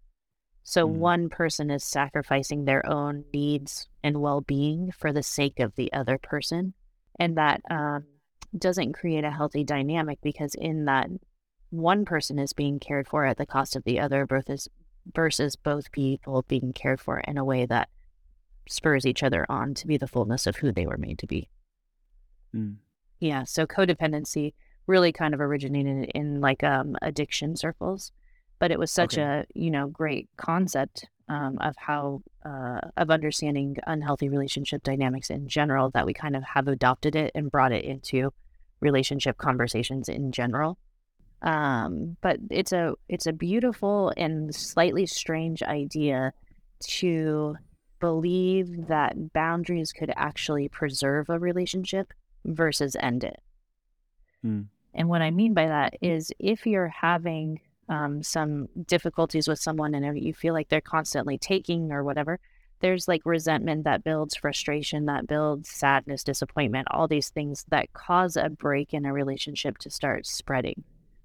So 0.65 0.87
Mm. 0.87 0.93
one 0.93 1.29
person 1.31 1.71
is 1.71 1.83
sacrificing 1.83 2.67
their 2.67 2.85
own 2.85 3.25
needs 3.33 3.89
and 4.03 4.21
well 4.21 4.43
being 4.43 4.93
for 4.93 5.15
the 5.15 5.23
sake 5.23 5.61
of 5.61 5.77
the 5.77 5.91
other 5.95 6.19
person. 6.19 6.75
And 7.19 7.39
that 7.39 7.63
um, 7.71 8.05
doesn't 8.57 8.93
create 8.93 9.25
a 9.25 9.31
healthy 9.31 9.65
dynamic 9.65 10.19
because 10.21 10.55
in 10.55 10.85
that 10.85 11.09
one 11.71 12.05
person 12.05 12.39
is 12.39 12.53
being 12.53 12.79
cared 12.81 13.09
for 13.09 13.25
at 13.25 13.39
the 13.39 13.47
cost 13.47 13.77
of 13.77 13.85
the 13.85 13.99
other 13.99 14.27
versus, 14.27 14.69
versus 15.15 15.57
both 15.57 15.91
people 15.91 16.45
being 16.49 16.75
cared 16.75 17.01
for 17.01 17.21
in 17.21 17.39
a 17.39 17.45
way 17.47 17.65
that 17.65 17.89
spurs 18.69 19.07
each 19.07 19.23
other 19.23 19.47
on 19.49 19.73
to 19.73 19.87
be 19.87 19.97
the 19.97 20.07
fullness 20.07 20.47
of 20.47 20.57
who 20.57 20.71
they 20.71 20.87
were 20.87 20.99
made 20.99 21.19
to 21.21 21.27
be. 21.27 21.49
Mm. 22.55 22.77
Yeah, 23.21 23.45
so 23.45 23.67
codependency 23.67 24.55
really 24.87 25.13
kind 25.13 25.35
of 25.35 25.41
originated 25.41 26.11
in 26.15 26.41
like 26.41 26.63
um 26.65 26.97
addiction 27.03 27.57
circles, 27.57 28.13
but 28.59 28.71
it 28.71 28.79
was 28.79 28.91
such 28.91 29.17
Okay. 29.17 29.23
a, 29.23 29.45
you 29.55 29.71
know, 29.71 29.89
great 29.89 30.29
concept 30.37 31.07
um 31.29 31.59
of 31.61 31.75
how 31.77 32.23
uh 32.45 32.81
of 32.97 33.11
understanding 33.11 33.77
unhealthy 33.87 34.29
relationship 34.29 34.83
dynamics 34.83 35.31
in 35.31 35.49
general 35.49 35.91
that 35.91 36.07
we 36.07 36.15
kind 36.15 36.37
of 36.37 36.43
have 36.45 36.69
adopted 36.69 37.15
it 37.17 37.33
and 37.35 37.51
brought 37.51 37.73
it 37.73 37.85
into 37.85 38.33
relationship 38.81 39.37
conversations 39.39 40.09
in 40.09 40.33
general. 40.33 40.79
Um 41.43 42.17
but 42.21 42.39
it's 42.51 42.73
a 42.73 42.95
it's 43.09 43.27
a 43.27 43.33
beautiful 43.33 44.13
and 44.17 44.55
slightly 44.55 45.07
strange 45.07 45.63
idea 45.63 46.33
to 46.81 47.57
believe 48.01 48.87
that 48.89 49.33
boundaries 49.33 49.93
could 49.93 50.13
actually 50.17 50.69
preserve 50.69 51.29
a 51.29 51.39
relationship 51.39 52.13
versus 52.55 52.97
end 53.01 53.25
it. 53.25 53.41
Mm. 54.45 54.67
And 54.95 55.09
what 55.09 55.23
I 55.23 55.31
mean 55.31 55.55
by 55.55 55.67
that 55.67 55.95
is 56.01 56.33
if 56.39 56.67
you're 56.67 56.89
having 56.89 57.61
um, 57.89 58.23
some 58.23 58.69
difficulties 58.87 59.49
with 59.49 59.59
someone 59.59 59.95
and 59.95 60.19
you 60.19 60.35
feel 60.35 60.55
like 60.55 60.69
they're 60.69 60.81
constantly 60.81 61.39
taking 61.39 61.93
or 61.93 62.05
whatever, 62.05 62.41
there's 62.81 63.09
like 63.09 63.23
resentment 63.25 63.85
that 63.85 64.05
builds, 64.05 64.37
frustration 64.37 65.07
that 65.07 65.27
builds, 65.27 65.69
sadness, 65.69 66.23
disappointment, 66.23 66.87
all 66.91 67.09
these 67.09 67.31
things 67.31 67.65
that 67.71 67.93
cause 67.93 68.37
a 68.37 68.49
break 68.49 68.95
in 68.95 69.05
a 69.05 69.13
relationship 69.13 69.79
to 69.79 69.91
start 69.91 70.27
spreading 70.27 70.85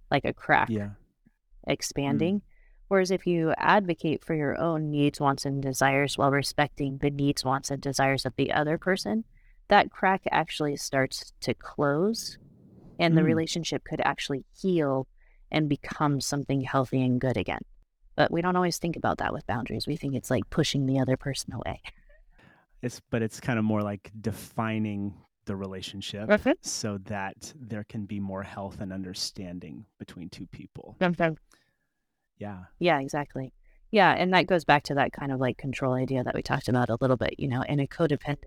like 0.09 0.25
a 0.25 0.33
crack 0.33 0.69
Yeah. 0.69 0.91
expanding. 1.67 2.41
Whereas 2.87 3.11
if 3.11 3.25
you 3.25 3.53
advocate 3.57 4.23
for 4.23 4.35
your 4.35 4.59
own 4.59 4.91
needs, 4.91 5.19
wants, 5.19 5.45
and 5.45 5.61
desires 5.61 6.17
while 6.17 6.31
respecting 6.31 6.99
the 6.99 7.09
needs, 7.09 7.43
wants, 7.43 7.71
and 7.71 7.81
desires 7.81 8.25
of 8.25 8.35
the 8.35 8.51
other 8.51 8.77
person, 8.77 9.23
that 9.69 9.91
crack 9.91 10.21
actually 10.31 10.75
starts 10.77 11.33
to 11.41 11.53
close 11.53 12.37
and 12.99 13.17
the 13.17 13.21
Mm. 13.21 13.25
relationship 13.25 13.83
could 13.83 14.01
actually 14.01 14.45
heal 14.55 15.07
and 15.51 15.67
become 15.69 16.21
something 16.21 16.61
healthy 16.61 17.01
and 17.01 17.19
good 17.19 17.37
again. 17.37 17.61
But 18.15 18.31
we 18.31 18.41
don't 18.41 18.55
always 18.55 18.77
think 18.77 18.95
about 18.95 19.17
that 19.17 19.33
with 19.33 19.47
boundaries. 19.47 19.87
We 19.87 19.95
think 19.97 20.13
it's 20.15 20.29
like 20.29 20.49
pushing 20.49 20.85
the 20.85 20.99
other 20.99 21.17
person 21.17 21.53
away. 21.53 21.81
It's 22.81 23.01
but 23.09 23.21
it's 23.21 23.39
kind 23.39 23.57
of 23.57 23.65
more 23.65 23.81
like 23.81 24.11
defining 24.19 25.13
the 25.45 25.55
relationship 25.55 26.29
Mhm. 26.29 26.55
so 26.61 26.97
that 26.99 27.53
there 27.55 27.83
can 27.83 28.05
be 28.05 28.19
more 28.19 28.43
health 28.43 28.81
and 28.81 28.93
understanding 28.93 29.85
between 29.97 30.29
two 30.29 30.45
people. 30.47 30.95
Yeah. 32.37 32.65
Yeah, 32.79 32.99
exactly. 32.99 33.53
Yeah, 33.91 34.11
and 34.11 34.33
that 34.33 34.47
goes 34.47 34.65
back 34.65 34.83
to 34.83 34.95
that 34.95 35.13
kind 35.13 35.31
of 35.31 35.39
like 35.39 35.57
control 35.57 35.93
idea 35.93 36.23
that 36.23 36.33
we 36.33 36.41
talked 36.41 36.67
about 36.67 36.89
a 36.89 36.97
little 36.99 37.17
bit, 37.17 37.35
you 37.39 37.47
know, 37.47 37.61
in 37.61 37.79
a 37.79 37.87
codependent 37.87 38.43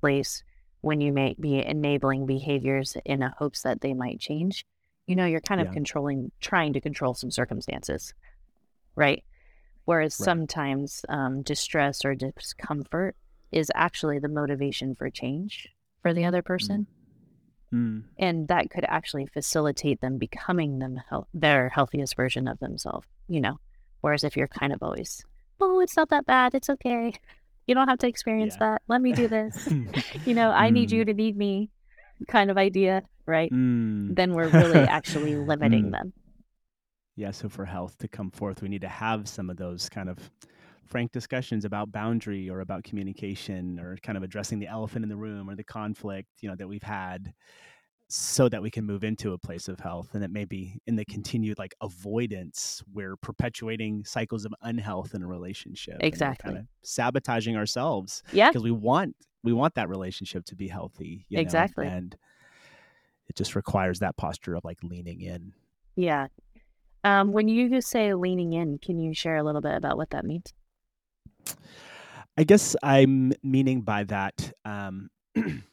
place 0.00 0.42
when 0.82 1.00
you 1.00 1.12
may 1.12 1.34
be 1.38 1.64
enabling 1.64 2.26
behaviors 2.26 2.96
in 3.04 3.22
a 3.22 3.34
hopes 3.38 3.62
that 3.62 3.80
they 3.80 3.92
might 3.94 4.20
change, 4.20 4.64
you 5.06 5.14
know, 5.16 5.26
you're 5.26 5.40
kind 5.40 5.60
of 5.60 5.68
Yeah. 5.68 5.72
controlling 5.72 6.32
trying 6.40 6.72
to 6.72 6.80
control 6.80 7.14
some 7.14 7.30
circumstances, 7.30 8.14
right? 8.96 9.24
Whereas 9.84 10.18
Right. 10.18 10.24
sometimes 10.24 11.04
um, 11.08 11.42
distress 11.42 12.04
or 12.04 12.14
discomfort 12.14 13.16
is 13.50 13.70
actually 13.74 14.18
the 14.18 14.28
motivation 14.28 14.94
for 14.94 15.10
change 15.10 15.68
for 16.02 16.14
the 16.14 16.24
other 16.24 16.42
person 16.42 16.86
Mm. 17.72 18.02
and 18.18 18.48
that 18.48 18.68
could 18.68 18.84
actually 18.88 19.26
facilitate 19.26 20.00
them 20.00 20.18
becoming 20.18 20.80
them 20.80 21.00
health- 21.08 21.28
their 21.32 21.68
healthiest 21.68 22.16
version 22.16 22.48
of 22.48 22.58
themselves 22.58 23.06
you 23.28 23.40
know 23.40 23.60
whereas 24.00 24.24
if 24.24 24.36
you're 24.36 24.48
kind 24.48 24.72
of 24.72 24.82
always 24.82 25.24
oh 25.60 25.78
it's 25.78 25.96
not 25.96 26.08
that 26.08 26.26
bad 26.26 26.52
it's 26.52 26.68
okay 26.68 27.12
you 27.70 27.74
don't 27.76 27.88
have 27.88 27.98
to 27.98 28.08
experience 28.08 28.56
Yeah. 28.56 28.66
that 28.66 28.82
let 28.88 29.00
me 29.00 29.12
do 29.12 29.28
this 29.28 29.68
you 30.26 30.34
know 30.34 30.50
i 30.50 30.70
need 30.70 30.90
you 30.90 31.04
to 31.04 31.14
need 31.14 31.36
me 31.36 31.70
kind 32.28 32.50
of 32.50 32.58
idea 32.58 33.02
right 33.26 33.52
Mm. 33.52 34.16
then 34.16 34.34
we're 34.34 34.48
really 34.48 34.86
actually 34.98 35.36
limiting 35.36 35.86
Mm. 35.86 35.92
them 35.92 36.12
Yeah, 37.16 37.30
so 37.30 37.48
for 37.48 37.64
health 37.64 37.96
to 37.98 38.08
come 38.08 38.30
forth, 38.30 38.62
we 38.62 38.68
need 38.68 38.80
to 38.80 38.88
have 38.88 39.28
some 39.28 39.50
of 39.50 39.56
those 39.56 39.88
kind 39.88 40.08
of 40.08 40.18
frank 40.86 41.12
discussions 41.12 41.64
about 41.64 41.92
boundary 41.92 42.50
or 42.50 42.60
about 42.60 42.82
communication 42.82 43.78
or 43.78 43.96
kind 44.02 44.16
of 44.18 44.24
addressing 44.24 44.58
the 44.58 44.66
elephant 44.66 45.04
in 45.04 45.08
the 45.08 45.16
room 45.16 45.48
or 45.48 45.54
the 45.54 45.64
conflict, 45.64 46.28
you 46.40 46.48
know, 46.48 46.56
that 46.56 46.66
we've 46.68 46.82
had 46.82 47.32
so 48.12 48.48
that 48.48 48.60
we 48.60 48.70
can 48.70 48.84
move 48.84 49.04
into 49.04 49.32
a 49.32 49.38
place 49.38 49.68
of 49.68 49.78
health 49.78 50.08
and 50.14 50.24
it 50.24 50.30
may 50.32 50.44
be 50.44 50.80
in 50.88 50.96
the 50.96 51.04
continued 51.04 51.56
like 51.58 51.72
avoidance 51.80 52.82
we're 52.92 53.16
perpetuating 53.16 54.04
cycles 54.04 54.44
of 54.44 54.52
unhealth 54.62 55.14
in 55.14 55.22
a 55.22 55.26
relationship 55.26 55.96
Exactly. 56.00 56.48
kind 56.50 56.58
of 56.58 56.66
sabotaging 56.82 57.56
ourselves 57.56 58.24
yeah 58.32 58.48
because 58.48 58.64
we 58.64 58.72
want 58.72 59.14
we 59.44 59.52
want 59.52 59.74
that 59.76 59.88
relationship 59.88 60.44
to 60.44 60.56
be 60.56 60.66
healthy 60.66 61.24
you 61.28 61.36
know, 61.36 61.40
Exactly. 61.40 61.86
and 61.86 62.16
it 63.28 63.36
just 63.36 63.54
requires 63.54 64.00
that 64.00 64.16
posture 64.16 64.56
of 64.56 64.64
like 64.64 64.78
leaning 64.82 65.20
in 65.20 65.52
yeah 65.94 66.26
um, 67.04 67.32
when 67.32 67.46
you 67.46 67.80
say 67.80 68.12
leaning 68.14 68.52
in 68.54 68.78
can 68.78 68.98
you 68.98 69.14
share 69.14 69.36
a 69.36 69.44
little 69.44 69.60
bit 69.60 69.76
about 69.76 69.96
what 69.96 70.10
that 70.10 70.24
means 70.24 70.52
I 72.36 72.44
guess 72.44 72.74
I'm 72.82 73.32
meaning 73.42 73.82
by 73.82 74.04
that. 74.04 74.52
Um, 74.64 75.10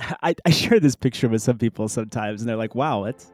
I, 0.22 0.34
I 0.44 0.50
share 0.50 0.80
this 0.80 0.96
picture 0.96 1.28
with 1.28 1.42
some 1.42 1.58
people 1.58 1.88
sometimes, 1.88 2.40
and 2.42 2.48
they're 2.48 2.56
like, 2.56 2.74
"Wow, 2.74 3.04
that's 3.04 3.32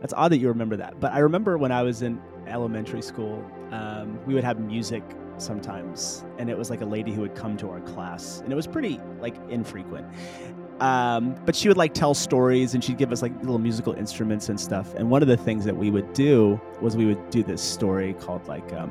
that's 0.00 0.12
odd 0.14 0.32
that 0.32 0.38
you 0.38 0.48
remember 0.48 0.76
that." 0.76 1.00
But 1.00 1.12
I 1.12 1.18
remember 1.20 1.58
when 1.58 1.72
I 1.72 1.82
was 1.82 2.02
in 2.02 2.20
elementary 2.46 3.02
school, 3.02 3.44
um, 3.70 4.18
we 4.26 4.34
would 4.34 4.44
have 4.44 4.58
music 4.60 5.02
sometimes, 5.38 6.24
and 6.38 6.50
it 6.50 6.58
was 6.58 6.70
like 6.70 6.80
a 6.80 6.86
lady 6.86 7.12
who 7.12 7.20
would 7.22 7.34
come 7.34 7.56
to 7.58 7.70
our 7.70 7.80
class, 7.80 8.40
and 8.40 8.52
it 8.52 8.56
was 8.56 8.66
pretty 8.66 9.00
like 9.20 9.34
infrequent. 9.48 10.06
Um, 10.80 11.34
but 11.44 11.54
she 11.54 11.68
would 11.68 11.76
like 11.76 11.92
tell 11.92 12.14
stories, 12.14 12.74
and 12.74 12.82
she'd 12.82 12.96
give 12.98 13.12
us 13.12 13.20
like 13.22 13.36
little 13.40 13.58
musical 13.58 13.92
instruments 13.92 14.48
and 14.48 14.58
stuff. 14.58 14.94
And 14.94 15.10
one 15.10 15.20
of 15.22 15.28
the 15.28 15.36
things 15.36 15.64
that 15.66 15.76
we 15.76 15.90
would 15.90 16.12
do 16.14 16.58
was 16.80 16.96
we 16.96 17.04
would 17.06 17.30
do 17.30 17.42
this 17.42 17.60
story 17.62 18.14
called 18.14 18.46
like 18.48 18.72
um, 18.72 18.90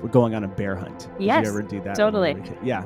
"We're 0.00 0.10
going 0.10 0.34
on 0.34 0.44
a 0.44 0.48
bear 0.48 0.76
hunt." 0.76 1.08
Did 1.18 1.26
Yes, 1.26 1.44
you 1.44 1.50
ever 1.50 1.62
do 1.62 1.80
that? 1.82 1.96
totally. 1.96 2.34
were 2.34 2.40
a 2.40 2.44
kid? 2.44 2.58
Yeah. 2.62 2.84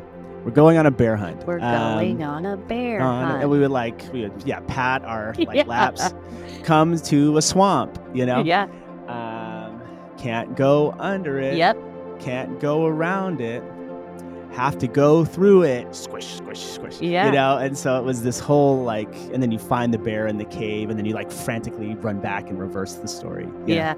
We're 0.49 0.55
going 0.55 0.79
on 0.79 0.87
a 0.87 0.91
bear 0.91 1.15
hunt. 1.15 1.47
We're 1.47 1.61
Um, 1.61 1.97
going 1.99 2.23
on 2.25 2.47
a 2.47 2.57
bear 2.57 3.03
on- 3.03 3.25
hunt. 3.27 3.43
and 3.43 3.51
we 3.51 3.59
would 3.59 3.71
like 3.71 4.03
we 4.15 4.23
would 4.23 4.33
yeah 4.47 4.61
pat 4.67 5.05
our 5.05 5.35
like 5.39 5.55
Yeah. 5.57 5.65
laps 5.67 6.15
come 6.65 6.97
to 6.97 7.37
a 7.37 7.43
swamp 7.43 7.99
you 8.15 8.25
know 8.25 8.43
Yeah. 8.43 8.67
um, 9.09 9.79
can't 10.17 10.57
go 10.57 10.95
under 10.99 11.39
it 11.39 11.59
Yep. 11.59 11.77
can't 12.19 12.59
go 12.61 12.87
around 12.87 13.43
it 13.43 13.63
have 14.53 14.79
to 14.79 14.87
go 14.89 15.23
through 15.23 15.65
it 15.65 15.95
squish 15.95 16.27
squish 16.37 16.63
squish 16.65 16.99
Yeah. 17.03 17.27
you 17.27 17.33
know 17.33 17.59
and 17.59 17.77
so 17.77 17.99
it 17.99 18.05
was 18.05 18.23
this 18.23 18.41
whole 18.41 18.83
like 18.83 19.15
and 19.35 19.43
then 19.43 19.53
you 19.53 19.59
find 19.59 19.93
the 19.93 19.99
bear 19.99 20.27
in 20.27 20.39
the 20.39 20.47
cave 20.47 20.89
and 20.89 20.99
then 20.99 21.05
you 21.05 21.13
like 21.13 21.31
frantically 21.31 21.95
run 21.97 22.21
back 22.21 22.49
and 22.49 22.59
reverse 22.59 22.95
the 22.95 23.07
story 23.09 23.45
know? 23.45 23.53
Yeah. 23.67 23.95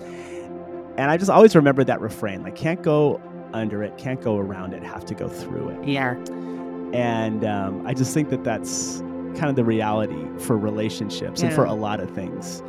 and 0.98 1.12
i 1.12 1.16
just 1.16 1.30
always 1.30 1.54
remember 1.54 1.84
that 1.84 2.00
refrain 2.00 2.42
like 2.42 2.56
can't 2.56 2.82
go 2.82 3.20
under 3.52 3.82
it 3.82 3.96
can't 3.98 4.20
go 4.20 4.36
around 4.38 4.72
it 4.74 4.82
have 4.82 5.04
to 5.06 5.14
go 5.14 5.28
through 5.28 5.68
it 5.70 5.88
Yeah. 5.88 6.12
and 6.92 7.44
um, 7.44 7.86
I 7.86 7.94
just 7.94 8.12
think 8.14 8.30
that 8.30 8.44
that's 8.44 9.00
kind 9.36 9.46
of 9.46 9.56
the 9.56 9.64
reality 9.64 10.26
for 10.38 10.56
relationships 10.58 11.42
and 11.42 11.52
for 11.52 11.64
a 11.64 11.72
lot 11.72 12.00
of 12.00 12.10
things 12.10 12.62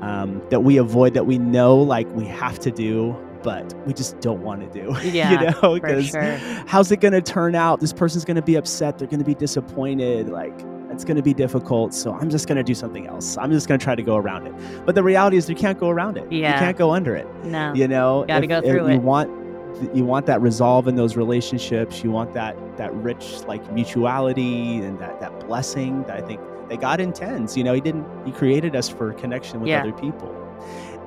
um, 0.00 0.42
that 0.50 0.60
we 0.60 0.76
avoid, 0.76 1.14
that 1.14 1.26
we 1.26 1.38
know 1.38 1.76
like 1.76 2.06
we 2.14 2.24
have 2.26 2.58
to 2.60 2.70
do, 2.70 3.16
but 3.42 3.72
we 3.86 3.92
just 3.94 4.20
don't 4.20 4.42
want 4.42 4.60
to 4.60 4.80
do. 4.82 4.94
Yeah, 5.10 5.30
you 5.32 5.50
know, 5.62 5.74
because 5.74 6.06
sure. 6.08 6.36
how's 6.66 6.90
it 6.92 7.00
going 7.00 7.12
to 7.14 7.22
turn 7.22 7.54
out? 7.54 7.80
This 7.80 7.92
person's 7.92 8.24
going 8.24 8.36
to 8.36 8.42
be 8.42 8.56
upset. 8.56 8.98
They're 8.98 9.08
going 9.08 9.20
to 9.20 9.24
be 9.24 9.34
disappointed. 9.34 10.28
Like 10.28 10.52
it's 10.90 11.04
going 11.04 11.16
to 11.16 11.22
be 11.22 11.32
difficult. 11.34 11.94
So 11.94 12.12
I'm 12.12 12.28
just 12.30 12.46
going 12.48 12.56
to 12.58 12.62
do 12.62 12.74
something 12.74 13.06
else. 13.06 13.36
I'm 13.38 13.50
just 13.50 13.66
going 13.66 13.80
to 13.80 13.84
try 13.84 13.94
to 13.94 14.02
go 14.02 14.16
around 14.16 14.46
it. 14.46 14.54
But 14.86 14.94
the 14.94 15.02
reality 15.02 15.36
is, 15.36 15.48
you 15.48 15.56
can't 15.56 15.78
go 15.80 15.88
around 15.88 16.16
it. 16.18 16.30
Yeah. 16.30 16.52
You 16.54 16.58
can't 16.60 16.76
go 16.76 16.90
under 16.92 17.16
it 17.16 17.26
No. 17.44 17.72
you 17.74 17.88
know 17.88 18.24
Gotta 18.28 18.44
if- 18.44 18.48
go 18.48 18.58
if 18.58 18.64
through 18.64 18.86
you 18.88 18.94
it. 18.94 18.98
want 19.02 19.30
you 19.92 20.04
want 20.04 20.26
that 20.26 20.40
resolve 20.40 20.88
in 20.88 20.94
those 20.94 21.16
relationships. 21.16 22.02
You 22.04 22.10
want 22.10 22.32
that 22.34 22.56
that 22.76 22.94
rich 22.94 23.42
like 23.46 23.70
mutuality 23.72 24.78
and 24.78 24.98
that 24.98 25.20
that 25.20 25.46
blessing 25.46 26.02
that 26.04 26.16
i 26.22 26.26
think 26.26 26.40
that 26.68 26.80
god 26.80 27.00
intends. 27.00 27.56
You 27.56 27.64
know 27.64 27.74
he 27.74 27.80
didn't 27.80 28.06
he 28.24 28.32
created 28.32 28.74
us 28.76 28.88
for 28.88 29.12
connection 29.14 29.60
with 29.60 29.68
Yeah. 29.68 29.82
other 29.82 29.92
people 29.92 30.28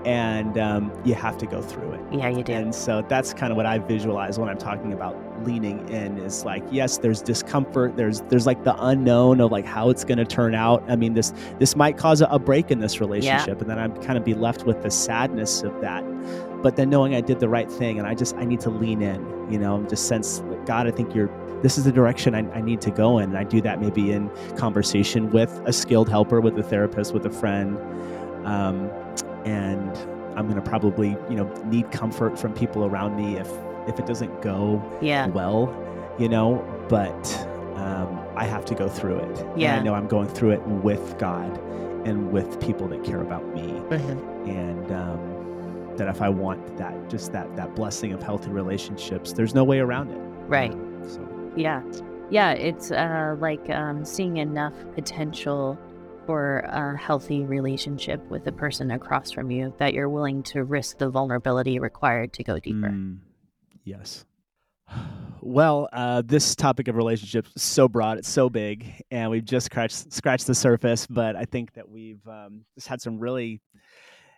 and 0.08 0.58
um, 0.58 0.89
you 1.04 1.13
have 1.13 1.38
to 1.38 1.46
go 1.46 1.62
through 1.62 1.91
it. 1.91 2.02
Yeah, 2.13 2.30
you 2.30 2.41
do. 2.41 2.54
and 2.54 2.74
so 2.74 3.04
that's 3.10 3.34
kind 3.34 3.52
of 3.52 3.58
what 3.58 3.65
I 3.65 3.78
visualize 3.78 4.39
when 4.39 4.48
I'm 4.48 4.58
talking 4.58 4.93
about 4.93 5.17
leaning 5.46 5.88
in 5.89 6.17
is 6.17 6.46
like 6.46 6.63
yes 6.72 6.98
there's 6.98 7.22
discomfort 7.22 7.96
there's 7.96 8.22
there's 8.22 8.48
like 8.48 8.63
the 8.63 8.74
unknown 8.84 9.39
of 9.39 9.52
like 9.52 9.65
how 9.65 9.89
it's 9.89 10.06
going 10.06 10.17
to 10.17 10.26
turn 10.26 10.56
out. 10.56 10.82
I 10.88 10.96
mean 10.96 11.13
this 11.13 11.34
this 11.60 11.76
might 11.76 11.98
cause 11.98 12.22
a, 12.22 12.26
a 12.28 12.39
break 12.39 12.72
in 12.72 12.80
this 12.80 13.02
relationship 13.02 13.60
and 13.60 13.70
then 13.70 13.78
I'm 13.78 14.02
kind 14.02 14.17
of 14.17 14.24
be 14.24 14.34
left 14.34 14.63
with 14.63 14.82
the 14.82 14.89
sadness 14.89 15.62
of 15.62 15.80
that. 15.82 16.02
But 16.63 16.78
then 16.78 16.89
knowing 16.89 17.13
I 17.13 17.20
did 17.20 17.41
the 17.41 17.50
right 17.50 17.70
thing 17.70 18.00
and 18.00 18.08
I 18.08 18.15
just 18.15 18.34
I 18.38 18.46
need 18.46 18.62
to 18.62 18.70
lean 18.70 19.02
in 19.02 19.52
you 19.52 19.60
know 19.60 19.76
I'm 19.76 19.89
just 19.89 20.08
sense 20.08 20.41
God 20.65 20.88
I 20.88 20.91
think 20.91 21.13
you're 21.13 21.30
this 21.63 21.78
is 21.78 21.84
the 21.84 21.91
direction 21.91 22.34
I, 22.34 22.50
I 22.54 22.62
need 22.62 22.82
to 22.82 22.91
go 22.91 23.17
in. 23.17 23.30
And 23.30 23.38
I 23.38 23.43
do 23.43 23.60
that 23.62 23.82
maybe 23.82 24.12
in 24.12 24.30
conversation 24.56 25.32
with 25.32 25.52
a 25.65 25.74
skilled 25.74 26.08
helper 26.08 26.39
with 26.39 26.58
a 26.58 26.63
therapist 26.63 27.13
with 27.13 27.26
a 27.26 27.32
friend 27.32 27.78
um, 28.47 28.89
and 29.45 29.95
I'm 30.38 30.47
gonna 30.47 30.62
probably 30.62 31.10
you 31.29 31.36
know 31.36 31.45
need 31.65 31.91
comfort 31.91 32.38
from 32.39 32.53
people 32.53 32.86
around 32.86 33.15
me 33.15 33.38
if 33.38 33.49
if 33.88 33.99
it 33.99 34.05
doesn't 34.05 34.41
go 34.41 34.81
yeah. 35.01 35.27
well, 35.27 35.73
you 36.19 36.27
know. 36.29 36.63
But 36.89 37.47
um, 37.75 38.19
I 38.36 38.45
have 38.45 38.63
to 38.65 38.75
go 38.75 38.88
through 38.89 39.17
it. 39.19 39.39
And 39.39 39.62
Yeah. 39.62 39.75
I 39.77 39.83
know 39.83 39.93
I'm 39.93 40.07
going 40.07 40.27
through 40.27 40.51
it 40.51 40.62
with 40.67 41.17
God 41.19 41.57
and 42.05 42.31
with 42.31 42.60
people 42.60 42.88
that 42.89 43.03
care 43.03 43.21
about 43.21 43.45
me, 43.53 43.67
Mhm. 43.89 44.47
and 44.47 44.91
um, 44.91 45.95
that 45.97 46.07
if 46.07 46.21
I 46.21 46.29
want 46.29 46.77
that 46.77 47.10
just 47.10 47.31
that 47.33 47.55
that 47.57 47.75
blessing 47.75 48.13
of 48.13 48.21
healthy 48.23 48.49
relationships, 48.51 49.33
there's 49.33 49.53
no 49.55 49.63
way 49.63 49.79
around 49.79 50.12
it. 50.12 50.17
you 50.17 50.45
Right. 50.47 50.73
know? 50.75 51.07
So 51.07 51.21
Yeah. 51.55 51.81
Yeah. 52.29 52.51
It's 52.51 52.91
uh, 52.91 53.36
like 53.39 53.69
um, 53.69 54.05
seeing 54.05 54.38
enough 54.38 54.73
potential 54.95 55.77
for 56.28 56.60
a 56.60 56.96
healthy 56.98 57.46
relationship 57.46 58.24
with 58.30 58.44
the 58.44 58.52
person 58.52 58.92
across 58.92 59.32
from 59.32 59.50
you 59.50 59.74
that 59.80 59.94
you're 59.94 60.10
willing 60.10 60.44
to 60.44 60.63
risk 60.63 61.00
the 61.00 61.10
vulnerability 61.10 61.80
required 61.80 62.34
to 62.34 62.44
go 62.44 62.60
deeper. 62.60 62.90
Mm, 62.90 63.20
yes. 63.86 64.26
Well, 65.42 65.88
uh, 65.94 66.24
this 66.26 66.56
topic 66.56 66.90
of 66.90 66.96
relationships 66.96 67.50
is 67.56 67.63
so 67.63 67.88
broad, 67.88 68.18
it's 68.18 68.30
so 68.30 68.50
big, 68.50 69.02
and 69.10 69.32
we've 69.32 69.46
just 69.46 69.68
scratched 69.68 70.12
scratched 70.12 70.46
the 70.46 70.56
surface. 70.56 71.08
But 71.08 71.36
I 71.36 71.46
think 71.46 71.74
that 71.74 71.90
we've 71.90 72.26
um, 72.28 72.66
just 72.76 72.88
had 72.88 73.02
some 73.02 73.18
really 73.18 73.62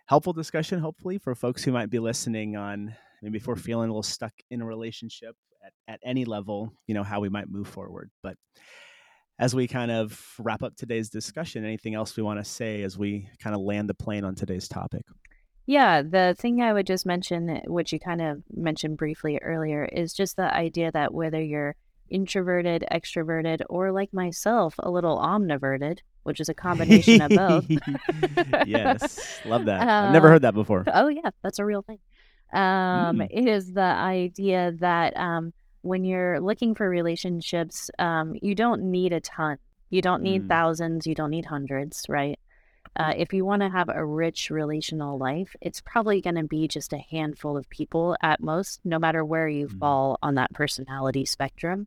helpful 0.06 0.32
discussion, 0.32 0.78
hopefully, 0.78 1.18
for 1.18 1.34
folks 1.34 1.64
who 1.64 1.72
might 1.72 1.90
be 1.90 1.98
listening 1.98 2.56
on 2.56 2.94
maybe 3.22 3.38
if 3.38 3.46
we're 3.46 3.56
feeling 3.56 3.88
a 3.88 3.92
little 3.92 4.02
stuck 4.02 4.32
in 4.50 4.60
a 4.60 4.64
relationship 4.64 5.34
at, 5.66 5.72
at 5.88 6.00
any 6.04 6.24
level, 6.24 6.72
you 6.86 6.94
know, 6.94 7.02
how 7.02 7.20
we 7.20 7.28
might 7.28 7.50
move 7.50 7.68
forward. 7.68 8.10
But 8.22 8.36
as 9.40 9.54
we 9.54 9.66
kind 9.66 9.90
of 9.90 10.34
wrap 10.38 10.62
up 10.62 10.76
today's 10.76 11.08
discussion, 11.08 11.64
anything 11.64 11.94
else 11.94 12.16
we 12.16 12.22
want 12.22 12.38
to 12.38 12.44
say 12.44 12.82
as 12.82 12.96
we 12.96 13.26
kind 13.42 13.56
of 13.56 13.62
land 13.62 13.88
the 13.88 13.94
plane 13.94 14.22
on 14.22 14.34
today's 14.36 14.68
topic? 14.68 15.02
Yeah, 15.66 16.02
the 16.02 16.36
thing 16.38 16.60
I 16.62 16.72
would 16.72 16.86
just 16.86 17.06
mention, 17.06 17.60
which 17.66 17.92
you 17.92 17.98
kind 17.98 18.20
of 18.20 18.42
mentioned 18.54 18.98
briefly 18.98 19.38
earlier, 19.42 19.84
is 19.86 20.12
just 20.12 20.36
the 20.36 20.52
idea 20.54 20.92
that 20.92 21.14
whether 21.14 21.42
you're 21.42 21.74
introverted, 22.10 22.84
extroverted, 22.92 23.62
or 23.70 23.92
like 23.92 24.12
myself, 24.12 24.74
a 24.80 24.90
little 24.90 25.16
omniverted, 25.18 26.00
which 26.24 26.40
is 26.40 26.48
a 26.48 26.54
combination 26.54 27.22
of 27.22 27.30
both. 27.30 27.66
yes, 28.66 29.40
love 29.44 29.64
that. 29.66 29.80
I've 29.88 30.12
never 30.12 30.26
Uh, 30.26 30.30
heard 30.32 30.42
that 30.42 30.54
before. 30.54 30.84
Oh 30.92 31.08
yeah, 31.08 31.30
that's 31.42 31.58
a 31.58 31.64
real 31.64 31.82
thing. 31.82 31.98
Um, 32.52 33.18
Mm. 33.18 33.28
it 33.30 33.46
is 33.48 33.72
the 33.72 33.80
idea 33.80 34.72
that 34.80 35.16
um, 35.16 35.52
when 35.82 36.04
you're 36.04 36.40
looking 36.40 36.74
for 36.74 36.88
relationships, 36.88 37.90
um, 37.98 38.34
you 38.40 38.54
don't 38.54 38.82
need 38.82 39.12
a 39.12 39.20
ton. 39.20 39.58
You 39.88 40.02
don't 40.02 40.22
need 40.22 40.44
Mm. 40.44 40.48
thousands. 40.48 41.06
You 41.06 41.14
don't 41.14 41.30
need 41.30 41.46
hundreds, 41.46 42.06
right? 42.08 42.38
Uh, 42.96 43.14
if 43.16 43.32
you 43.32 43.44
want 43.44 43.62
to 43.62 43.68
have 43.68 43.88
a 43.88 44.04
rich 44.04 44.50
relational 44.50 45.16
life, 45.16 45.54
it's 45.60 45.80
probably 45.80 46.20
going 46.20 46.34
to 46.34 46.44
be 46.44 46.66
just 46.68 46.92
a 46.92 46.98
handful 46.98 47.56
of 47.56 47.68
people 47.70 48.16
at 48.22 48.40
most, 48.40 48.80
no 48.84 48.98
matter 48.98 49.24
where 49.24 49.48
you 49.48 49.68
Mm. 49.68 49.78
fall 49.78 50.18
on 50.22 50.34
that 50.34 50.52
personality 50.52 51.24
spectrum. 51.24 51.86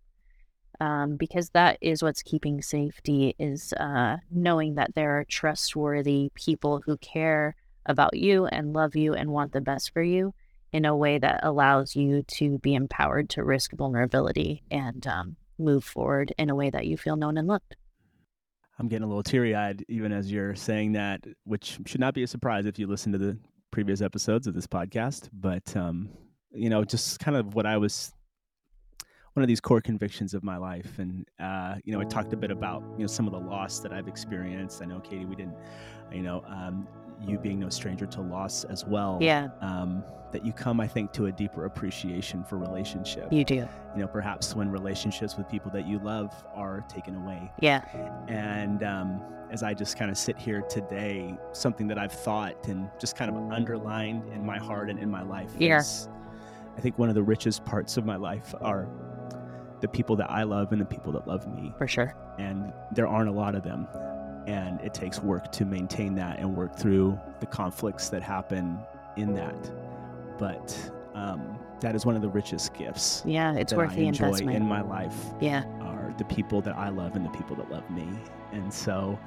Um, 0.80 1.18
because 1.18 1.52
that 1.52 1.78
is 1.82 2.02
what's 2.02 2.24
keeping 2.24 2.62
safety 2.62 3.36
is 3.38 3.74
uh, 3.74 4.18
knowing 4.32 4.76
that 4.76 4.96
there 4.96 5.20
are 5.20 5.24
trustworthy 5.24 6.32
people 6.34 6.82
who 6.86 6.98
care 6.98 7.56
about 7.86 8.18
you 8.18 8.48
and 8.48 8.74
love 8.74 8.96
you 8.96 9.14
and 9.14 9.30
want 9.32 9.52
the 9.52 9.62
best 9.62 9.92
for 9.94 10.02
you 10.02 10.34
in 10.74 10.86
a 10.86 10.96
way 10.96 11.20
that 11.20 11.40
allows 11.44 11.96
you 11.96 12.24
to 12.24 12.58
be 12.58 12.74
empowered 12.74 13.30
to 13.30 13.44
risk 13.44 13.72
vulnerability 13.74 14.64
and 14.72 15.06
um, 15.08 15.36
move 15.60 15.84
forward 15.84 16.34
in 16.38 16.50
a 16.50 16.56
way 16.56 16.70
that 16.70 16.88
you 16.88 16.98
feel 16.98 17.16
known 17.16 17.38
and 17.38 17.48
loved. 17.48 17.76
I'm 18.80 18.88
getting 18.88 19.04
a 19.04 19.08
little 19.08 19.24
teary 19.24 19.56
eyed 19.56 19.86
even 19.88 20.12
as 20.12 20.32
you're 20.32 20.56
saying 20.56 20.94
that, 20.94 21.24
which 21.44 21.80
should 21.86 22.02
not 22.02 22.16
be 22.16 22.24
a 22.24 22.28
surprise 22.28 22.66
if 22.66 22.80
you 22.80 22.88
listen 22.88 23.12
to 23.12 23.20
the 23.20 23.38
previous 23.70 24.02
episodes 24.02 24.48
of 24.48 24.56
this 24.56 24.66
podcast. 24.66 25.30
But, 25.32 25.78
um, 25.78 26.10
you 26.52 26.70
know, 26.70 26.84
just 26.84 27.20
kind 27.20 27.38
of 27.38 27.54
what 27.54 27.68
I 27.68 27.78
was, 27.78 28.12
one 29.34 29.44
of 29.44 29.48
these 29.48 29.62
core 29.62 29.80
convictions 29.80 30.34
of 30.34 30.44
my 30.44 30.58
life. 30.58 30.98
And, 30.98 31.28
uh, 31.40 31.76
you 31.84 31.94
know, 31.94 32.02
I 32.02 32.06
talked 32.06 32.34
a 32.34 32.38
bit 32.38 32.50
about, 32.50 32.84
you 32.98 33.04
know, 33.04 33.08
some 33.08 33.28
of 33.28 33.34
the 33.34 33.40
loss 33.40 33.80
that 33.82 33.94
I've 33.94 34.08
experienced. 34.08 34.82
I 34.82 34.86
know, 34.86 35.00
Katie, 35.00 35.26
we 35.26 35.36
didn't, 35.36 35.56
you 36.12 36.24
know, 36.24 36.44
um, 36.48 36.88
you 37.28 37.38
being 37.38 37.60
no 37.60 37.70
stranger 37.70 38.06
to 38.08 38.22
loss 38.22 38.64
as 38.66 38.86
well. 38.86 39.18
Yeah, 39.22 39.50
Um, 39.62 40.04
that 40.32 40.44
you 40.44 40.52
come, 40.52 40.80
I 40.80 40.88
think, 40.88 41.12
to 41.14 41.28
a 41.28 41.32
deeper 41.32 41.66
appreciation 41.66 42.44
for 42.44 42.58
relationship. 42.58 43.32
you 43.32 43.46
do. 43.46 43.56
You 43.96 44.02
know, 44.02 44.08
perhaps 44.08 44.56
when 44.56 44.70
relationships 44.72 45.38
with 45.38 45.48
people 45.48 45.70
that 45.72 45.86
you 45.88 46.00
love 46.00 46.34
are 46.56 46.84
taken 46.90 47.16
away. 47.16 47.52
Yeah, 47.60 47.84
And 48.28 48.82
um, 48.84 49.22
as 49.52 49.62
I 49.62 49.76
just 49.76 49.96
kind 49.98 50.10
of 50.10 50.18
sit 50.18 50.36
here 50.38 50.62
today, 50.64 51.38
something 51.52 51.88
that 51.88 52.00
I've 52.00 52.12
thought 52.12 52.68
and 52.68 52.90
just 53.00 53.16
kind 53.16 53.30
of 53.30 53.52
underlined 53.52 54.28
in 54.34 54.44
my 54.44 54.58
heart 54.58 54.90
and 54.90 54.98
in 54.98 55.10
my 55.12 55.22
life 55.22 55.52
Yeah. 55.60 55.78
is 55.80 56.10
I 56.76 56.82
think 56.82 56.98
one 56.98 57.10
of 57.10 57.14
the 57.16 57.22
richest 57.22 57.64
parts 57.64 57.98
of 57.98 58.06
my 58.06 58.16
life 58.16 58.56
are 58.60 58.90
the 59.82 59.88
people 59.88 60.16
that 60.16 60.32
I 60.32 60.42
love 60.42 60.72
and 60.72 60.82
the 60.82 60.86
people 60.86 61.12
that 61.12 61.28
love 61.28 61.48
me. 61.54 61.72
for 61.78 61.88
sure. 61.88 62.16
And 62.40 62.74
there 62.96 63.06
aren't 63.08 63.30
a 63.30 63.34
lot 63.34 63.54
of 63.54 63.62
them. 63.64 63.88
And 64.48 64.82
it 64.82 64.94
takes 64.94 65.20
work 65.22 65.52
to 65.54 65.66
maintain 65.66 66.16
that 66.16 66.40
and 66.40 66.56
work 66.56 66.76
through 66.78 67.20
the 67.40 67.46
conflicts 67.46 68.10
that 68.10 68.22
happen 68.22 68.78
in 69.16 69.34
that. 69.36 69.72
But 70.38 70.92
um, 71.14 71.58
that 71.80 71.96
is 71.96 72.06
one 72.06 72.16
of 72.16 72.22
the 72.22 72.30
richest 72.30 72.74
gifts 72.74 73.24
Yeah, 73.26 73.54
it's 73.56 73.74
worth 73.74 73.92
I 73.92 73.96
the 73.96 74.08
investment. 74.08 74.56
in 74.56 74.66
my 74.68 74.82
life 74.82 75.16
yeah, 75.40 75.64
are 75.82 76.14
the 76.18 76.26
people 76.26 76.62
that 76.62 76.76
I 76.76 76.90
love 76.90 77.16
and 77.16 77.26
the 77.26 77.30
people 77.30 77.56
that 77.58 77.70
love 77.70 77.88
me. 77.90 78.08
And 78.52 78.74
so, 78.74 79.20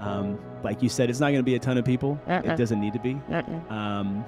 um, 0.00 0.38
like 0.62 0.82
you 0.82 0.88
said, 0.88 1.08
it's 1.10 1.20
not 1.20 1.26
going 1.26 1.36
to 1.38 1.42
be 1.42 1.54
a 1.54 1.58
ton 1.58 1.78
of 1.78 1.84
people. 1.84 2.18
Uh-uh. 2.26 2.52
It 2.52 2.56
doesn't 2.56 2.80
need 2.80 2.92
to 2.94 2.98
be. 2.98 3.14
Mm-mm. 3.30 3.70
Um, 3.70 4.24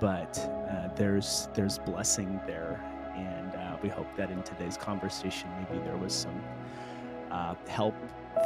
but 0.00 0.38
uh, 0.70 0.88
there's 0.94 1.48
there's 1.54 1.78
blessing 1.78 2.40
there, 2.46 2.80
and 3.14 3.54
uh, 3.54 3.76
we 3.82 3.88
hope 3.88 4.08
that 4.16 4.30
in 4.30 4.42
today's 4.42 4.76
conversation, 4.76 5.48
maybe 5.70 5.82
there 5.84 5.96
was 5.96 6.12
some 6.12 6.42
uh, 7.30 7.54
help 7.68 7.94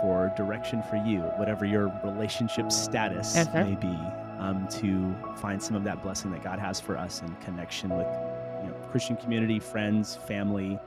for 0.01 0.33
direction 0.37 0.83
for 0.85 0.97
you, 0.97 1.21
whatever 1.37 1.65
your 1.65 1.93
relationship 2.05 2.71
status 2.73 3.37
Mhm. 3.37 3.69
may 3.69 3.75
be, 3.77 3.99
um, 4.39 4.67
to 4.69 5.15
find 5.37 5.63
some 5.63 5.77
of 5.77 5.85
that 5.85 6.03
blessing 6.03 6.31
that 6.33 6.43
God 6.43 6.59
has 6.59 6.81
for 6.81 6.97
us 6.97 7.23
in 7.23 7.35
connection 7.37 7.91
with 7.91 8.07
you 8.63 8.71
know 8.71 8.75
Christian 8.91 9.17
community, 9.17 9.59
friends, 9.59 10.17
family, 10.17 10.79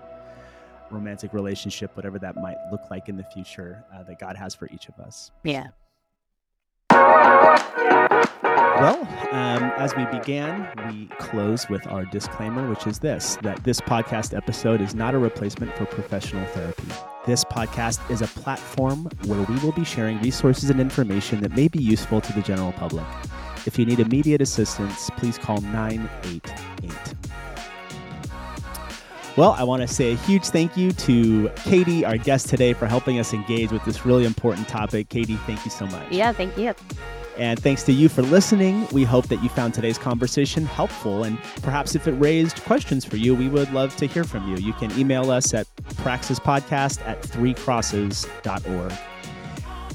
romantic 0.92 1.34
relationship, 1.34 1.96
whatever 1.96 2.18
that 2.20 2.36
might 2.36 2.58
look 2.72 2.82
like 2.90 3.10
in 3.10 3.18
the 3.18 3.24
future 3.24 3.84
uh, 3.94 4.04
that 4.04 4.20
God 4.20 4.36
has 4.36 4.56
for 4.56 4.68
each 4.72 4.88
of 4.90 5.00
us. 5.00 5.32
Yeah. 5.44 5.68
Well, 6.92 9.02
um, 9.32 9.64
as 9.78 9.96
we 9.96 10.06
began, 10.06 10.68
we 10.90 11.06
close 11.18 11.68
with 11.70 11.86
our 11.88 12.06
disclaimer, 12.06 12.68
which 12.70 12.88
is 12.88 13.00
this 13.00 13.38
that 13.42 13.64
this 13.64 13.82
podcast 13.82 14.36
episode 14.36 14.82
is 14.82 14.96
not 14.96 15.14
a 15.14 15.20
replacement 15.20 15.76
for 15.76 15.86
professional 15.86 16.46
therapy. 16.48 16.88
This 17.26 17.44
podcast 17.44 18.10
is 18.10 18.22
a 18.22 18.28
platform 18.28 19.10
where 19.26 19.42
we 19.42 19.56
will 19.58 19.74
be 19.74 19.84
sharing 19.84 20.22
resources 20.22 20.70
and 20.70 20.80
information 20.80 21.42
that 21.42 21.52
may 21.54 21.68
be 21.68 21.84
useful 21.84 22.22
to 22.22 22.32
the 22.34 22.42
general 22.42 22.72
public. 22.72 23.06
If 23.66 23.78
you 23.78 23.86
need 23.86 24.00
immediate 24.00 24.42
assistance, 24.42 25.10
please 25.18 25.38
call 25.38 25.60
988. 25.60 26.94
Well, 29.36 29.52
I 29.52 29.64
want 29.64 29.82
to 29.82 29.88
say 29.88 30.14
a 30.14 30.16
huge 30.16 30.46
thank 30.46 30.78
you 30.78 30.94
to 30.94 31.50
Katie, 31.58 32.06
our 32.06 32.18
guest 32.18 32.48
today, 32.48 32.72
for 32.72 32.88
helping 32.88 33.20
us 33.20 33.34
engage 33.34 33.72
with 33.72 33.84
this 33.84 34.06
really 34.06 34.26
important 34.26 34.70
topic. 34.70 35.10
Katie, 35.10 35.36
thank 35.46 35.66
you 35.66 35.72
so 35.72 35.88
much. 35.88 36.10
Yeah, 36.12 36.32
thank 36.32 36.58
you. 36.58 36.74
And 37.38 37.60
thanks 37.60 37.84
to 37.84 37.94
you 37.94 38.10
for 38.10 38.22
listening. 38.22 38.88
We 38.92 39.04
hope 39.04 39.28
that 39.28 39.42
you 39.42 39.50
found 39.50 39.74
today's 39.74 39.98
conversation 39.98 40.66
helpful. 40.66 41.24
And 41.24 41.38
perhaps 41.62 41.96
if 41.96 42.08
it 42.08 42.14
raised 42.14 42.64
questions 42.64 43.06
for 43.06 43.18
you, 43.18 43.36
we 43.36 43.48
would 43.48 43.72
love 43.72 43.96
to 43.98 44.06
hear 44.06 44.24
from 44.24 44.48
you. 44.50 44.58
You 44.58 44.74
can 44.74 44.92
email 45.00 45.32
us 45.32 45.54
at 45.54 45.68
praxispodcast 45.96 47.06
at 47.08 47.22
threecrosses.org. 47.22 48.94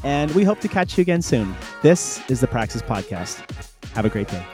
And 0.04 0.30
we 0.32 0.44
hope 0.44 0.60
to 0.60 0.68
catch 0.68 0.98
you 0.98 1.02
again 1.02 1.22
soon. 1.22 1.54
This 1.82 2.20
is 2.30 2.40
the 2.40 2.46
Praxis 2.46 2.82
Podcast. 2.82 3.42
Have 3.94 4.04
a 4.04 4.10
great 4.10 4.28
day. 4.28 4.44